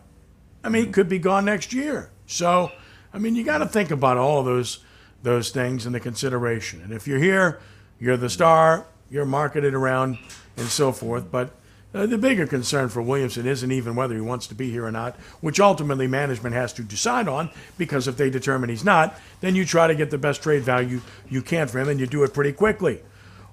[0.63, 0.93] I mean, he mm-hmm.
[0.95, 2.11] could be gone next year.
[2.27, 2.73] So,
[3.13, 4.81] I mean, you got to think about all those
[5.23, 6.81] those things and the consideration.
[6.83, 7.61] And if you're here,
[7.99, 10.19] you're the star, you're marketed around,
[10.57, 11.33] and so forth.
[11.33, 11.51] But
[11.93, 14.93] uh, the bigger concern for Williamson isn't even whether he wants to be here or
[14.93, 17.51] not, which ultimately management has to decide on.
[17.77, 21.01] Because if they determine he's not, then you try to get the best trade value
[21.29, 23.01] you can for him, and you do it pretty quickly.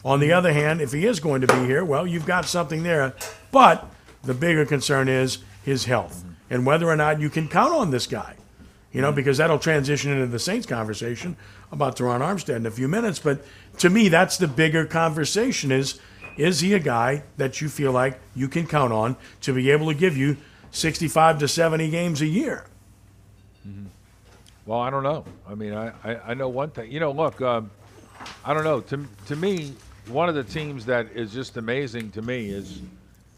[0.05, 2.83] On the other hand, if he is going to be here, well, you've got something
[2.83, 3.15] there.
[3.51, 3.89] But
[4.23, 8.05] the bigger concern is his health and whether or not you can count on this
[8.05, 8.35] guy.
[8.93, 11.35] You know, because that'll transition into the Saints conversation
[11.71, 13.19] about Terron Armstead in a few minutes.
[13.19, 13.43] But
[13.79, 15.99] to me, that's the bigger conversation is
[16.37, 19.87] is he a guy that you feel like you can count on to be able
[19.87, 20.37] to give you
[20.71, 22.65] 65 to 70 games a year?
[24.65, 25.25] Well, I don't know.
[25.47, 26.89] I mean, I, I, I know one thing.
[26.91, 27.69] You know, look, um,
[28.45, 28.79] I don't know.
[28.81, 29.73] To, to me,
[30.07, 32.81] one of the teams that is just amazing to me is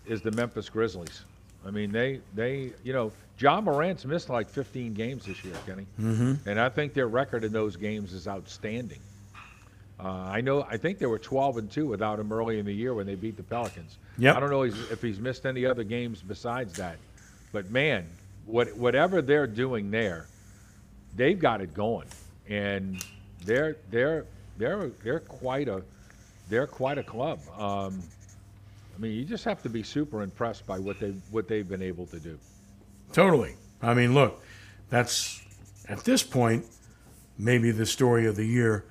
[0.06, 1.22] is the Memphis Grizzlies.
[1.66, 5.86] I mean, they they you know, Ja Morant's missed like 15 games this year, Kenny,
[6.00, 6.46] Mhm.
[6.46, 9.00] and I think their record in those games is outstanding.
[10.00, 10.64] Uh, I know.
[10.64, 13.16] I think they were 12 and two without him early in the year when they
[13.16, 13.98] beat the Pelicans.
[14.18, 14.36] Yep.
[14.36, 16.98] I don't know if if he's missed any other games besides that,
[17.54, 18.06] but man,
[18.46, 20.28] what whatever they're doing there,
[21.16, 22.08] they've got it going,
[22.50, 23.04] and
[23.46, 24.26] they're they're
[24.58, 25.82] they're they're quite a
[26.50, 27.40] they're quite a club.
[27.58, 28.02] Um,
[28.96, 31.82] I mean, you just have to be super impressed by what they what they've been
[31.82, 32.38] able to do.
[33.16, 33.56] Totally.
[33.82, 34.44] I mean, look,
[34.90, 35.42] that's
[35.88, 36.66] at this point
[37.38, 38.84] maybe the story of the year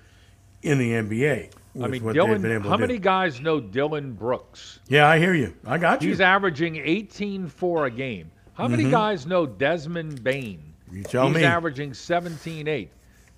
[0.62, 1.50] in the NBA.
[1.82, 2.44] I mean, Dillon.
[2.46, 4.78] able How many guys know Dillon Brooks?
[4.88, 5.52] Yeah, I hear you.
[5.66, 6.08] I got you.
[6.08, 8.30] He's averaging 18-4 a game.
[8.54, 8.90] How many Mhm.
[8.92, 10.62] guys know Desmond Bane?
[10.90, 11.44] You tell He's me.
[11.44, 12.88] averaging 17-8.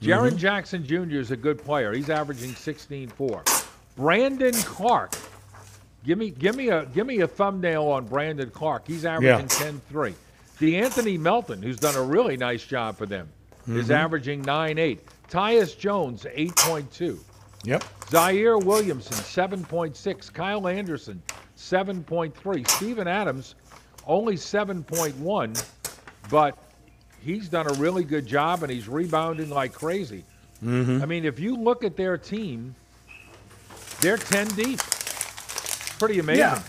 [0.02, 0.36] Jaren Mhm.
[0.36, 1.18] Jackson Jr.
[1.18, 1.92] is a good player.
[1.94, 3.42] He's averaging 16-4.
[3.96, 5.14] Brandon Clarke.
[6.04, 8.86] Give me give me a give me a thumbnail on Brandon Clarke.
[8.86, 9.48] He's averaging
[10.58, 10.80] 10-3.
[10.80, 13.28] De'Anthony Melton, who's done a really nice job for them,
[13.68, 13.94] is Mhm.
[13.94, 15.00] averaging 9-8.
[15.30, 17.18] Tyus Jones, 8.2.
[17.64, 17.84] Yep.
[18.10, 20.30] Zaire Williamson, 7.6.
[20.30, 21.20] Kyle Anderson,
[21.56, 22.62] 7.3.
[22.68, 23.56] Steven Adams,
[24.06, 25.52] only 7.1,
[26.30, 26.56] but
[27.20, 30.24] he's done a really good job and he's rebounding like crazy.
[30.64, 31.02] Mhm.
[31.02, 32.74] I mean, if you look at their team,
[34.00, 34.78] they're 10 deep.
[35.98, 36.40] Pretty amazing.
[36.40, 36.62] Yeah.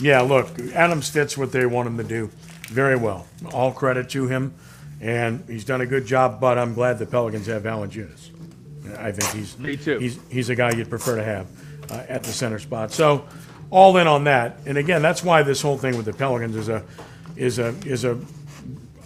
[0.00, 2.30] Yeah, look, Adams fits what they want him to do
[2.68, 3.26] very well.
[3.52, 4.54] All credit to him,
[5.00, 8.30] and he's done a good job, but I'm glad the Pelicans have Valanciunas.
[8.98, 9.98] I think he's Me too.
[9.98, 11.46] He's, he's a guy you'd prefer to have
[11.90, 12.92] uh, at the center spot.
[12.92, 13.28] So,
[13.70, 14.60] all in on that.
[14.66, 16.84] And again, that's why this whole thing with the Pelicans is a
[17.36, 18.18] is a is a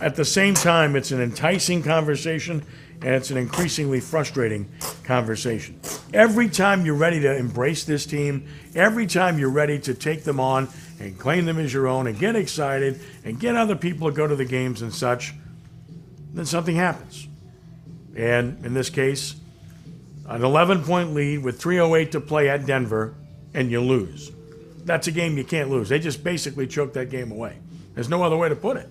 [0.01, 2.65] at the same time it's an enticing conversation
[3.03, 4.69] and it's an increasingly frustrating
[5.05, 5.81] conversation.
[6.15, 10.39] Every time you're ready to embrace this team, every time you're ready to take them
[10.39, 10.69] on
[11.03, 14.27] and claim them as your own and get excited and get other people to go
[14.27, 15.35] to the games and such,
[16.33, 17.27] then something happens.
[18.17, 19.35] And in this case,
[20.29, 23.15] an 11 point lead with 308 to play at Denver
[23.53, 24.31] and you lose.
[24.85, 25.89] That's a game you can't lose.
[25.89, 27.59] They just basically choked that game away.
[27.95, 28.89] There's no other way to put it.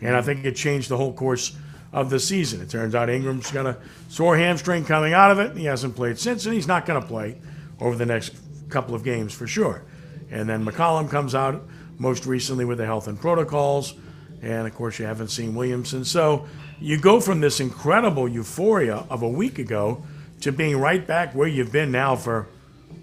[0.00, 1.56] And I think it changed the whole course
[1.92, 2.60] of the season.
[2.60, 3.78] It turns out Ingram's got a
[4.08, 5.56] sore hamstring coming out of it.
[5.56, 7.38] He hasn't played since, and he's not going to play
[7.80, 8.34] over the next
[8.68, 9.82] couple of games for sure.
[10.30, 11.62] And then McCollum comes out
[11.98, 13.94] most recently with the health and protocols.
[14.42, 16.04] And of course, you haven't seen Williamson.
[16.04, 16.46] So
[16.80, 20.04] you go from this incredible euphoria of a week ago
[20.42, 22.48] to being right back where you've been now for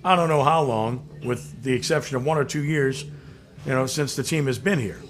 [0.05, 3.85] I don't know how long, with the exception of one or two years, you know,
[3.85, 5.01] since the team has been here.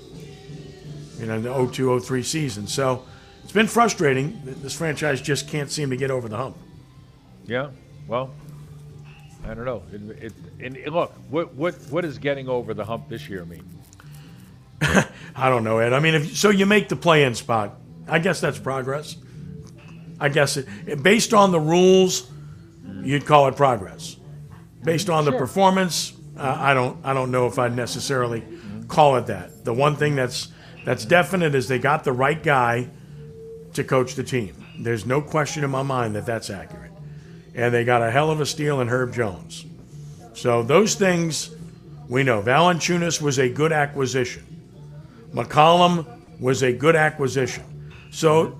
[1.17, 2.67] You know, the 02 03 season.
[2.67, 3.03] So
[3.43, 4.39] it's been frustrating.
[4.43, 6.57] This franchise just can't seem to get over the hump.
[7.45, 7.69] Yeah.
[8.07, 8.31] Well,
[9.45, 9.83] I don't know.
[9.91, 13.63] It, it, and look, what what what does getting over the hump this year mean?
[15.35, 15.93] I don't know, Ed.
[15.93, 17.77] I mean, if so, you make the play-in spot.
[18.07, 19.17] I guess that's progress.
[20.19, 22.29] I guess it, based on the rules,
[23.01, 24.17] you'd call it progress.
[24.83, 27.03] Based on the performance, uh, I don't.
[27.05, 28.43] I don't know if I'd necessarily
[28.87, 29.63] call it that.
[29.65, 30.49] The one thing that's
[30.85, 32.89] that's definite is they got the right guy
[33.73, 34.55] to coach the team.
[34.79, 36.82] There's no question in my mind that that's accurate.
[37.55, 39.65] And they got a hell of a steal in Herb Jones.
[40.33, 41.53] So those things
[42.09, 42.41] we know.
[42.41, 44.45] Valanciunas was a good acquisition.
[45.33, 46.05] McCollum
[46.39, 47.91] was a good acquisition.
[48.11, 48.59] So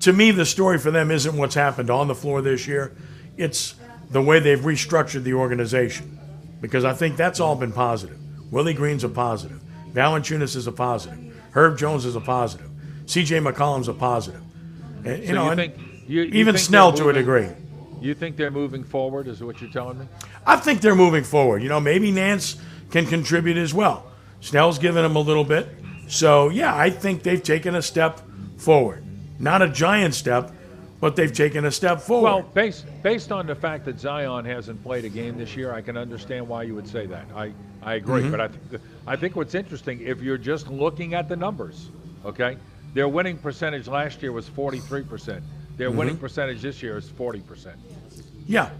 [0.00, 2.92] to me, the story for them isn't what's happened on the floor this year.
[3.36, 3.74] It's
[4.10, 6.18] the way they've restructured the organization.
[6.60, 8.18] Because I think that's all been positive.
[8.50, 9.60] Willie Green's a positive.
[9.92, 11.18] Valanciunas is a positive.
[11.52, 12.68] Herb Jones is a positive.
[13.04, 14.42] CJ McCollum's a positive.
[15.04, 15.74] And, you So know, you think
[16.06, 17.48] you, you even Snell to a degree.
[18.02, 19.28] You think they're moving forward?
[19.28, 20.06] Is what you're telling me?
[20.46, 21.62] I think they're moving forward.
[21.62, 22.56] You know, maybe Nance
[22.90, 24.10] can contribute as well.
[24.40, 25.68] Snell's given him a little bit.
[26.08, 28.20] So, yeah, I think they've taken a step
[28.56, 29.04] forward.
[29.38, 30.52] Not a giant step,
[31.00, 32.24] but they've taken a step forward.
[32.24, 35.80] Well, based based on the fact that Zion hasn't played a game this year, I
[35.80, 37.26] can understand why you would say that.
[37.34, 37.52] I,
[37.82, 38.30] I agree, Mhm.
[38.32, 41.88] but I think I think what's interesting if you're just looking at the numbers,
[42.24, 42.56] okay?
[42.94, 45.42] Their winning percentage last year was 43%.
[45.82, 46.20] Their winning Mhm.
[46.20, 47.74] percentage this year is 40%.
[48.46, 48.70] yeah,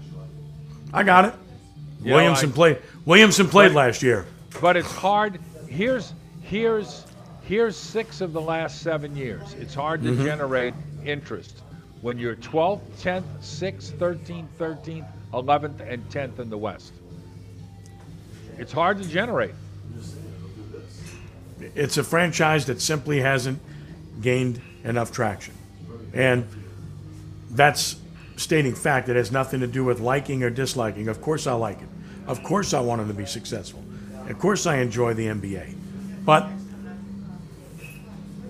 [0.92, 1.34] I got it.
[2.00, 2.78] You know, Williamson I- played.
[3.04, 4.24] Williamson played last year.
[4.60, 5.40] But it's hard.
[5.66, 6.12] Here's
[6.42, 7.02] here's
[7.42, 9.52] here's six of the last seven years.
[9.58, 10.22] It's hard to Mhm.
[10.24, 10.74] generate
[11.04, 11.56] interest
[12.02, 16.92] when you're 12th, 10th, 6th, 13th, 13th, 11th, and 10th in the West.
[18.58, 19.54] It's hard to generate.
[21.74, 23.58] It's a franchise that simply hasn't
[24.20, 25.54] gained enough traction.
[26.12, 26.46] And
[27.52, 27.96] that's
[28.36, 29.08] stating fact.
[29.08, 31.08] It has nothing to do with liking or disliking.
[31.08, 31.88] Of course, I like it.
[32.26, 33.82] Of course, I want him to be successful.
[34.28, 35.74] Of course, I enjoy the NBA.
[36.24, 36.48] But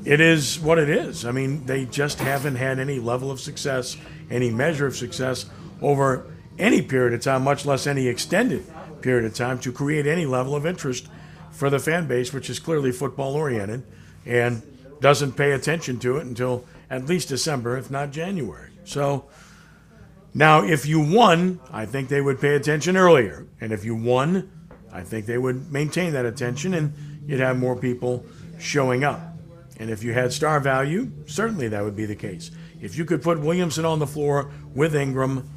[0.05, 1.25] it is what it is.
[1.25, 3.97] I mean, they just haven't had any level of success,
[4.31, 5.47] any measure of success
[5.81, 6.27] over
[6.59, 8.65] any period of time, much less any extended
[9.01, 11.09] period of time, to create any level of interest
[11.51, 13.85] for the fan base, which is clearly football oriented
[14.27, 14.63] and
[15.01, 18.72] doesn't pay attention to it until at least December, if not January.
[18.85, 19.29] So
[20.35, 23.47] now, if you won, I think they would pay attention earlier.
[23.61, 24.51] And if you won,
[24.93, 26.95] I think they would maintain that attention and
[27.27, 28.25] you'd have more people
[28.59, 29.21] showing up.
[29.79, 32.51] And if you had star value, certainly that would be the case.
[32.81, 35.49] If you could put Williamson on the floor with Ingram,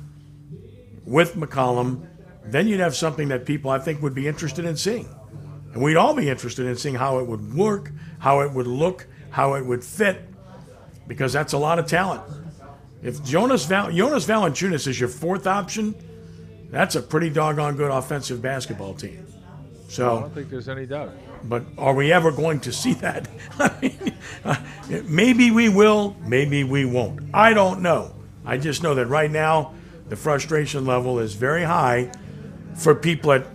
[1.05, 2.07] with McCollum,
[2.43, 5.07] then you'd have something that people I think would be interested in seeing.
[5.73, 9.07] And we'd all be interested in seeing how it would work, how it would look,
[9.29, 10.21] how it would fit,
[11.07, 12.23] because that's a lot of talent.
[13.05, 15.93] If Jonas Val- Jonas Valanciunas is your fourth option,
[16.71, 19.27] that's a pretty doggone good offensive basketball team.
[19.87, 21.11] So I don't think there's any doubt.
[21.43, 23.27] but are we ever going to see that?
[23.59, 24.13] I mean,
[24.43, 24.55] uh,
[25.03, 27.29] maybe we will, maybe we won't.
[27.31, 28.15] I don't know.
[28.43, 29.75] I just know that right now
[30.09, 32.11] the frustration level is very high
[32.73, 33.45] for people that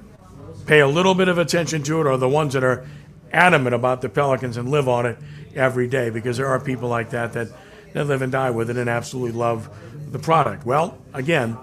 [0.67, 2.87] pay a little bit of attention to it or the ones that are
[3.33, 5.19] adamant about the Pelicans and live on it
[5.57, 7.49] every day because there are people like that that,
[7.93, 9.69] that live and die with it and absolutely love
[10.11, 10.67] the product.
[10.67, 11.57] Well, again,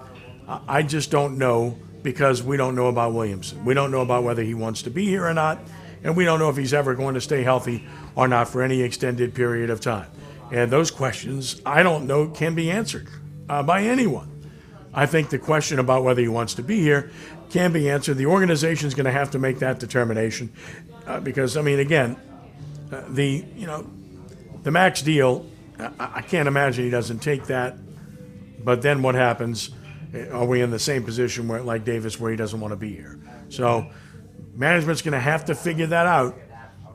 [0.46, 3.64] I just don't know because we don't know about Williamson.
[3.64, 5.58] We don't know about whether he wants to be here or not,
[6.02, 8.82] and we don't know if he's ever going to stay healthy or not for any
[8.82, 10.10] extended period of time.
[10.50, 13.08] And those questions, I don't know, can be answered
[13.48, 14.34] uh, by anyone.
[14.94, 17.10] I think the question about whether he wants to be here
[17.50, 18.16] can be answered.
[18.16, 20.52] The organization's going to have to make that determination
[21.06, 22.16] uh, because, I mean, again,
[22.90, 23.86] uh, the you know
[24.62, 25.46] the max deal.
[25.78, 27.76] I, I can't imagine he doesn't take that.
[28.62, 29.70] But then what happens?
[30.32, 32.94] Are we in the same position where, like Davis, where he doesn't want to be
[32.94, 33.18] here?
[33.50, 33.90] So
[34.54, 36.36] management's going to have to figure that out,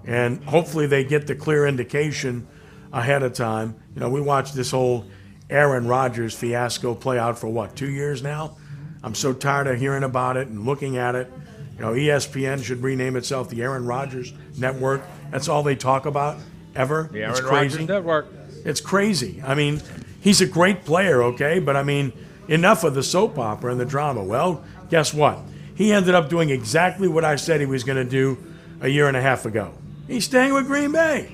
[0.06, 2.48] and hopefully they get the clear indication
[2.92, 3.76] ahead of time.
[3.96, 5.06] You know, we watched this whole
[5.50, 8.58] Aaron Rodgers fiasco play out for what two years now.
[9.04, 11.32] I'm so tired of hearing about it and looking at it.
[11.76, 15.02] You know, ESPN should rename itself the Aaron Rodgers Network.
[15.32, 16.38] That's all they talk about
[16.76, 17.10] ever.
[17.12, 17.76] The it's Aaron crazy.
[17.78, 18.28] Rodgers Network.
[18.66, 19.42] It's crazy.
[19.46, 19.82] I mean,
[20.22, 22.14] he's a great player, okay, but I mean,
[22.48, 24.24] enough of the soap opera and the drama.
[24.24, 25.40] Well, guess what?
[25.76, 28.38] he ended up doing exactly what I said he was going to do
[28.82, 29.74] a year and a half ago.
[30.08, 31.32] He's staying with Green Bay.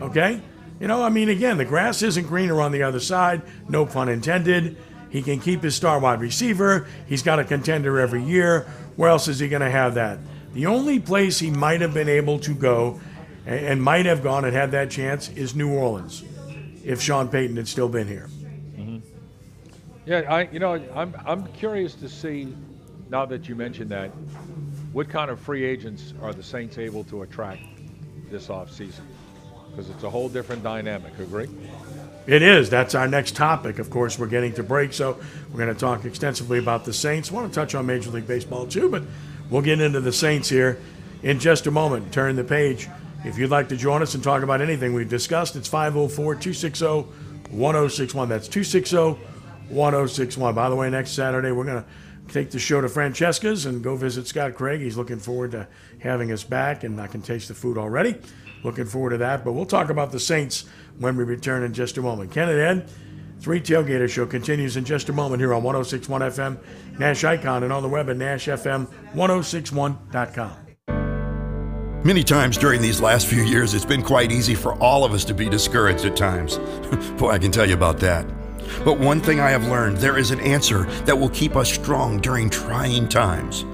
[0.00, 0.40] Okay?
[0.80, 4.08] You know, I mean, again, the grass isn't greener on the other side, no pun
[4.08, 4.76] intended.
[5.10, 6.86] He can keep his star wide receiver.
[7.06, 8.66] He's got a contender every year.
[8.96, 10.18] Where else is he going to have that?
[10.52, 13.00] The only place he might have been able to go
[13.46, 16.22] and, might have gone and had that chance is New Orleans
[16.88, 18.28] if Sean Payton had still been here.
[18.76, 18.98] Mm-hmm.
[20.06, 22.54] Yeah, I you know I'm I'm curious to see
[23.10, 24.08] now that you mentioned that
[24.92, 27.60] what kind of free agents are the Saints able to attract
[28.30, 29.02] this offseason?
[29.70, 31.16] Because it's a whole different dynamic.
[31.18, 31.48] Agree?
[32.26, 32.68] It is.
[32.70, 33.78] That's our next topic.
[33.78, 35.18] Of course, we're getting to break, so
[35.50, 37.30] we're going to talk extensively about the Saints.
[37.30, 39.02] want to touch on Major League Baseball too, but
[39.50, 40.78] we'll get into the Saints here
[41.22, 42.12] in just a moment.
[42.12, 42.88] Turn the page.
[43.24, 46.86] If you'd like to join us and talk about anything we've discussed, it's 504 260
[47.50, 48.28] 1061.
[48.28, 48.96] That's 260
[49.68, 50.54] 1061.
[50.54, 51.88] By the way, next Saturday, we're going to
[52.32, 54.80] take the show to Francesca's and go visit Scott Craig.
[54.80, 55.66] He's looking forward to
[55.98, 58.16] having us back, and I can taste the food already.
[58.62, 59.44] Looking forward to that.
[59.44, 60.64] But we'll talk about the Saints
[60.98, 62.32] when we return in just a moment.
[62.32, 62.88] Ken Ed,
[63.40, 66.58] Three Tailgater Show continues in just a moment here on 1061 FM,
[66.98, 70.67] Nash Icon, and on the web at NashFM1061.com.
[72.08, 75.26] Many times during these last few years, it's been quite easy for all of us
[75.26, 76.56] to be discouraged at times.
[77.18, 78.24] Boy, I can tell you about that.
[78.82, 82.18] But one thing I have learned there is an answer that will keep us strong
[82.18, 83.66] during trying times.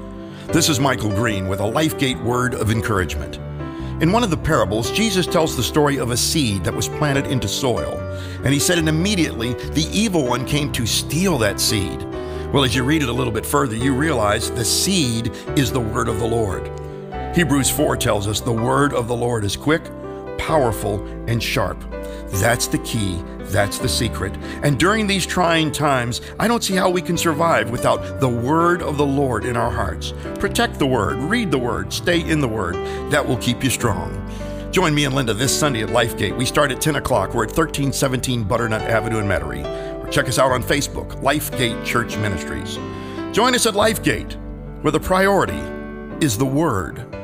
[0.49, 3.37] This is Michael Green with a LifeGate word of encouragement.
[4.03, 7.29] In one of the parables, Jesus tells the story of a seed that was planted
[7.29, 8.01] into soil.
[8.43, 12.03] And he said, and immediately the evil one came to steal that seed.
[12.53, 15.79] Well, as you read it a little bit further, you realize the seed is the
[15.79, 16.69] word of the Lord.
[17.35, 19.83] Hebrews 4 tells us the word of the Lord is quick,
[20.39, 21.83] powerful, and sharp.
[22.35, 23.21] That's the key.
[23.39, 24.33] That's the secret.
[24.63, 28.83] And during these trying times, I don't see how we can survive without the word
[28.83, 30.13] of the Lord in our hearts.
[30.39, 32.77] Protect the word, read the word, stay in the word.
[33.11, 34.13] That will keep you strong.
[34.71, 36.39] Join me and Linda this Sunday at Lifegate.
[36.39, 37.35] We start at 10 o'clock.
[37.35, 40.05] We're at 1317 Butternut Avenue in Metairie.
[40.05, 42.77] Or check us out on Facebook, Lifegate Church Ministries.
[43.35, 44.35] Join us at Lifegate,
[44.83, 45.59] where the priority
[46.25, 47.24] is the Word.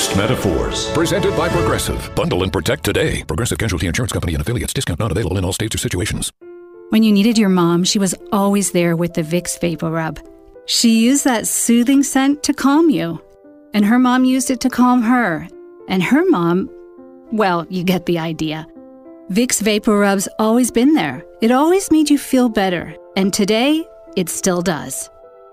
[0.00, 0.90] Forced Metaphors.
[0.92, 2.14] Presented by Progressive.
[2.14, 3.24] Bundle and protect today.
[3.24, 4.72] Progressive Casualty Insurance Company and affiliates.
[4.72, 6.32] Discount not available in all states or situations.
[6.90, 10.20] When you needed your mom, she was always there with the Vicks Vapor Rub.
[10.66, 13.20] She used that soothing scent to calm you.
[13.74, 15.48] And her mom used it to calm her.
[15.88, 16.70] And her mom,
[17.32, 18.68] well, you get the idea.
[19.32, 21.24] Vicks Vapor Rub's always been there.
[21.40, 22.96] It always made you feel better.
[23.16, 23.84] And today,
[24.16, 25.10] it still does.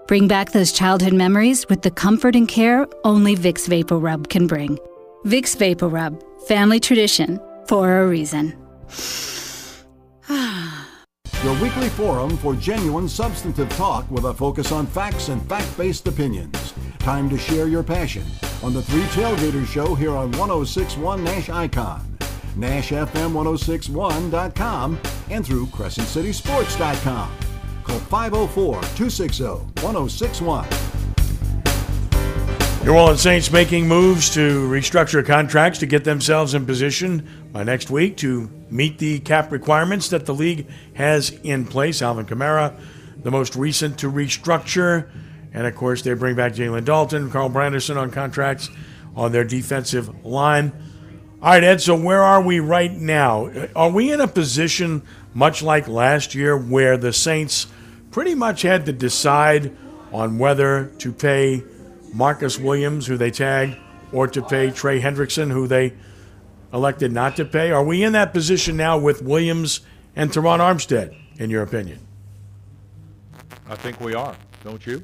[0.07, 4.47] Bring back those childhood memories with the comfort and care only Vicks Vapor Rub can
[4.47, 4.79] bring.
[5.25, 8.57] Vicks Vapor Rub, family tradition for a reason.
[11.43, 16.07] Your weekly forum for genuine substantive talk with a focus on facts and fact based
[16.07, 16.73] opinions.
[16.99, 18.23] Time to share your passion
[18.63, 22.17] on the Three Tailgaters Show here on 1061 Nash Icon,
[22.57, 24.97] NashFM1061.com,
[25.29, 27.46] and through CrescentCitySports.com.
[27.87, 29.43] Call 504 260
[29.81, 30.67] 1061.
[32.83, 37.89] New Orleans Saints making moves to restructure contracts to get themselves in position by next
[37.89, 42.01] week to meet the cap requirements that the league has in place.
[42.01, 42.77] Alvin Kamara,
[43.23, 45.09] the most recent to restructure.
[45.53, 48.69] And of course, they bring back Jalen Dalton, Carl Granderson on contracts
[49.15, 50.73] on their defensive line.
[51.41, 53.49] All right, Ed, so where are we right now?
[53.75, 55.03] Are we in a position
[55.33, 57.67] much like last year where the Saints
[58.17, 59.77] pretty much had to decide
[60.11, 61.63] on whether to pay
[62.11, 63.77] Marcus Williams, who they tagged,
[64.11, 65.93] or to pay Trey Hendrickson, who they
[66.73, 67.69] elected not to pay?
[67.69, 69.81] Are we in that position now with Williams
[70.15, 71.99] and Terron Armstead, in your opinion?
[73.69, 75.03] I think we are, don't you?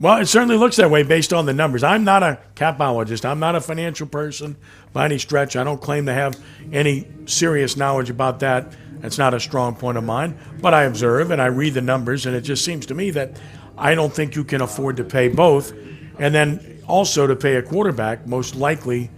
[0.00, 1.84] Well, it certainly looks that way based on the numbers.
[1.84, 3.26] I'm not a capologist.
[3.26, 4.56] I'm not a financial person
[4.94, 5.56] by any stretch.
[5.56, 6.42] I don't claim to have
[6.72, 8.72] any serious knowledge about that.
[9.02, 10.38] That's not a strong point of mine.
[10.60, 13.38] But I observe and I read the numbers, and it just seems to me that
[13.76, 15.72] I don't think you can afford to pay both.
[16.18, 19.10] And then also to pay a quarterback, most likely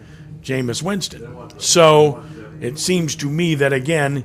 [0.42, 1.50] Jameis Winston.
[1.58, 2.24] So
[2.60, 4.24] it seems to me that, again,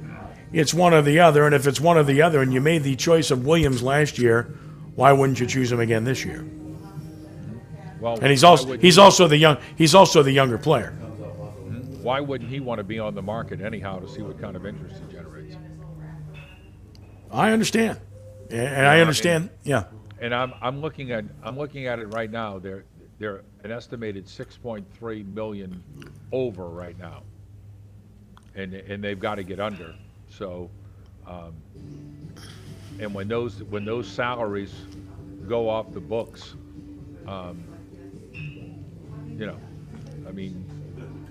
[0.54, 1.46] it's one or the other.
[1.46, 4.18] And if it's one or the other, and you made the choice of Williams last
[4.18, 4.56] year,
[4.96, 6.46] why wouldn't you choose him again this year?
[8.00, 10.92] Well, And he's also he's also the young he's also the younger player.
[12.02, 14.66] why wouldn't he want to be on the market anyhow to see what kind of
[14.66, 15.19] interest he?
[17.32, 18.00] I understand,
[18.50, 19.50] and, and I understand.
[19.64, 19.86] yeah.
[20.20, 22.60] And I'm I'm looking at I'm looking at it right now.
[22.60, 22.84] They're
[23.20, 25.84] they're an estimated 6.3 million
[26.32, 27.24] over right now,
[28.56, 29.96] and and they've got to get under.
[30.30, 30.70] So,
[31.28, 31.54] um,
[33.00, 34.74] and when those when those salaries
[35.48, 36.56] go off the books,
[37.28, 37.64] um,
[38.34, 39.58] you know,
[40.28, 40.66] I mean,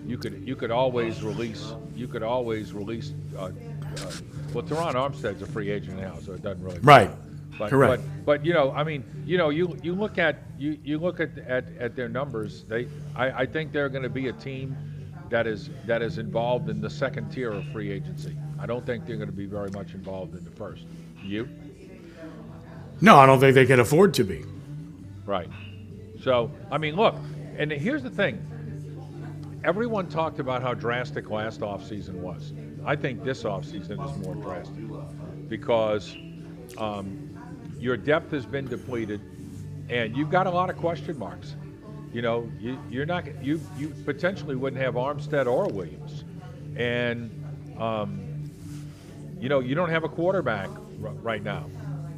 [0.06, 3.12] you could you could always release you could always release.
[3.36, 4.12] Uh, uh,
[4.52, 7.08] well, Terron Armstead's a free agent now, so it doesn't really Right.
[7.08, 7.22] matter.
[7.58, 8.02] But, Correct.
[8.04, 11.18] But, but you know, I mean, you know, you you look at you you look
[11.18, 12.62] at at, at their numbers.
[12.68, 14.76] They, I, I think they're going to be a team
[15.28, 18.36] that is that is involved in the second tier of free agency.
[18.60, 20.84] I don't think they're going to be very much involved in the first.
[21.22, 21.48] You?
[23.00, 24.44] No, I don't think they can afford to be.
[25.26, 25.48] Right.
[26.22, 27.16] So, I mean, look,
[27.56, 28.40] and here's the thing.
[29.64, 32.52] Everyone talked about how drastic last offseason was.
[32.88, 34.82] I think this offseason is more drastic
[35.46, 36.16] because
[36.78, 37.38] um,
[37.78, 39.20] your depth has been depleted
[39.90, 41.54] and you've got a lot of question marks.
[42.14, 46.24] You know, you, you're not you you potentially wouldn't have Armstead or Williams,
[46.76, 47.30] and
[47.78, 48.50] um,
[49.38, 50.70] you know you don't have a quarterback
[51.04, 51.66] r- right now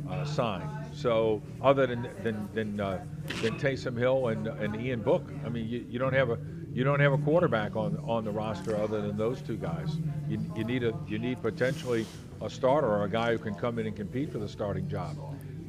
[0.09, 0.71] uh, signed.
[0.95, 3.05] So other than than than, uh,
[3.43, 6.39] than Taysom Hill and and Ian Book, I mean you, you don't have a
[6.73, 9.97] you don't have a quarterback on on the roster other than those two guys.
[10.29, 12.07] You, you need a you need potentially
[12.41, 15.17] a starter or a guy who can come in and compete for the starting job.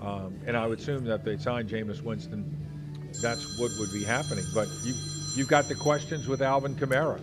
[0.02, 2.57] Um, and I would assume that they signed Jameis Winston.
[3.22, 4.45] That's what would be happening.
[4.53, 4.94] But you
[5.36, 7.19] you've got the questions with Alvin Kamara.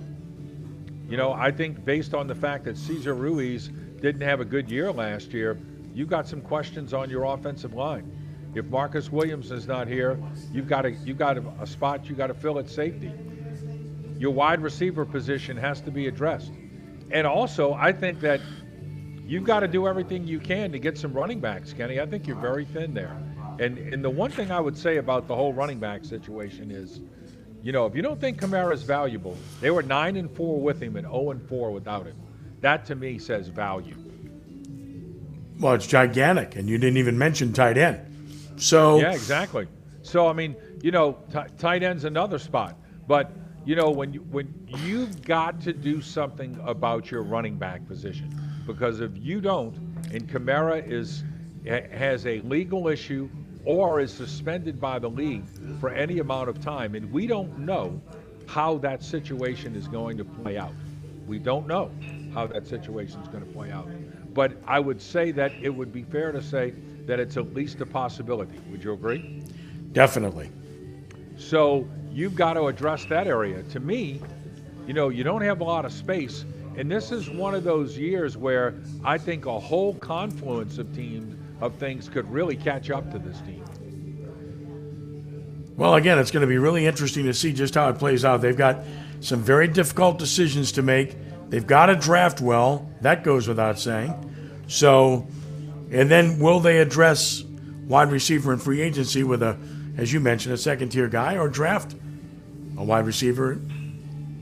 [1.09, 3.69] You know, I think based on the fact that Cesar Ruiz
[4.01, 5.59] didn't have a good year last year,
[5.95, 8.13] you've got some questions on your offensive line.
[8.55, 10.19] If Marcus Williams is not here,
[10.53, 13.13] you've got a you've got a, a spot you got to fill at safety.
[14.19, 16.53] Your wide receiver position has to be addressed.
[17.11, 18.41] And also, I think that
[19.27, 22.01] you've got to do everything you can to get some running backs, Kenny.
[22.01, 23.17] I think you're very thin there.
[23.61, 27.01] And and the one thing I would say about the whole running back situation is,
[27.63, 30.81] you know, if you don't think Kamara is valuable, they were nine and four with
[30.83, 32.17] him and zero and four without him.
[32.61, 33.97] That to me says value.
[35.59, 38.01] Well, it's gigantic, and you didn't even mention tight end.
[38.57, 39.67] So yeah, exactly.
[40.03, 42.77] So I mean, you know, t- tight end's another spot,
[43.09, 43.33] but
[43.69, 44.49] you know when you when
[44.83, 48.35] you've got to do something about your running back position
[48.67, 49.77] because if you don't,
[50.11, 51.23] and Kamara is
[51.67, 53.29] has a legal issue
[53.67, 55.45] or is suspended by the league
[55.81, 58.01] for any amount of time, and we don't know
[58.47, 60.73] how that situation is going to play out.
[61.27, 61.91] We don't know
[62.33, 63.87] how that situation is going to play out.
[64.33, 66.73] But I would say that it would be fair to say
[67.05, 68.59] that it's at least a possibility.
[68.71, 69.43] Would you agree?
[69.93, 70.51] definitely.
[71.37, 71.87] So
[72.19, 73.63] you've got to address that area.
[73.63, 74.21] To me,
[74.89, 76.45] you know, you don't have a lot of space.
[76.77, 78.75] And this is one of those years where
[79.05, 83.41] I think a whole confluence of teams of things could really catch up to this
[83.43, 83.65] team.
[85.77, 88.41] Well, again, it's going to be really interesting to see just how it plays out.
[88.41, 88.83] They've got
[89.21, 91.17] some very difficult decisions to make.
[91.51, 92.91] They've got to draft well.
[93.01, 94.13] That goes without saying.
[94.67, 95.29] So,
[95.93, 97.45] and then will they address
[97.87, 99.57] wide receiver and free agency with a,
[99.97, 101.95] as you mentioned, a second tier guy or draft
[102.79, 103.61] a wide receiver?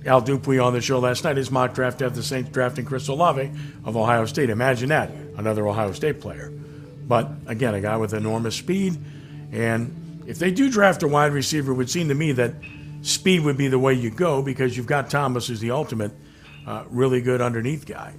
[0.06, 3.08] Al Dupuy on the show last night, his mock draft after the Saints drafting Chris
[3.08, 3.50] Olave
[3.84, 4.50] of Ohio State.
[4.50, 6.52] Imagine that, another Ohio State player.
[7.08, 8.96] But again, a guy with enormous speed.
[9.50, 12.54] And if they do draft a wide receiver, it would seem to me that
[13.02, 16.12] speed would be the way you go because you've got Thomas who's the ultimate
[16.66, 18.14] uh, really good underneath guy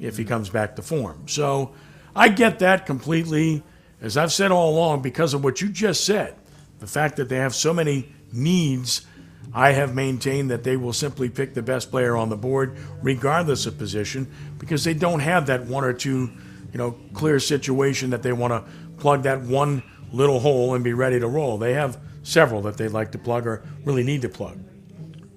[0.00, 1.28] if he comes back to form.
[1.28, 1.74] So
[2.14, 3.62] I get that completely.
[4.00, 6.34] As I've said all along, because of what you just said,
[6.78, 9.06] the fact that they have so many needs,
[9.52, 13.66] I have maintained that they will simply pick the best player on the board, regardless
[13.66, 16.30] of position, because they don't have that one or two,
[16.72, 19.82] you know, clear situation that they want to plug that one
[20.12, 21.58] little hole and be ready to roll.
[21.58, 24.58] They have several that they'd like to plug or really need to plug.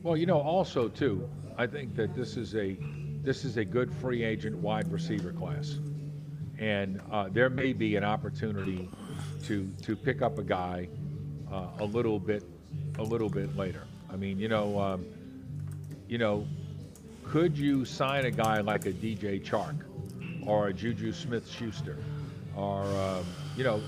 [0.02, 2.78] Well, you know, also too, I think that this is a
[3.22, 5.78] this is a good free agent wide receiver class,
[6.58, 8.90] and uh, there may be an opportunity
[9.44, 10.88] to to pick up a guy
[11.52, 12.44] uh, a little bit
[12.98, 13.84] a little bit later.
[14.12, 15.06] I mean, you know, um,
[16.08, 16.48] you know,
[17.24, 19.78] could you sign a guy like a DJ Chark
[20.46, 21.98] or a Juju Smith-Schuster
[22.56, 23.26] or um,
[23.56, 23.82] you know,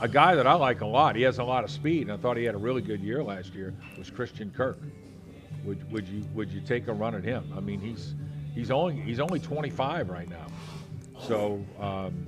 [0.00, 1.16] a guy that I like a lot.
[1.16, 3.22] He has a lot of speed, and I thought he had a really good year
[3.22, 3.74] last year.
[3.98, 4.78] Was Christian Kirk?
[5.64, 7.52] Would would you would you take a run at him?
[7.56, 8.14] I mean, he's
[8.54, 10.46] he's only he's only 25 right now,
[11.20, 12.26] so um,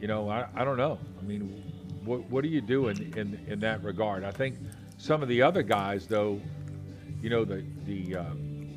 [0.00, 0.98] you know I, I don't know.
[1.20, 1.62] I mean,
[2.04, 4.24] what what do you do in, in in that regard?
[4.24, 4.56] I think
[5.02, 6.40] some of the other guys though,
[7.20, 8.68] you know the the um,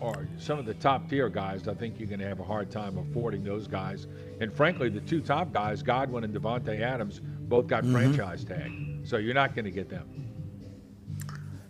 [0.00, 1.68] are some of the top tier guys.
[1.68, 4.06] I think you're going to have a hard time affording those guys.
[4.40, 7.92] And frankly, the two top guys, Godwin and Davante Adams, both got Mhm.
[7.92, 8.72] franchise tag.
[9.04, 10.06] So you're not going to get them.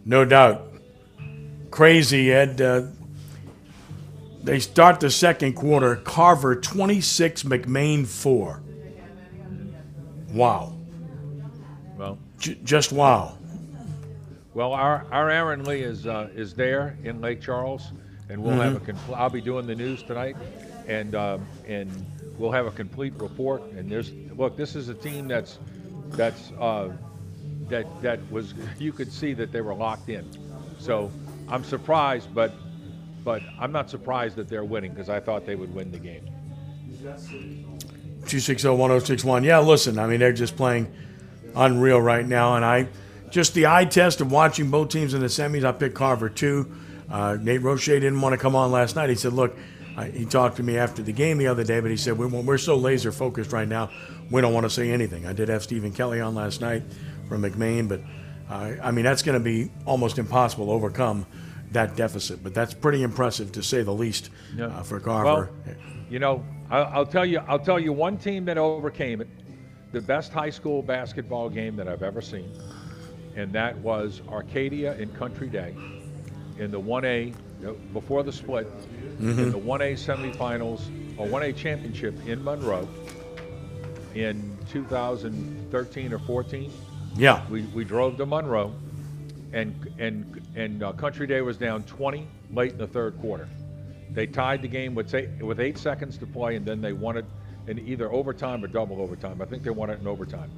[0.04, 0.72] No doubt.
[1.72, 2.60] Crazy, Ed.
[2.60, 2.82] Uh,
[4.44, 5.96] they start the second quarter.
[5.96, 8.62] Carver 26, McMain 4.
[10.32, 10.74] Wow.
[11.98, 13.36] Well, J- just wow.
[14.52, 17.92] Well, our, our Aaron Lee is uh, is there in Lake Charles,
[18.28, 18.80] and we'll have a.
[18.80, 18.94] Mhm.
[18.96, 20.36] Compl- I'll be doing the news tonight,
[20.88, 21.88] and um, and
[22.36, 23.62] we'll have a complete report.
[23.72, 25.58] And there's look, this is a team that's
[26.10, 26.90] that's uh,
[27.68, 30.28] that that was you could see that they were locked in.
[30.78, 31.12] So
[31.48, 32.52] I'm surprised, but
[33.24, 36.28] but I'm not surprised that they're winning because I thought they would win the game.
[38.24, 39.44] 260-1061.
[39.44, 40.92] Yeah, listen, I mean, they're just playing
[41.54, 42.56] unreal right now.
[42.56, 42.88] And I,
[43.30, 46.70] just the eye test of watching both teams in the semis, I picked Carver too.
[47.10, 49.08] Uh, Nate Roche didn't want to come on last night.
[49.08, 49.56] He said, look,
[49.96, 52.26] uh, he talked to me after the game the other day, but he said, we,
[52.26, 53.90] we're so laser focused right now,
[54.30, 55.26] we don't want to say anything.
[55.26, 56.82] I did have Stephen Kelly on last night
[57.28, 58.00] from McMain, but
[58.48, 61.26] uh, I mean, that's going to be almost impossible to overcome
[61.72, 62.42] that deficit.
[62.42, 64.30] But that's pretty impressive to say the least
[64.60, 65.50] uh, for Carver.
[65.66, 65.74] Well,
[66.08, 69.28] you know, I'll, I'll tell you, I'll tell you one team that overcame it,
[69.92, 72.52] the best high school basketball game that I've ever seen,
[73.36, 75.74] and that was Arcadia in Country Day,
[76.58, 77.32] in the 1A
[77.66, 78.66] uh, before the split,
[79.18, 79.52] in Mhm.
[79.52, 80.80] the 1A semifinals
[81.18, 82.88] or 1A championship in Monroe
[84.14, 86.70] in 2013 or 14.
[87.16, 87.44] Yeah.
[87.50, 88.72] we, we drove to Monroe,
[89.52, 93.48] and and and uh, Country Day was down 20 late in the third quarter.
[94.12, 97.16] They tied the game with eight, with eight seconds to play, and then they won
[97.16, 97.24] it
[97.66, 99.40] in either overtime or double overtime.
[99.42, 100.50] I think they won it in overtime.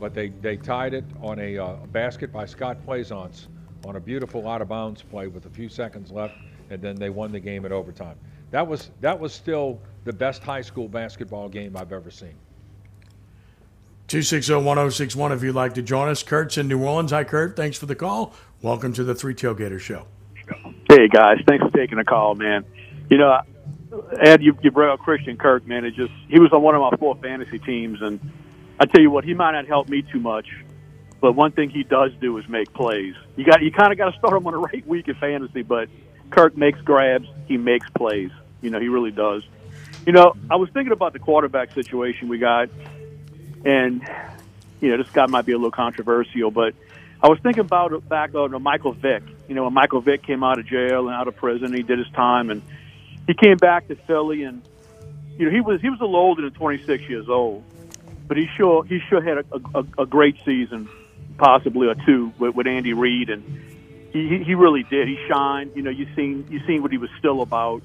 [0.00, 3.48] But they, they tied it on a uh, basket by Scott Plaisance
[3.84, 6.34] on a beautiful out of bounds play with a few seconds left,
[6.70, 8.16] and then they won the game at overtime.
[8.50, 12.34] That was that was still the best high school basketball game I've ever seen.
[14.08, 16.24] 260-1061 if you'd like to join us.
[16.24, 17.12] Kurt's in New Orleans.
[17.12, 17.54] Hi, Kurt.
[17.54, 18.34] Thanks for the call.
[18.60, 20.06] Welcome to the Three Tailgater Show.
[20.88, 22.64] Hey guys, thanks for taking the call, man.
[23.08, 23.40] You know,
[24.20, 25.84] Ed, you, you brought up Christian Kirk, man.
[25.84, 28.18] It just he was on one of my four fantasy teams, and
[28.80, 30.48] I tell you what, he might not help me too much,
[31.20, 33.14] but one thing he does do is make plays.
[33.36, 35.60] You got you kind of got to start him on a right week in fantasy,
[35.60, 35.90] but
[36.30, 38.30] Kirk makes grabs, he makes plays.
[38.62, 39.42] You know, he really does.
[40.06, 42.70] You know, I was thinking about the quarterback situation we got,
[43.66, 44.02] and
[44.80, 46.74] you know, this guy might be a little controversial, but
[47.22, 49.22] I was thinking about it back on Michael Vick.
[49.46, 51.98] You know, when Michael Vick came out of jail and out of prison, he did
[51.98, 52.62] his time, and
[53.26, 54.62] he came back to Philly, and
[55.36, 57.62] you know, he was he was a little older than 26 years old,
[58.30, 59.44] but he sure he sure had a,
[59.74, 60.88] a, a great season,
[61.36, 63.42] possibly or two with, with Andy Reid, and
[64.12, 65.08] he he- he really did.
[65.08, 65.72] He shined.
[65.74, 67.82] You know, you seen you seen what he was still about.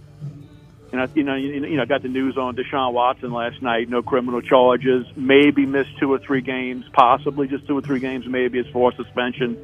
[0.91, 3.59] And I, you know, you, you know, I got the news on Deshaun Watson last
[3.63, 3.89] night.
[3.89, 5.07] No criminal charges.
[5.15, 8.27] Maybe missed two or three games, possibly just two or three games.
[8.27, 9.57] Maybe it's for suspension.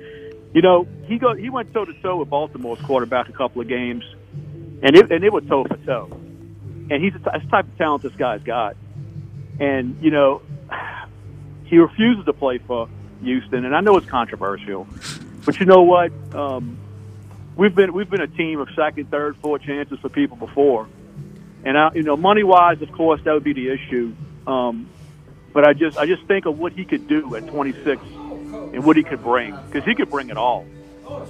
[0.55, 3.67] You know, he go he went toe to toe with Baltimore's quarterback a couple of
[3.67, 4.03] games,
[4.81, 6.09] and it and it was toe for toe.
[6.89, 8.75] And he's the type of talent this guy's got.
[9.59, 10.41] And you know,
[11.65, 12.89] he refuses to play for
[13.21, 14.87] Houston, and I know it's controversial,
[15.45, 16.11] but you know what?
[16.33, 16.77] Um,
[17.55, 20.87] we've been we've been a team of second, third, fourth chances for people before,
[21.63, 24.13] and I, you know, money wise, of course, that would be the issue.
[24.47, 24.89] Um,
[25.53, 28.01] but I just I just think of what he could do at 26
[28.73, 30.65] and what he could bring because he could bring it all.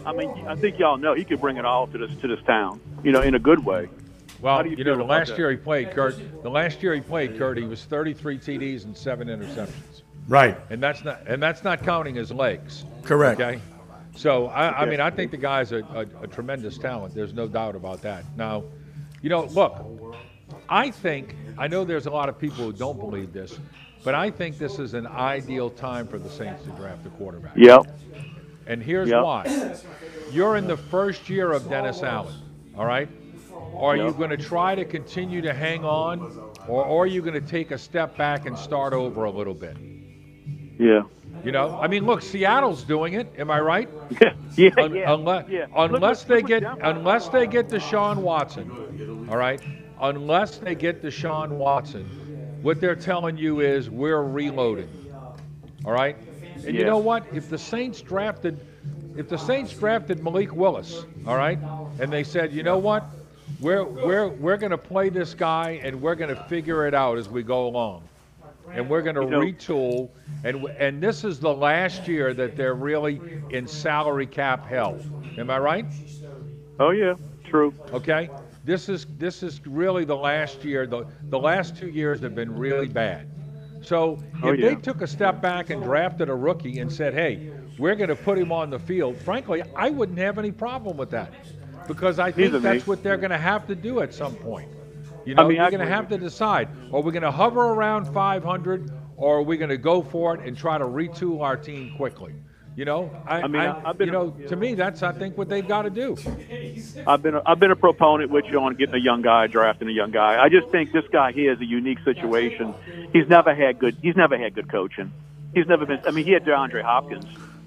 [0.06, 2.44] I mean, I think y'all know he could bring it all to this to this
[2.46, 3.90] town, you know, in a good way.
[4.42, 5.38] Well, How do you you, know, the last that?
[5.38, 6.16] year he played, Kurt.
[6.44, 10.02] The last year he played, Kurt, he was 33 TDs and seven interceptions.
[10.28, 10.58] Right.
[10.70, 12.86] And that's not and that's not counting his legs.
[13.04, 13.40] Correct.
[13.40, 13.60] Okay.
[14.16, 17.14] So I, I mean, I think the guy's a, a, a tremendous talent.
[17.16, 18.24] There's no doubt about that.
[18.38, 18.64] Now,
[19.22, 19.84] you know, look,
[20.70, 23.60] I think I know there's a lot of people who don't believe this,
[24.04, 27.54] but I think this is an ideal time for the Saints to draft a quarterback.
[27.56, 27.86] Yep.
[28.68, 29.24] And here's Yep.
[29.24, 29.76] why.
[30.32, 32.36] You're in the first year of Dennis Allen,
[32.78, 33.10] all right?
[33.82, 36.22] Are you going to try to continue to hang on,
[36.68, 39.56] or, or are you going to take a step back and start over a little
[39.56, 39.76] bit?
[40.80, 41.04] Yeah.
[41.44, 43.34] You know, I mean, look, Seattle's doing it.
[43.38, 43.90] Am I right?
[44.56, 45.66] yeah, Un- yeah, Unless, yeah.
[45.76, 49.60] unless they get, unless they get Deshaun Watson, all right.
[50.00, 52.06] Unless they get Deshaun Watson,
[52.62, 54.90] what they're telling you is we're reloading.
[55.86, 56.16] All right.
[56.66, 57.26] And you know what?
[57.34, 58.60] If the Saints drafted,
[59.18, 61.58] if the Saints drafted Malik Willis, all right,
[62.00, 63.04] and they said, you know what,
[63.62, 67.18] we're we're we're going to play this guy and we're going to figure it out
[67.18, 68.04] as we go along,
[68.74, 70.10] and we're going to retool,
[70.44, 75.00] and and this is the last year that they're really in salary cap hell.
[75.38, 75.86] Am I right?
[76.80, 77.14] Oh yeah,
[77.44, 77.74] true.
[77.94, 78.30] Okay,
[78.66, 80.88] this is this is really the last year.
[80.88, 83.28] The the last two years have been really bad.
[83.84, 84.70] So oh, if Oh, yeah.
[84.70, 88.16] they took a step back and drafted a rookie and said, "Hey, we're going to
[88.16, 91.34] put him on the field," frankly, I wouldn't have any problem with that
[91.88, 92.64] because I think Neither me.
[92.78, 94.70] that's what they're going to have to do at some point.
[95.26, 97.32] You I know, mean, you're I going to have to decide: are we going to
[97.32, 101.42] hover around 500, or are we going to go for it and try to retool
[101.42, 102.34] our team quickly?
[102.76, 105.38] You know, I, I mean, I- I've been- you know, to me, that's I think
[105.38, 106.16] what they've got to do.
[107.06, 109.90] I've been a, I've been a proponent with you on getting a young guy, drafting
[109.90, 110.42] a young guy.
[110.42, 112.74] I just think this guy here is a unique situation.
[113.14, 113.98] He's never had good.
[114.02, 115.12] He's never had good coaching.
[115.54, 116.00] He's never been.
[116.08, 117.26] I mean, he had DeAndre Hopkins,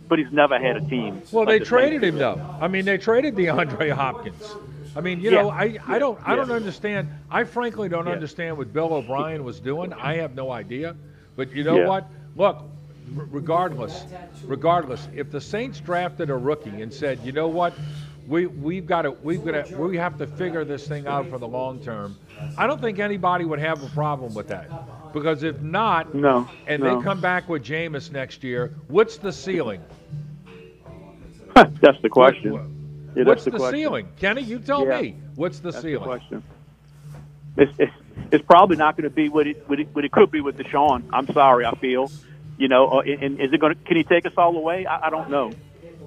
[0.09, 1.23] but he's never had a team.
[1.31, 2.41] Well, like they traded him though.
[2.61, 4.57] I mean, they traded DeAndre Hopkins.
[4.97, 5.43] I mean, you Yeah.
[5.43, 6.55] know, I, I don't I don't Yeah.
[6.57, 7.09] understand.
[7.31, 8.13] I frankly don't Yeah.
[8.13, 9.93] understand what Bill O'Brien was doing.
[9.93, 10.95] I have no idea.
[11.37, 12.07] But you know what?
[12.37, 12.63] Look,
[13.13, 14.07] regardless,
[14.47, 17.77] regardless, if the Saints drafted a rookie and said, you know what,
[18.29, 21.39] we we've got to we've got to we have to figure this thing out for
[21.39, 22.17] the long term.
[22.57, 24.71] I don't think anybody would have a problem with that.
[25.15, 26.99] Because if not, No, and no.
[26.99, 29.81] they come back with Jameis next year, what's the ceiling?
[31.55, 32.53] that's the question.
[33.15, 33.79] Yeah, What's the, the, question.
[33.79, 34.09] ceiling?
[34.17, 35.01] Kenny, you tell Yeah.
[35.01, 35.17] me.
[35.37, 36.05] What's the That's the ceiling?
[36.05, 36.43] question.
[37.57, 37.93] It's, it's,
[38.33, 40.59] it's probably not going to be what it, what it what it could be with
[40.59, 41.05] Deshaun.
[41.13, 42.11] I'm sorry, I feel.
[42.59, 43.81] You know, uh, and is it going to?
[43.85, 44.85] Can he take us all the way?
[44.85, 45.53] I, I don't know.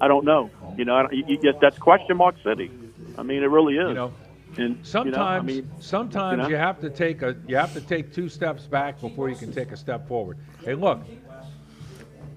[0.01, 0.49] I don't know.
[0.77, 2.69] You know, I don't, you, you that's question mark city.
[3.17, 3.87] I mean, it really is.
[3.87, 4.13] You know,
[4.57, 7.73] and Sometimes, you know, I mean, sometimes you you, have to take a you have
[7.73, 10.37] to take two steps back before you can take a step forward.
[10.63, 11.01] Hey, look,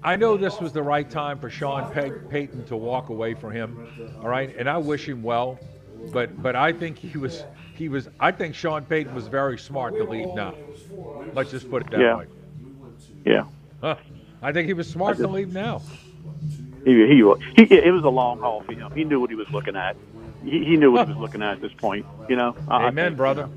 [0.03, 3.51] I know this was the right time for Sean Pay- Payton to walk away from
[3.51, 3.87] him.
[4.21, 5.59] All right, and I wish him well,
[6.11, 7.43] but but I think he was
[7.75, 10.55] he was I think Sean Payton was very smart to leave now.
[11.33, 12.17] Let's just put it that Yeah.
[12.17, 12.25] way.
[13.25, 13.43] yeah.
[13.81, 13.95] Huh.
[14.41, 15.81] I think he was smart to leave now.
[16.83, 17.23] He, he,
[17.57, 18.91] he, it was a long haul for him.
[18.95, 19.95] He knew what he was looking at.
[20.43, 22.05] He, he knew what he was looking at at this point.
[22.29, 22.55] You know.
[22.67, 23.49] I- I Amen, think, brother.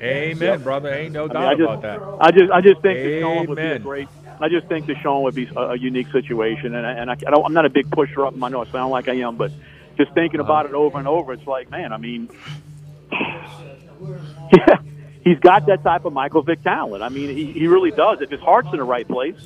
[0.00, 0.56] Amen, Yeah.
[0.56, 0.92] brother.
[0.94, 2.00] Ain't no I mean, doubt I just, about that.
[2.20, 4.08] I just, I just think Deshaun would be a great.
[4.40, 7.30] I just think Deshaun would be a, a unique situation, and I, and I, I
[7.30, 8.34] don't, I'm not a big pusher up.
[8.42, 9.52] I know I sound like I am, but
[9.98, 12.30] just thinking about it over and over, it's like, man, I mean,
[13.12, 14.78] yeah,
[15.22, 17.02] he's got that type of Michael Vick talent.
[17.02, 18.22] I mean, he, he really does.
[18.22, 19.36] If his heart's in the right place,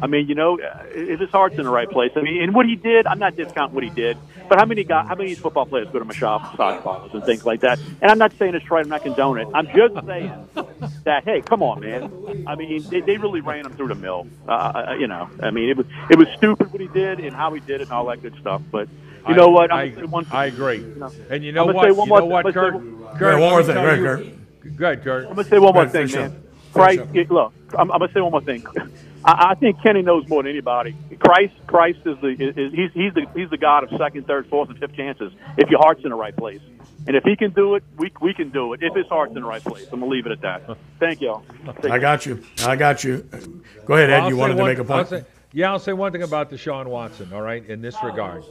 [0.00, 2.66] I mean, you know, if his heart's in the right place, I mean, and what
[2.66, 4.16] he did, I'm not discounting what he did,
[4.48, 7.60] but how many guys, how many football players go to massage parlors and things like
[7.60, 7.78] that?
[8.00, 8.82] And I'm not saying it's right.
[8.84, 9.50] I'm not condoning it.
[9.54, 10.48] I'm just saying
[11.04, 12.44] that, hey, come on, man.
[12.46, 14.26] I mean, they, they really ran him through the mill.
[14.48, 17.34] Uh, uh, you know, I mean, it was it was stupid what he did and
[17.34, 18.62] how he did it and all that good stuff.
[18.70, 18.88] But
[19.28, 19.70] you I- know what?
[19.72, 20.78] I, I'm gonna say one, I agree.
[20.78, 21.84] know, And you know I'm what?
[21.86, 22.72] say one you know th- what, I'm Kurt?
[22.74, 23.74] gonna Kurt, Yeah, one more thing.
[23.74, 24.76] tell Go ahead, you- Kurt.
[24.76, 25.26] Go ahead, Kurt.
[25.28, 26.30] I'm gonna say one more thing, finish man.
[26.30, 26.72] up.
[26.72, 27.00] Christ,
[27.30, 28.64] look, I'm, I'm gonna say one more thing.
[29.24, 30.94] I, I think Kenny knows more than anybody.
[31.18, 34.46] Christ, Christ is the is, is, he's he's the he's the God of second, third,
[34.48, 35.32] fourth, and fifth chances.
[35.56, 36.60] If your heart's in the right place,
[37.06, 38.82] and if he can do it, we we can do it.
[38.82, 40.76] If his heart's in the right place, I'm gonna leave it at that.
[40.98, 41.44] Thank y'all.
[41.84, 42.42] I got you.
[42.64, 43.28] I got you.
[43.86, 44.20] Go ahead, Ed.
[44.20, 45.08] I'll you say wanted to one- make a I'll point.
[45.08, 45.24] say-
[45.54, 48.42] yeah, I'll say one thing about Deshaun Watson, all right, in this regard.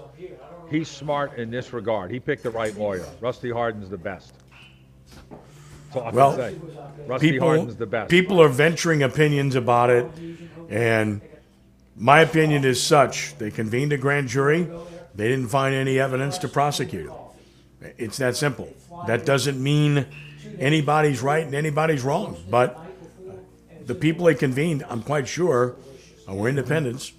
[0.69, 2.11] He's smart in this regard.
[2.11, 3.03] He picked the right lawyer.
[3.19, 4.34] Rusty Hardin's the best.
[5.93, 6.56] That's I Well, say.
[7.07, 8.10] Rusty people, Hardin's the best.
[8.10, 10.06] people are venturing opinions about it,
[10.72, 11.22] and
[11.95, 14.68] my opinion is such: they convened a grand jury,
[15.14, 17.15] they didn't find any evidence to prosecute him.
[17.98, 18.73] It's that simple.
[19.07, 20.06] That doesn't mean
[20.60, 22.80] anybody's right and anybody's wrong, but
[23.85, 25.76] the people they convened, I'm quite sure,
[26.27, 27.11] were independents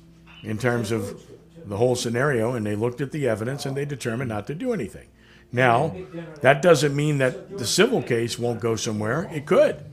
[0.42, 1.20] in terms of
[1.66, 4.72] the whole scenario, and they looked at the evidence and they determined not to do
[4.72, 5.08] anything.
[5.52, 5.94] Now,
[6.40, 9.28] that doesn't mean that the civil case won't go somewhere.
[9.32, 9.84] It could.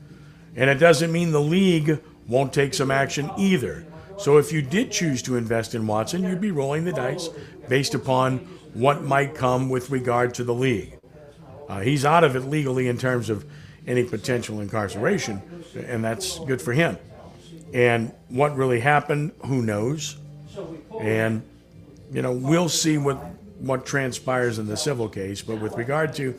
[0.56, 2.00] And it doesn't mean the league
[2.30, 3.84] won't take some action either.
[4.16, 7.28] So if you did choose to invest in Watson, you'd be rolling the dice
[7.68, 8.38] based upon
[8.72, 10.96] what might come with regard to the league.
[11.68, 13.44] Uh, he's out of it legally in terms of
[13.86, 15.42] any potential incarceration,
[15.74, 16.96] and that's good for him.
[17.72, 20.16] And what really happened, who knows?
[21.00, 21.42] And
[22.12, 23.16] you know, we'll see what
[23.58, 25.42] what transpires in the civil case.
[25.42, 26.32] But with regard to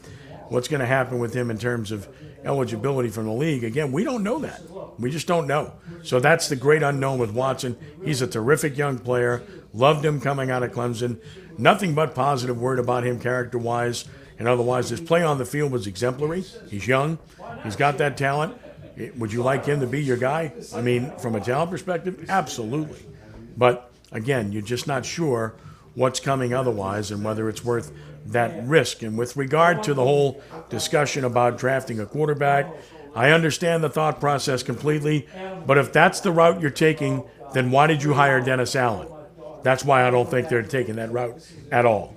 [0.50, 2.08] what's going to happen with him in terms of
[2.44, 4.62] eligibility from the league, again, we don't know that.
[5.00, 5.74] We just don't know.
[6.04, 7.78] So that's the great unknown with Watson.
[8.04, 9.44] He's a terrific young player.
[9.74, 11.22] Loved him coming out of Clemson.
[11.58, 14.06] Nothing but positive word about him character wise
[14.40, 14.90] and otherwise.
[14.90, 16.44] His play on the field was exemplary.
[16.70, 17.20] He's young.
[17.64, 18.58] He's got that talent.
[19.18, 20.54] Would you like him to be your guy?
[20.76, 23.06] I mean, from a talent perspective, absolutely.
[23.56, 25.56] But again, you're just not sure
[25.94, 27.92] what's coming otherwise and whether it's worth
[28.28, 29.02] that risk.
[29.04, 32.72] And with regard to the whole discussion about drafting a quarterback,
[33.16, 35.28] I understand the thought process completely.
[35.66, 37.24] But if that's the route you're taking,
[37.54, 39.08] then why did you hire Dennis Allen?
[39.64, 41.40] That's why I don't think they're taking that route
[41.72, 42.16] at all.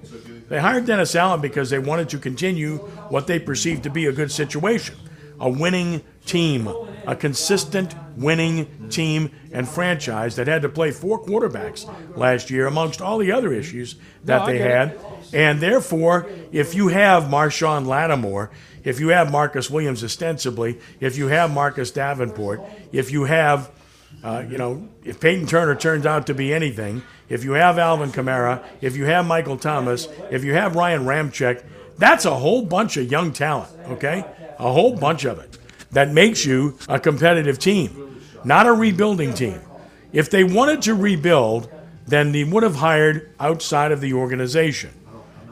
[0.49, 2.79] They hired Dennis Allen because they wanted to continue
[3.09, 4.95] what they perceived to be a good situation,
[5.41, 6.69] a winning team,
[7.07, 11.87] a consistent winning team and franchise that had to play four quarterbacks
[12.17, 14.91] last year amongst all the other issues that No, they had.
[14.93, 15.01] it.
[15.35, 18.51] And therefore, if you have Marshon Lattimore,
[18.85, 22.63] if you have Marcus Williams ostensibly, if you have Marcus Davenport,
[22.93, 23.71] if you have,
[24.23, 28.13] uh, you know, if Peyton Turner turns out to be anything, if you have Alvin
[28.13, 31.65] Kamara, if you have Michael Thomas, if you have Ryan Ramczyk,
[31.99, 34.25] that's a whole bunch of young talent, okay?
[34.59, 35.59] A whole bunch of it
[35.91, 39.61] that makes you a competitive team, not a rebuilding team.
[40.13, 41.69] If they wanted to rebuild,
[42.07, 44.91] then they would have hired outside of the organization,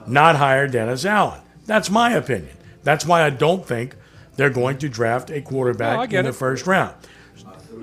[0.08, 1.40] not hire Dennis Allen.
[1.66, 2.56] That's my opinion.
[2.82, 3.96] That's why I don't think
[4.36, 6.34] they're going to draft a quarterback get in the it.
[6.34, 6.94] first round.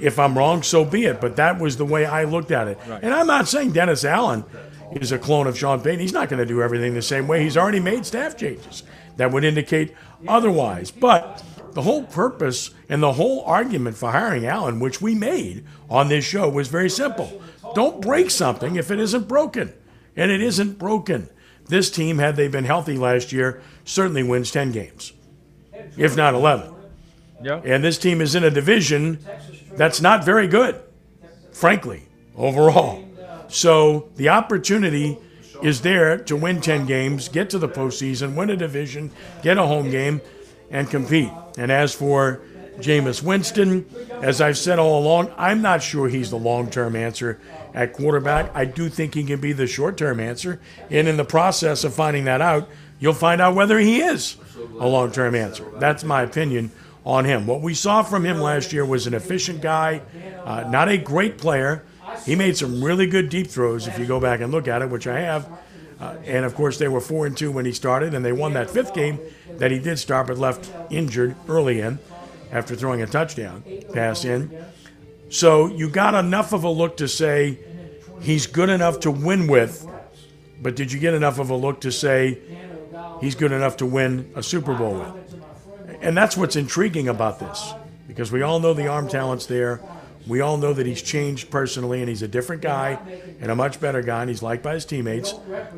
[0.02, 1.20] If I'm wrong, so be it.
[1.22, 2.78] But that was the way I looked at it.
[2.88, 3.04] Right.
[3.04, 4.44] And I'm not saying Dennis Allen
[4.94, 6.00] is a clone of Sean Payton.
[6.00, 7.44] He's not going to do everything the same way.
[7.44, 8.84] He's already made staff changes
[9.18, 9.94] that would indicate
[10.28, 10.92] otherwise.
[10.92, 11.44] But
[11.74, 16.26] the whole purpose and the whole argument for hiring Allen, which we made on this
[16.26, 17.42] show, was very simple.
[17.76, 19.74] Don't break something if it isn't broken.
[20.16, 21.30] And it isn't broken.
[21.70, 25.14] This team, had they been healthy last year, certainly wins 10 games,
[25.96, 26.74] if not 11.
[27.42, 27.62] Yeah.
[27.64, 29.20] And this team is in a division
[29.74, 30.82] that's not very good,
[31.52, 33.06] frankly, overall.
[33.50, 35.20] So the opportunity
[35.62, 39.12] is there to win 10 games, get to the postseason, win a division,
[39.44, 40.22] get a home game,
[40.72, 41.32] and compete.
[41.58, 42.42] And as for
[42.80, 43.86] Jameis Winston,
[44.22, 47.40] as I've said all along, I'm not sure he's the long term answer
[47.80, 48.52] at quarterback.
[48.54, 50.60] I do think he can be the short term answer.
[50.90, 52.68] And in the process of finding that out,
[53.00, 54.36] you'll find out whether he is
[54.80, 55.66] a long term answer.
[55.78, 56.72] That's my opinion
[57.06, 57.48] on him.
[57.48, 60.02] What we saw from him last year was an efficient guy,
[60.44, 61.86] uh, not a great player.
[62.26, 64.90] He made some really good deep throws if you go back and look at it,
[64.90, 65.50] which I have.
[66.02, 68.54] Uh, and of course, they were four and two when he started, and they won
[68.54, 69.20] that fifth game
[69.52, 72.00] that he did start, but left injured early in
[72.52, 74.66] after throwing a touchdown pass in.
[75.30, 77.60] So you got enough of a look to say
[78.22, 79.88] he's good enough to win with,
[80.62, 82.40] but did you get enough of a look to say
[83.22, 85.36] he's good enough to win a Super Bowl with?
[86.02, 87.74] And that's what's intriguing about this,
[88.08, 89.82] because we all know the arm talent's there.
[90.28, 93.00] We all know that he's changed personally and he's a different guy
[93.42, 95.34] and a much better guy, and he's liked by his teammates.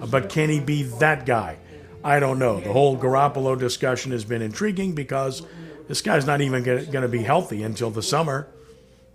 [0.10, 1.58] But can he be that guy?
[2.04, 2.60] I don't know.
[2.60, 5.44] The whole Garoppolo discussion has been intriguing because
[5.88, 8.48] this guy's not even going to be healthy until the summer,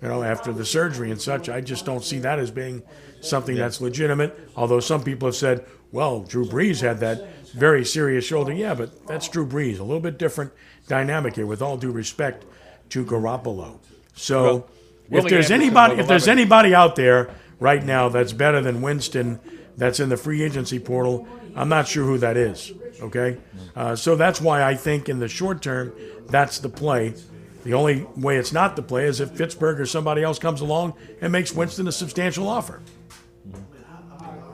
[0.03, 1.49] you know, after the surgery and such.
[1.49, 2.83] I just don't see that as being
[3.21, 4.39] something that's legitimate.
[4.57, 8.53] Although some people have said, well, Drew Brees had that very serious shoulder.
[8.53, 9.79] Yeah, but that's Drew Brees.
[9.79, 10.53] A little bit different
[10.89, 12.45] dynamic here, with all due respect
[12.91, 13.79] to Garoppolo.
[14.15, 14.69] So Well,
[15.07, 18.83] if Willie there's Anderson anybody, if there's anybody out there right now that's better than
[18.83, 19.41] Winston,
[19.77, 22.73] that's in the free agency portal, I'm not sure who that is.
[23.01, 23.39] Okay,
[23.75, 25.93] uh, so that's why I think in the short term,
[26.29, 27.15] that's the play.
[27.67, 30.95] The only way it's not the play is if Pittsburgh or somebody else comes along
[31.21, 32.81] and makes Winston a substantial offer.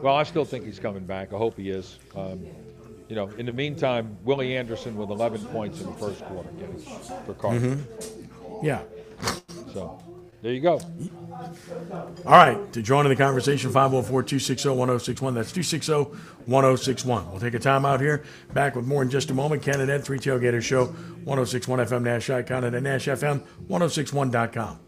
[0.01, 1.35] Well, I still think he's coming back.
[1.35, 1.99] I hope he is.
[2.17, 2.47] Um,
[3.11, 6.49] you know, in the meantime, Willie Anderson with 11 points in the first quarter
[7.27, 7.79] for Cardinals.
[7.87, 8.63] Mhm.
[8.63, 8.81] Yeah.
[9.75, 10.01] So
[10.43, 10.81] there you go.
[12.27, 15.35] All right, to join in the conversation, 504 260 1061.
[15.35, 15.93] That's 260
[16.47, 17.31] 1061.
[17.31, 18.25] We'll take a time out here.
[18.53, 19.63] Back with more in just a moment.
[19.63, 20.87] Ken and Ed, Three Tailgater Show,
[21.25, 24.81] 1061 FM Nash Icon, and at NashFM1061.com.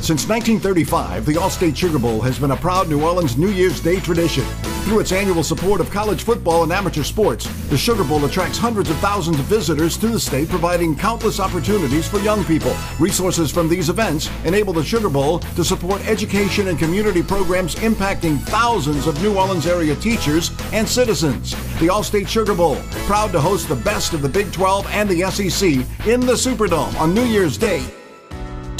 [0.00, 4.00] Since 1935, the Allstate Sugar Bowl has been a proud New Orleans New Year's Day
[4.00, 4.44] tradition.
[4.84, 8.90] Through its annual support of college football and amateur sports, the Sugar Bowl attracts hundreds
[8.90, 12.74] of thousands of visitors to the state, providing countless opportunities for young people.
[12.98, 18.40] Resources from these events enable the Sugar Bowl to support education and community programs impacting
[18.40, 21.52] thousands of New Orleans area teachers and citizens.
[21.78, 22.76] The Allstate Sugar Bowl,
[23.06, 25.70] proud to host the best of the Big 12 and the SEC
[26.08, 27.99] in the Superdome on New Year's Day.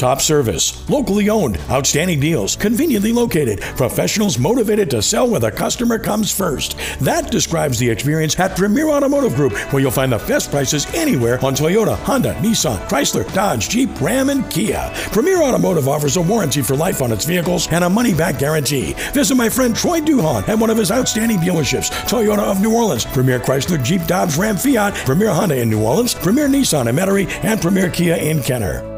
[0.01, 5.99] Top service, locally owned, outstanding deals, conveniently located, professionals motivated to sell where the customer
[5.99, 6.79] comes first.
[7.01, 11.35] That describes the experience at Premier Automotive Group, where you'll find the best prices anywhere
[11.45, 14.91] on Toyota, Honda, Nissan, Chrysler, Dodge, Jeep, Ram, and Kia.
[15.13, 18.95] Premier Automotive offers a warranty for life on its vehicles and a money back guarantee.
[19.13, 23.05] Visit my friend Troy Duhon at one of his outstanding dealerships Toyota of New Orleans,
[23.05, 27.29] Premier Chrysler, Jeep, Dodge, Ram, Fiat, Premier Honda in New Orleans, Premier Nissan in Metairie,
[27.45, 28.90] and Premier Kia in Kenner.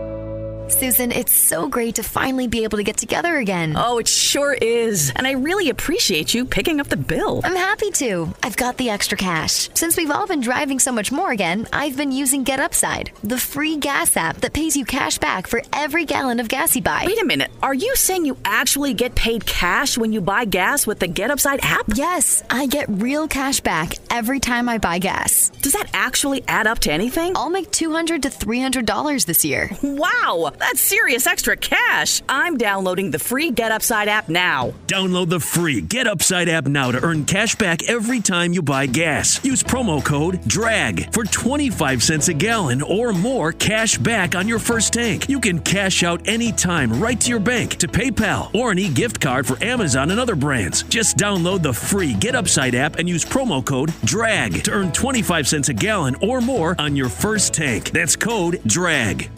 [0.73, 3.74] Susan, it's so great to finally be able to get together again.
[3.77, 5.12] Oh, it sure is.
[5.15, 7.43] And I really appreciate you picking up the bill.
[7.44, 8.35] I'm happy to.
[8.43, 9.69] I've got the extra cash.
[9.74, 13.39] Since we've all been driving so much more again, I've been using Get Upside, the
[13.39, 17.05] free gas app that pays you cash back for every gallon of gas you buy.
[17.07, 17.51] Wait a minute.
[17.62, 21.31] Are you saying you actually get paid cash when you buy gas with the Get
[21.31, 21.85] Upside app?
[21.94, 25.51] Yes, I get real cash back every time I buy gas.
[25.61, 27.36] Does that actually add up to anything?
[27.36, 29.70] I'll make 200 to $300 this year.
[29.82, 32.22] Wow, that's serious extra cash.
[32.28, 34.72] I'm downloading the free Get Upside app now.
[34.86, 38.86] Download the free Get Upside app now to earn cash back every time you buy
[38.86, 39.44] gas.
[39.44, 44.60] Use promo code DRAG for 25 cents a gallon or more cash back on your
[44.60, 45.28] first tank.
[45.28, 49.20] You can cash out anytime right to your bank, to PayPal, or an e gift
[49.20, 50.84] card for Amazon and other brands.
[50.84, 55.48] Just download the free Get Upside app and use promo code DRAG to earn 25
[55.48, 57.90] cents a gallon or more on your first tank.
[57.90, 59.28] That's code DRAG.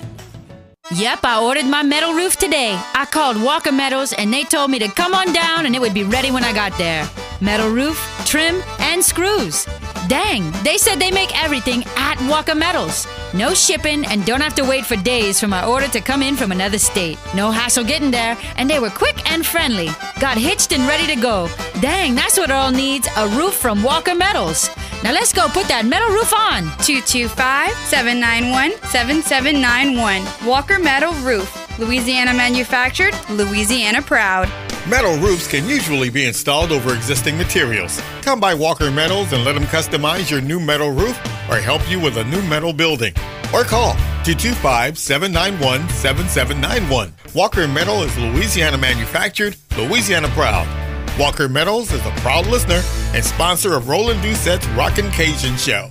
[0.90, 2.78] Yep, I ordered my metal roof today.
[2.94, 5.94] I called Walker Metals and they told me to come on down and it would
[5.94, 7.08] be ready when I got there.
[7.40, 9.66] Metal roof, trim, and screws.
[10.08, 13.06] Dang, they said they make everything at Walker Metals.
[13.32, 16.36] No shipping and don't have to wait for days for my order to come in
[16.36, 17.18] from another state.
[17.34, 19.88] No hassle getting there, and they were quick and friendly.
[20.20, 21.48] Got hitched and ready to go.
[21.80, 24.68] Dang, that's what Earl needs a roof from Walker Metals.
[25.04, 26.62] Now let's go put that metal roof on.
[26.80, 30.48] 225 791 7791.
[30.48, 31.78] Walker Metal Roof.
[31.78, 34.48] Louisiana manufactured, Louisiana proud.
[34.88, 38.00] Metal roofs can usually be installed over existing materials.
[38.22, 41.20] Come by Walker Metals and let them customize your new metal roof
[41.50, 43.12] or help you with a new metal building.
[43.52, 43.92] Or call
[44.24, 47.12] 225 791 7791.
[47.34, 50.83] Walker Metal is Louisiana manufactured, Louisiana proud.
[51.18, 52.82] Walker Metals is a proud listener
[53.14, 55.90] and sponsor of Roland Doucette's Rockin' Cajun Show.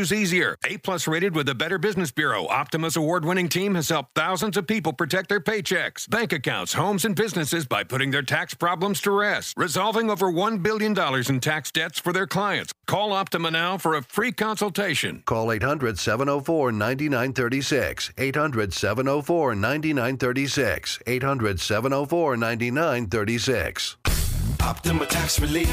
[0.09, 0.57] easier.
[0.63, 4.55] A plus rated with the Better Business Bureau, Optima's award winning team has helped thousands
[4.55, 9.01] of people protect their paychecks, bank accounts, homes, and businesses by putting their tax problems
[9.01, 10.95] to rest, resolving over $1 billion
[11.27, 12.71] in tax debts for their clients.
[12.87, 15.23] Call Optima now for a free consultation.
[15.25, 18.11] Call 800 704 9936.
[18.17, 20.99] 800 704 9936.
[21.05, 24.20] 800 704 9936.
[24.63, 25.69] Optima Tax Relief.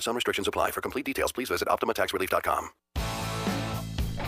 [0.00, 0.70] Some restrictions apply.
[0.70, 2.70] For complete details, please visit OptimaTaxRelief.com.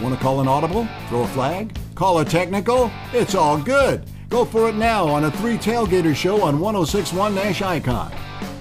[0.03, 0.89] Want to call an audible?
[1.09, 1.77] Throw a flag?
[1.95, 2.91] Call a technical?
[3.13, 4.05] It's all good.
[4.31, 8.11] Go for it now on a Three Tailgater show on 1061 Nash Icon,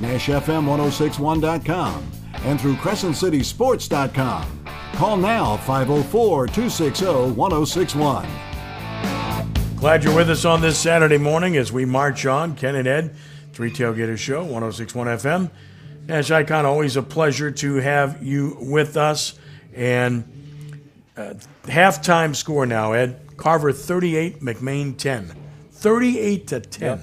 [0.02, 2.12] NashFM1061.com,
[2.44, 4.66] and through CrescentCitySports.com.
[4.94, 8.28] Call now 504 260 1061.
[9.78, 12.56] Glad you're with us on this Saturday morning as we march on.
[12.56, 13.16] Ken and Ed,
[13.60, 15.52] Three Tailgater Show, 1061 FM.
[16.08, 19.38] Nash Icon, always a pleasure to have you with us.
[19.76, 20.24] And
[21.18, 21.34] uh,
[21.64, 23.20] halftime score now, Ed.
[23.36, 25.36] Carver 38, McMain 10.
[25.72, 27.02] 38 to 10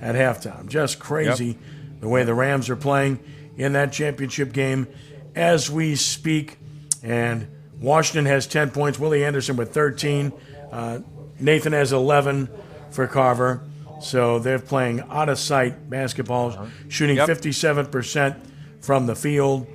[0.00, 0.68] at halftime.
[0.68, 1.56] Just crazy Yep.
[2.02, 3.18] the way the Rams are playing
[3.56, 4.86] in that championship game
[5.34, 6.56] as we speak.
[7.02, 7.48] And
[7.80, 9.00] Washington has 10 points.
[9.00, 10.32] Willie Anderson with 13.
[10.70, 11.00] Uh,
[11.40, 12.48] Nathan has 11
[12.92, 13.60] for Carver.
[14.00, 17.28] So they're playing out of sight basketball, shooting Yep.
[17.28, 18.36] 57%
[18.80, 19.66] from the field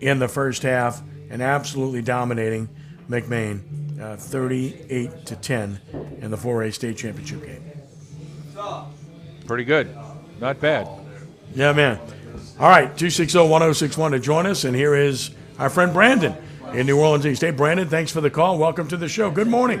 [0.00, 2.68] in the first half and absolutely dominating
[3.08, 5.80] McMain uh, 38 to 10
[6.20, 7.64] in the 4A state championship game.
[9.46, 9.94] Pretty good.
[10.40, 10.88] Not bad.
[11.54, 11.98] Yeah, man.
[12.58, 14.64] All right, 260 1061 to join us.
[14.64, 16.34] And here is our friend Brandon
[16.72, 17.40] in New Orleans East.
[17.42, 18.58] Hey, Brandon, thanks for the call.
[18.58, 19.30] Welcome to the show.
[19.30, 19.80] Good morning.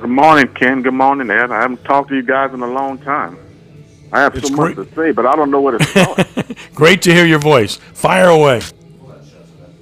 [0.00, 0.82] Good morning, Ken.
[0.82, 1.50] Good morning, Ed.
[1.50, 3.38] I haven't talked to you guys in a long time.
[4.12, 6.26] I have It's so much to say, but I don't know where to start.
[6.74, 7.76] Great to hear your voice.
[7.76, 8.60] Fire away.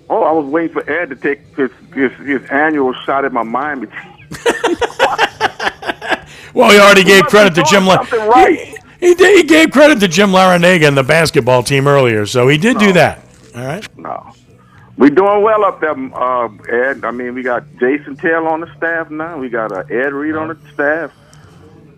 [0.08, 3.42] oh, I was waiting for Ed to take his, his, his annual shot at my
[3.42, 3.88] Miami.
[6.54, 7.86] Well, he already gave credit to Jim.
[7.86, 8.58] La- right.
[9.00, 12.46] He, he, did, he gave credit to Jim Larrañaga and the basketball team earlier, so
[12.48, 13.24] he did do that.
[13.54, 13.98] All right.
[13.98, 14.32] No.
[15.02, 17.04] We doing well up there, uh, Ed.
[17.04, 19.36] I mean, we got Jason Taylor on the staff now.
[19.36, 21.12] We got uh, Ed Reed on the staff.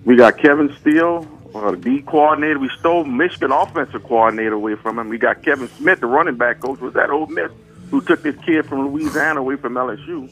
[0.06, 2.58] We got Kevin Steele, uh, the D coordinator.
[2.58, 5.10] We stole Michigan offensive coordinator away from him.
[5.10, 6.80] We got Kevin Smith, the running back coach.
[6.80, 7.52] Was that Ole Miss
[7.90, 10.30] who took this kid from Louisiana away from LSU?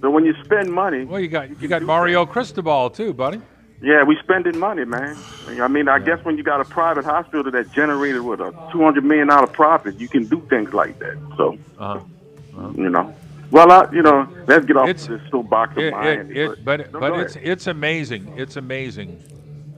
[0.00, 3.40] So when you spend money, Well, you got you got Mario Cristobal too, buddy.
[3.82, 5.16] Yeah, we spending money, man.
[5.60, 8.82] I mean, I guess when you got a private hospital that generated with a two
[8.82, 11.16] hundred million dollar profit, you can do things like that.
[11.36, 12.70] So, Uh-huh.
[12.76, 13.14] you know,
[13.50, 16.06] well, I, you know, let's get off It's- this soapbox of It, mine.
[16.30, 17.48] it, it, but No, but it's ahead.
[17.48, 18.32] it's amazing.
[18.36, 19.22] It's amazing.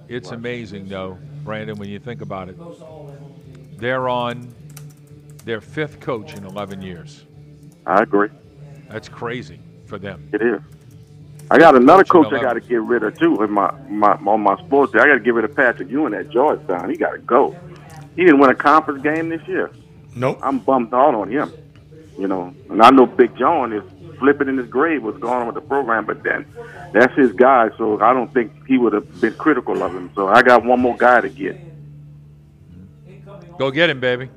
[0.08, 1.76] It's amazing though, Brandon.
[1.78, 2.56] When you think about it,
[3.78, 4.48] they're on
[5.44, 7.24] their fifth coach in 11 years.
[7.86, 8.28] I agree.
[8.88, 10.28] That's crazy for them.
[10.32, 10.60] It is.
[11.50, 14.40] I got another Coach I got to get rid of too in my, my on
[14.40, 14.92] my sports.
[14.92, 15.00] Day.
[15.00, 16.90] I got to get rid of Patrick Ewing at Georgetown.
[16.90, 17.56] He got to go.
[18.16, 19.70] He didn't win a conference game this year.
[20.14, 20.38] Nope.
[20.42, 21.52] I'm bummed out on him.
[22.18, 23.82] You know, and I know Big John is
[24.18, 26.46] flipping in his grave what's going on with the program, but then
[26.92, 30.10] that's his guy, so I don't think he would have been critical of him.
[30.14, 31.58] So I got one more guy to get.
[33.58, 34.30] Go get him, baby.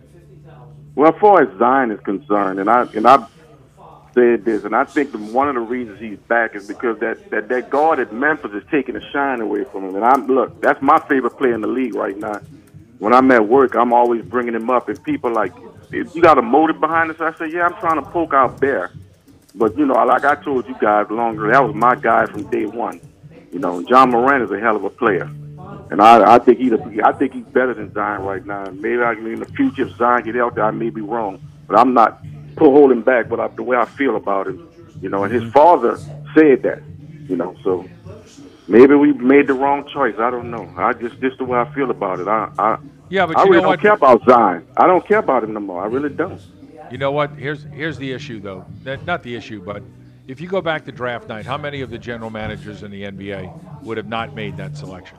[0.95, 3.27] Well, as far as Zion is concerned, and I and I
[4.18, 7.49] said this, and I think one of the reasons he's back is because that that
[7.49, 9.95] that guard at Memphis is taking the shine away from him.
[9.95, 12.41] And I'm look, that's my favorite player in the league right now.
[12.98, 15.53] When I'm at work, I'm always bringing him up, and people like,
[15.91, 17.22] you got a motive behind this?
[17.22, 18.91] I say, yeah, I'm trying to poke out Bear.
[19.53, 22.65] But you know, like I told you guys longer, that was my guy from day
[22.65, 22.99] one.
[23.52, 25.30] You know, Ja Morant is a hell of a player,
[25.91, 26.73] and I, I think he's
[27.03, 28.65] I think he's better than Zion right now.
[28.72, 31.77] Maybe I, in the future, if Zion get out there, I may be wrong, but
[31.77, 32.23] I'm not
[32.57, 33.29] pull holding back.
[33.29, 34.67] But I, the way I feel about him,
[35.01, 35.97] you know, and his father
[36.35, 36.81] said that,
[37.29, 37.88] you know, so
[38.67, 40.15] maybe we made the wrong choice.
[40.19, 40.69] I don't know.
[40.77, 42.27] I just just the way I feel about it.
[42.27, 42.77] I I
[43.09, 44.65] Yeah, but I you really don't care about Zion.
[44.77, 45.84] I don't care about him no more.
[45.84, 46.41] I really don't.
[46.91, 47.31] You know what?
[47.31, 48.65] Here's here's the issue, though.
[48.84, 49.84] That, not the issue, but
[50.27, 53.03] if you go back to draft night, how many of the general managers in the
[53.03, 55.17] NBA would have not made that selection?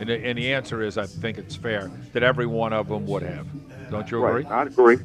[0.00, 3.06] And the, and the answer is, I think it's fair that every one of them
[3.06, 3.46] would have.
[3.90, 4.44] Don't you agree?
[4.44, 4.52] Right.
[4.52, 4.98] I agree.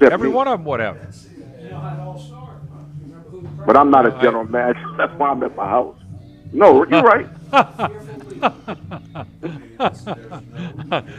[0.00, 0.98] Every one of them would have.
[3.66, 4.84] But I'm not a general manager.
[4.98, 5.96] That's why I'm at my house.
[6.52, 7.28] No, you're right.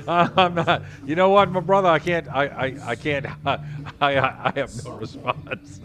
[0.07, 0.83] I'm not.
[1.05, 1.87] You know what, my brother?
[1.87, 2.27] I can't.
[2.27, 2.47] I.
[2.47, 3.25] I, I can't.
[3.45, 3.59] I,
[4.01, 4.49] I.
[4.49, 5.79] I have no response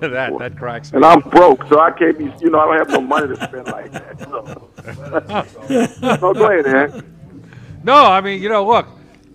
[0.00, 0.38] to that.
[0.38, 0.96] That cracks me.
[0.96, 2.32] And I'm broke, so I can't be.
[2.40, 4.18] You know, I don't have no money to spend like that.
[4.20, 4.70] So,
[6.20, 7.04] so go ahead, Hank.
[7.84, 8.86] No, I mean, you know, look,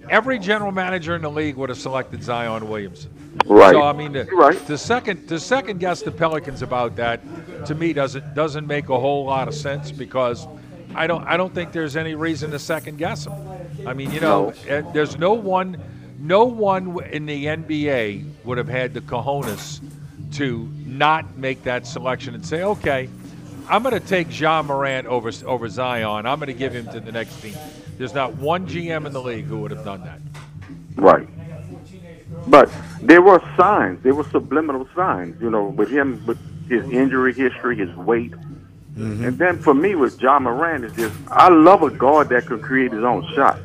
[0.09, 3.11] every general manager in the league would have selected Zion Williamson.
[3.45, 3.73] Right.
[3.73, 4.67] So I mean, to, You're right.
[4.67, 7.21] to second to second guess the Pelicans about that,
[7.65, 10.47] to me doesn't doesn't make a whole lot of sense because
[10.95, 13.33] I don't I don't think there's any reason to second guess them.
[13.85, 15.77] I mean, you know, eh, there's no one
[16.19, 19.81] no one in the NBA would have had the cojones
[20.33, 23.07] to not make that selection and say, okay,
[23.69, 26.25] I'm going to take Ja Morant over over Zion.
[26.25, 27.55] I'm going to give him to the next team.
[27.97, 30.19] There's not one GM in the league who would have done that.
[30.95, 31.27] Right.
[32.47, 32.71] But
[33.01, 34.01] there were signs.
[34.03, 35.41] There were subliminal signs.
[35.41, 36.37] You know, with him, with
[36.69, 39.23] his injury history, his weight, mm-hmm.
[39.23, 42.61] and then for me with Ja Morant is just I love a guard that can
[42.61, 43.59] create his own shot.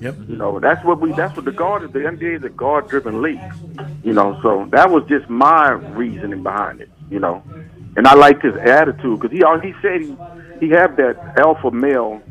[0.00, 0.16] Yep.
[0.28, 1.12] You know, that's what we.
[1.12, 1.90] That's what the guard is.
[1.92, 3.40] The NBA is a guard-driven league.
[4.02, 6.90] You know, so that was just my reasoning behind it.
[7.10, 7.42] You know,
[7.96, 10.16] and I liked his attitude because he al- he said he
[10.58, 12.22] he had that alpha male,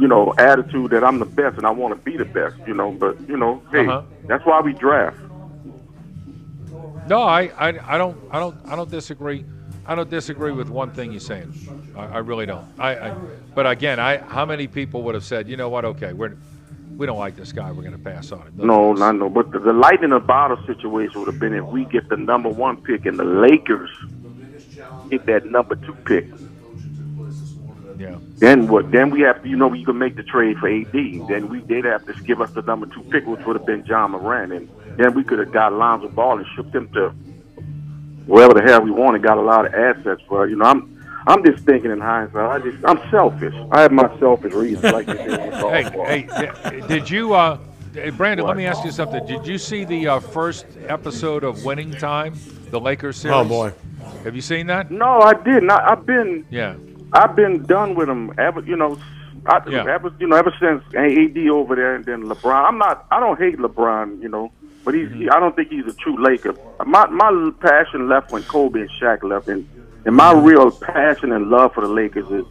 [0.00, 2.56] you know, attitude that I'm the best and I want to be the best.
[2.66, 4.02] You know, but you know, hey, Uh-huh.
[4.26, 5.16] that's why we draft.
[7.06, 9.44] No, I, I, I don't I don't I don't disagree.
[9.86, 11.52] I don't disagree with one thing you're saying.
[11.96, 12.66] I, I really don't.
[12.78, 13.14] I, I
[13.54, 15.84] but again, I how many people would have said, you know what?
[15.84, 16.36] Okay, we're
[16.96, 17.70] we don't like this guy.
[17.72, 18.52] We're going to pass on him.
[18.58, 19.28] No, no, no.
[19.30, 22.16] But the, the lightning in the bottle situation would have been if we get the
[22.16, 23.90] number one pick and the Lakers
[25.10, 26.26] get that number two pick.
[28.00, 28.16] Yeah.
[28.38, 28.90] Then what?
[28.90, 30.92] Then we have to, you know, you can make the trade for AD.
[30.92, 33.84] Then we did have to give us the number two pick, which would have been
[33.84, 37.10] Ja Morant, and then we could have got Lonzo Ball and shipped him to
[38.24, 39.22] wherever the hell we wanted.
[39.22, 40.48] Got a lot of assets for.
[40.48, 40.96] You know, I'm.
[41.26, 42.50] I'm just thinking in hindsight.
[42.50, 43.54] I just, I'm selfish.
[43.70, 45.72] I have my selfish reasons, like you did on the golf
[46.06, 47.58] Hey, hey, did you, uh,
[47.92, 48.46] hey, Brandon?
[48.46, 49.26] Let me ask you something.
[49.26, 52.34] Did you see the uh, first episode of Winning Time,
[52.70, 53.36] the Lakers series?
[53.36, 53.70] Oh, boy.
[54.24, 54.90] Have you seen that?
[54.90, 55.70] No, I didn't.
[55.70, 56.46] I, I've been.
[56.48, 56.74] Yeah.
[57.12, 58.98] I've been done with him ever, you know,
[59.46, 59.84] I, Yeah.
[59.88, 62.68] ever, you know, ever since AD over there and then LeBron.
[62.68, 64.52] I'm not, I don't hate LeBron, you know,
[64.84, 65.22] but he's, Mm-hmm.
[65.22, 66.54] he, I don't think he's a true Laker.
[66.86, 69.68] My my passion left when Kobe and Shaq left, and
[70.04, 72.44] and my real passion and love for the Lakers is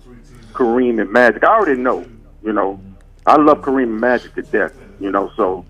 [0.54, 1.44] Kareem and Magic.
[1.44, 2.06] I already know,
[2.44, 2.80] you know,
[3.26, 5.66] I love Kareem and Magic to death, you know, so.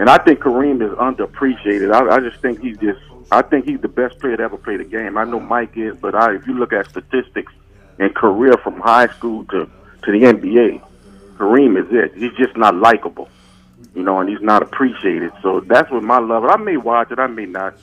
[0.00, 1.92] And I think Kareem is underappreciated.
[1.94, 2.98] I, I just think he's just.
[3.30, 5.16] I think he's the best player to ever play the game.
[5.18, 7.52] I know Mike is, but I, if you look at statistics
[7.98, 9.70] and career from high school to
[10.04, 10.80] to the NBA,
[11.36, 12.14] Kareem is it.
[12.16, 13.28] He's just not likable,
[13.94, 15.32] you know, and he's not appreciated.
[15.42, 16.44] So that's what my love.
[16.44, 17.74] I may watch it, I may not,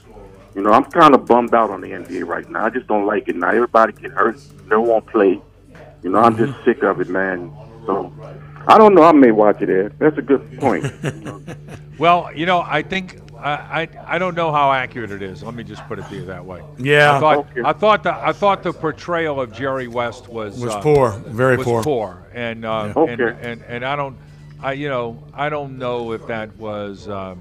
[0.55, 2.65] You know, I'm kind of bummed out on the NBA right now.
[2.65, 3.49] I just don't like it now.
[3.49, 4.39] Everybody get hurt.
[4.67, 5.41] No one play.
[6.01, 6.65] You know, I'm just mm-hmm.
[6.65, 7.51] sick of it, man.
[7.85, 8.13] So
[8.67, 9.03] I don't know.
[9.03, 9.93] I may watch it, Ed.
[9.99, 10.85] That's a good point.
[11.97, 15.43] Well, you know, I think I, I I don't know how accurate it is.
[15.43, 16.63] Let me just put it to you that way.
[16.77, 17.17] Yeah.
[17.17, 20.81] I thought I thought the I thought the portrayal of Jerry West was Was uh,
[20.81, 21.83] poor, very was poor.
[21.83, 23.03] poor, and uh, Yeah.
[23.03, 23.49] and, Okay.
[23.51, 24.17] and and I don't
[24.61, 27.39] I you know I don't know if that was um,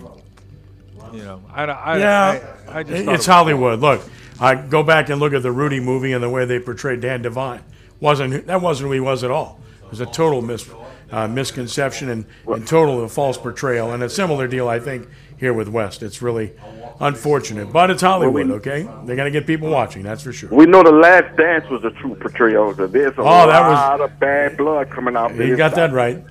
[1.12, 3.80] you know I I yeah, I, I just it's it was- Hollywood.
[3.80, 4.02] Look,
[4.40, 7.22] I go back and look at the Rudy movie and the way they portrayed Dan
[7.22, 7.60] Devine.
[8.00, 9.60] wasn't That wasn't who he was at all.
[9.84, 10.68] It was a total mis,
[11.12, 13.92] uh, misconception and, and total a false portrayal.
[13.92, 15.06] And a similar deal, I think,
[15.38, 16.02] here with West.
[16.02, 16.52] It's really
[17.00, 18.50] unfortunate, but it's Hollywood.
[18.50, 20.02] Okay, they're gonna get people watching.
[20.02, 20.48] That's for sure.
[20.50, 22.74] we know the Last Dance was a true portrayal.
[22.74, 25.34] So there's a Oh, that was- lot of bad blood coming out.
[25.34, 26.22] You got that right.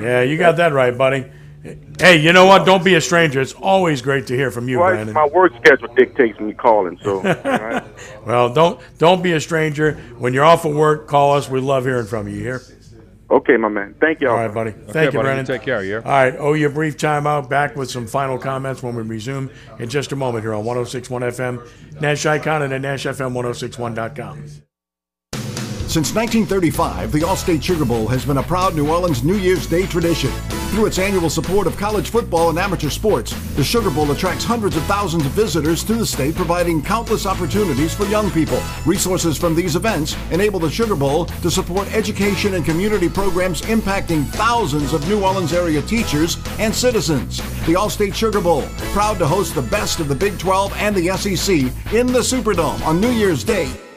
[0.00, 1.26] Yeah, you got that right, buddy.
[1.98, 2.64] Hey, you know what?
[2.64, 3.40] Don't be a stranger.
[3.40, 5.14] It's always great to hear from you, Right, Brandon.
[5.14, 6.96] my work schedule dictates me calling.
[7.02, 7.82] So, right.
[8.24, 9.94] Well, don't don't be a stranger.
[10.18, 11.48] When you're off of work, call us.
[11.48, 12.38] We love hearing from you.
[12.40, 12.60] Hear?
[13.30, 13.94] Okay, my man.
[14.00, 14.28] Thank you.
[14.28, 14.72] All right, buddy.
[14.72, 15.26] Thank you, buddy.
[15.26, 15.46] Brennan.
[15.46, 15.96] Take care, yeah.
[15.96, 16.34] All right.
[16.38, 17.48] Oh, you a brief timeout.
[17.48, 21.22] Back with some final comments when we resume in just a moment here on 1061
[21.22, 24.46] FM, Nash Icon, and at NashFM1061.com.
[25.88, 29.86] Since 1935, the Allstate Sugar Bowl has been a proud New Orleans New Year's Day
[29.86, 30.32] tradition.
[30.70, 34.76] Through its annual support of college football and amateur sports, the Sugar Bowl attracts hundreds
[34.76, 38.60] of thousands of visitors to the state, providing countless opportunities for young people.
[38.84, 44.26] Resources from these events enable the Sugar Bowl to support education and community programs impacting
[44.26, 47.38] thousands of New Orleans area teachers and citizens.
[47.66, 48.62] The Allstate Sugar Bowl,
[48.92, 51.56] proud to host the best of the Big 12 and the SEC
[51.94, 53.85] in the Superdome on New Year's Day.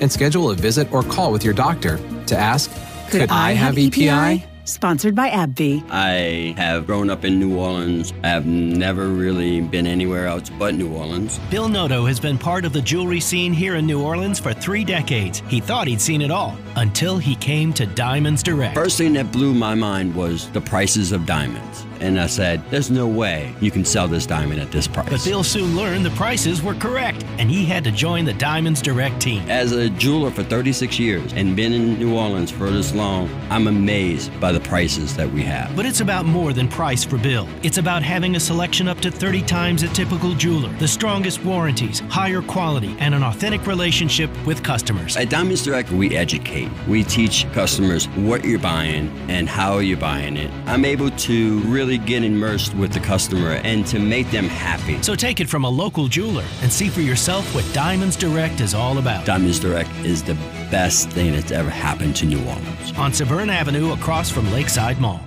[0.00, 2.70] and schedule a visit or call with your doctor to ask
[3.10, 4.44] Could, I have E EPI?
[4.66, 5.84] Sponsored by AbbVie.
[5.90, 8.12] I have grown up in New Orleans.
[8.24, 11.38] I've never really been anywhere else but New Orleans.
[11.50, 14.84] Bill Noto has been part of the jewelry scene here in New Orleans for three
[14.84, 15.40] decades.
[15.46, 18.74] He thought he'd seen it all until he came to Diamonds Direct.
[18.74, 21.85] First thing that blew my mind was the prices of diamonds.
[22.00, 25.08] And I said, there's no way you can sell this diamond at this price.
[25.08, 28.82] But Bill soon learned the prices were correct, and he had to join the Diamonds
[28.82, 29.42] Direct team.
[29.48, 33.66] As a jeweler for 36 years and been in New Orleans for this long, I'm
[33.66, 35.74] amazed by the prices that we have.
[35.76, 37.48] But it's about more than price for Bill.
[37.62, 42.00] It's about having a selection up to 30 times a typical jeweler, the strongest warranties,
[42.00, 45.16] higher quality, and an authentic relationship with customers.
[45.16, 46.68] At Diamonds Direct, we educate.
[46.88, 50.50] We teach customers what you're buying and how you're buying it.
[50.66, 55.00] I'm able to really get immersed with the customer and to make them happy.
[55.02, 58.74] So take it from a local jeweler and see for yourself what Diamonds Direct is
[58.74, 59.24] all about.
[59.24, 60.34] Diamonds Direct is the
[60.70, 62.92] best thing that's ever happened to New Orleans.
[62.98, 65.20] On Severn Avenue across from Lakeside Mall.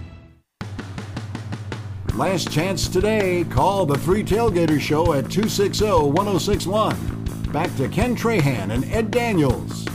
[2.15, 3.45] Last chance today.
[3.45, 7.53] Call the Three Tailgater Show at 260 1061.
[7.53, 9.86] Back to Ken Trahan and Ed Daniels.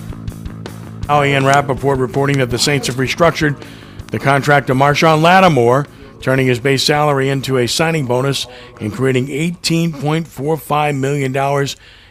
[1.06, 3.62] Now, Ian Rapoport reporting that the Saints have restructured
[4.06, 5.86] the contract of Marshon Lattimore,
[6.24, 8.46] turning his base salary into a signing bonus
[8.80, 11.68] and creating $18.45 million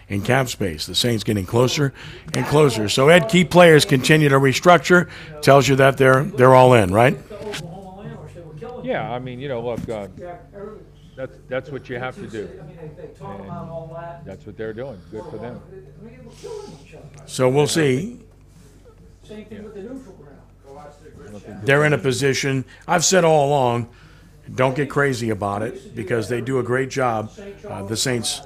[0.08, 0.86] in cap space.
[0.86, 1.96] The Saints getting closer
[2.36, 2.88] and closer.
[2.90, 5.10] So, Ed, key players continue to restructure.
[5.42, 7.18] Tells you that they're they're all in, right?
[8.84, 10.08] Yeah, I mean, you know, look, uh,
[11.16, 12.48] that's that's what you have to do.
[13.20, 15.02] And that's what they're doing.
[15.10, 15.60] Good for them.
[17.26, 18.20] So we'll see.
[19.24, 20.34] Same thing with the neutral ground.
[21.64, 22.66] They're in a position.
[22.88, 23.90] I've said all along,
[24.54, 27.32] don't get crazy about it because they do a great job.
[27.68, 28.42] Uh, the Saints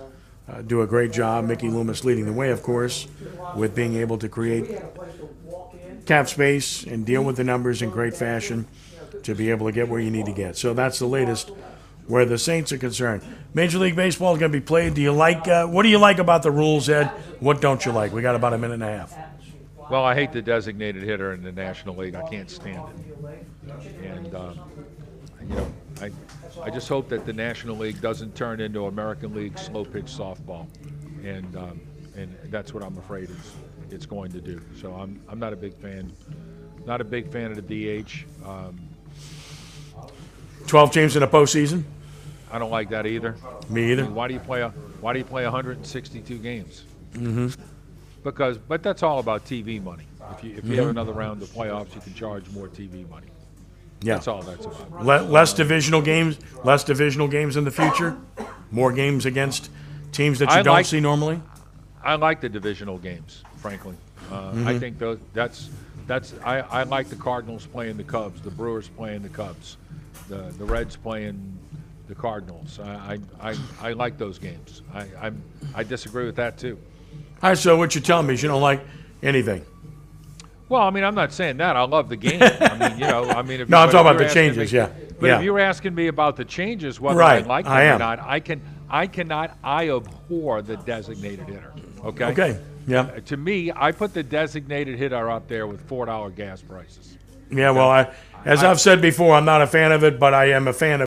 [0.48, 1.46] uh, do a great job.
[1.46, 3.08] Mickey Loomis leading the way, of course,
[3.56, 4.82] with being able to create
[6.06, 8.66] cap space and deal with the numbers in great fashion
[9.24, 10.56] to be able to get where you need to get.
[10.56, 11.52] So that's the latest
[12.08, 13.22] where the Saints are concerned.
[13.54, 14.94] Major League Baseball is going to be played.
[14.94, 15.48] Do you like?
[15.48, 17.08] Uh, what do you like about the rules, Ed?
[17.40, 18.14] What don't you like?
[18.14, 19.14] We got about a minute and a half.
[19.90, 22.16] Well, I hate the designated hitter in the National League.
[22.16, 23.48] I can't stand it.
[24.04, 24.60] And um,
[25.42, 26.12] you know, I
[26.64, 30.68] I just hope that the National League doesn't turn into American League slow pitch softball,
[31.24, 31.80] and um,
[32.16, 33.54] and that's what I'm afraid it's
[33.92, 34.62] it's going to do.
[34.80, 36.12] So I'm I'm not a big fan,
[36.86, 38.26] not a big fan of the DH.
[38.46, 38.80] Um,
[40.68, 41.84] 12 teams in the postseason.
[42.52, 43.36] I don't like that either.
[43.70, 44.04] Me either.
[44.04, 44.70] I mean, why do you play a
[45.02, 46.84] Why do you play 162 games?
[47.14, 47.62] Mm-hmm.
[48.24, 50.04] Because, but that's all about TV money.
[50.32, 50.92] If you if you have Mhm.
[50.92, 53.28] another round of playoffs, you can charge more TV money.
[54.02, 54.16] Yeah.
[54.16, 55.04] That's all that's about.
[55.06, 58.16] Le- less divisional games, less divisional games in the future,
[58.72, 59.70] more games against
[60.12, 61.42] teams that you I don't like- see normally.
[62.04, 63.96] I like the divisional games, frankly.
[64.32, 64.80] Uh, I Mhm.
[64.80, 65.70] think those, that's
[66.06, 69.78] that's I, I like the Cardinals playing the Cubs, the Brewers playing the Cubs,
[70.30, 71.58] the the Reds playing
[72.08, 72.80] the Cardinals.
[72.80, 74.84] I I, I, I like those games.
[74.94, 75.42] I I'm,
[75.76, 76.78] I disagree with that too.
[77.42, 78.82] All right, so what you're telling me is you don't like
[79.24, 79.66] anything.
[80.70, 81.76] Well, I mean, I'm not saying that.
[81.78, 82.42] I love the game.
[82.42, 84.26] I mean, you know, I mean, if No, I'm but talking if about you're the
[84.26, 84.90] asking changes, me- yeah.
[85.20, 85.38] But Yeah.
[85.38, 88.00] if you're asking me about the changes, whether Right, I like them I or am.
[88.00, 91.74] not, I can, I cannot, I abhor the designated hitter.
[92.06, 92.26] Okay.
[92.26, 93.00] Okay, yeah.
[93.02, 97.18] Uh, To me, I put the designated hitter up there with four dollar gas prices.
[97.50, 98.12] Yeah, well, I,
[98.46, 100.92] as I've said before, I'm not a fan of it, but I am a fan
[100.92, 100.96] of.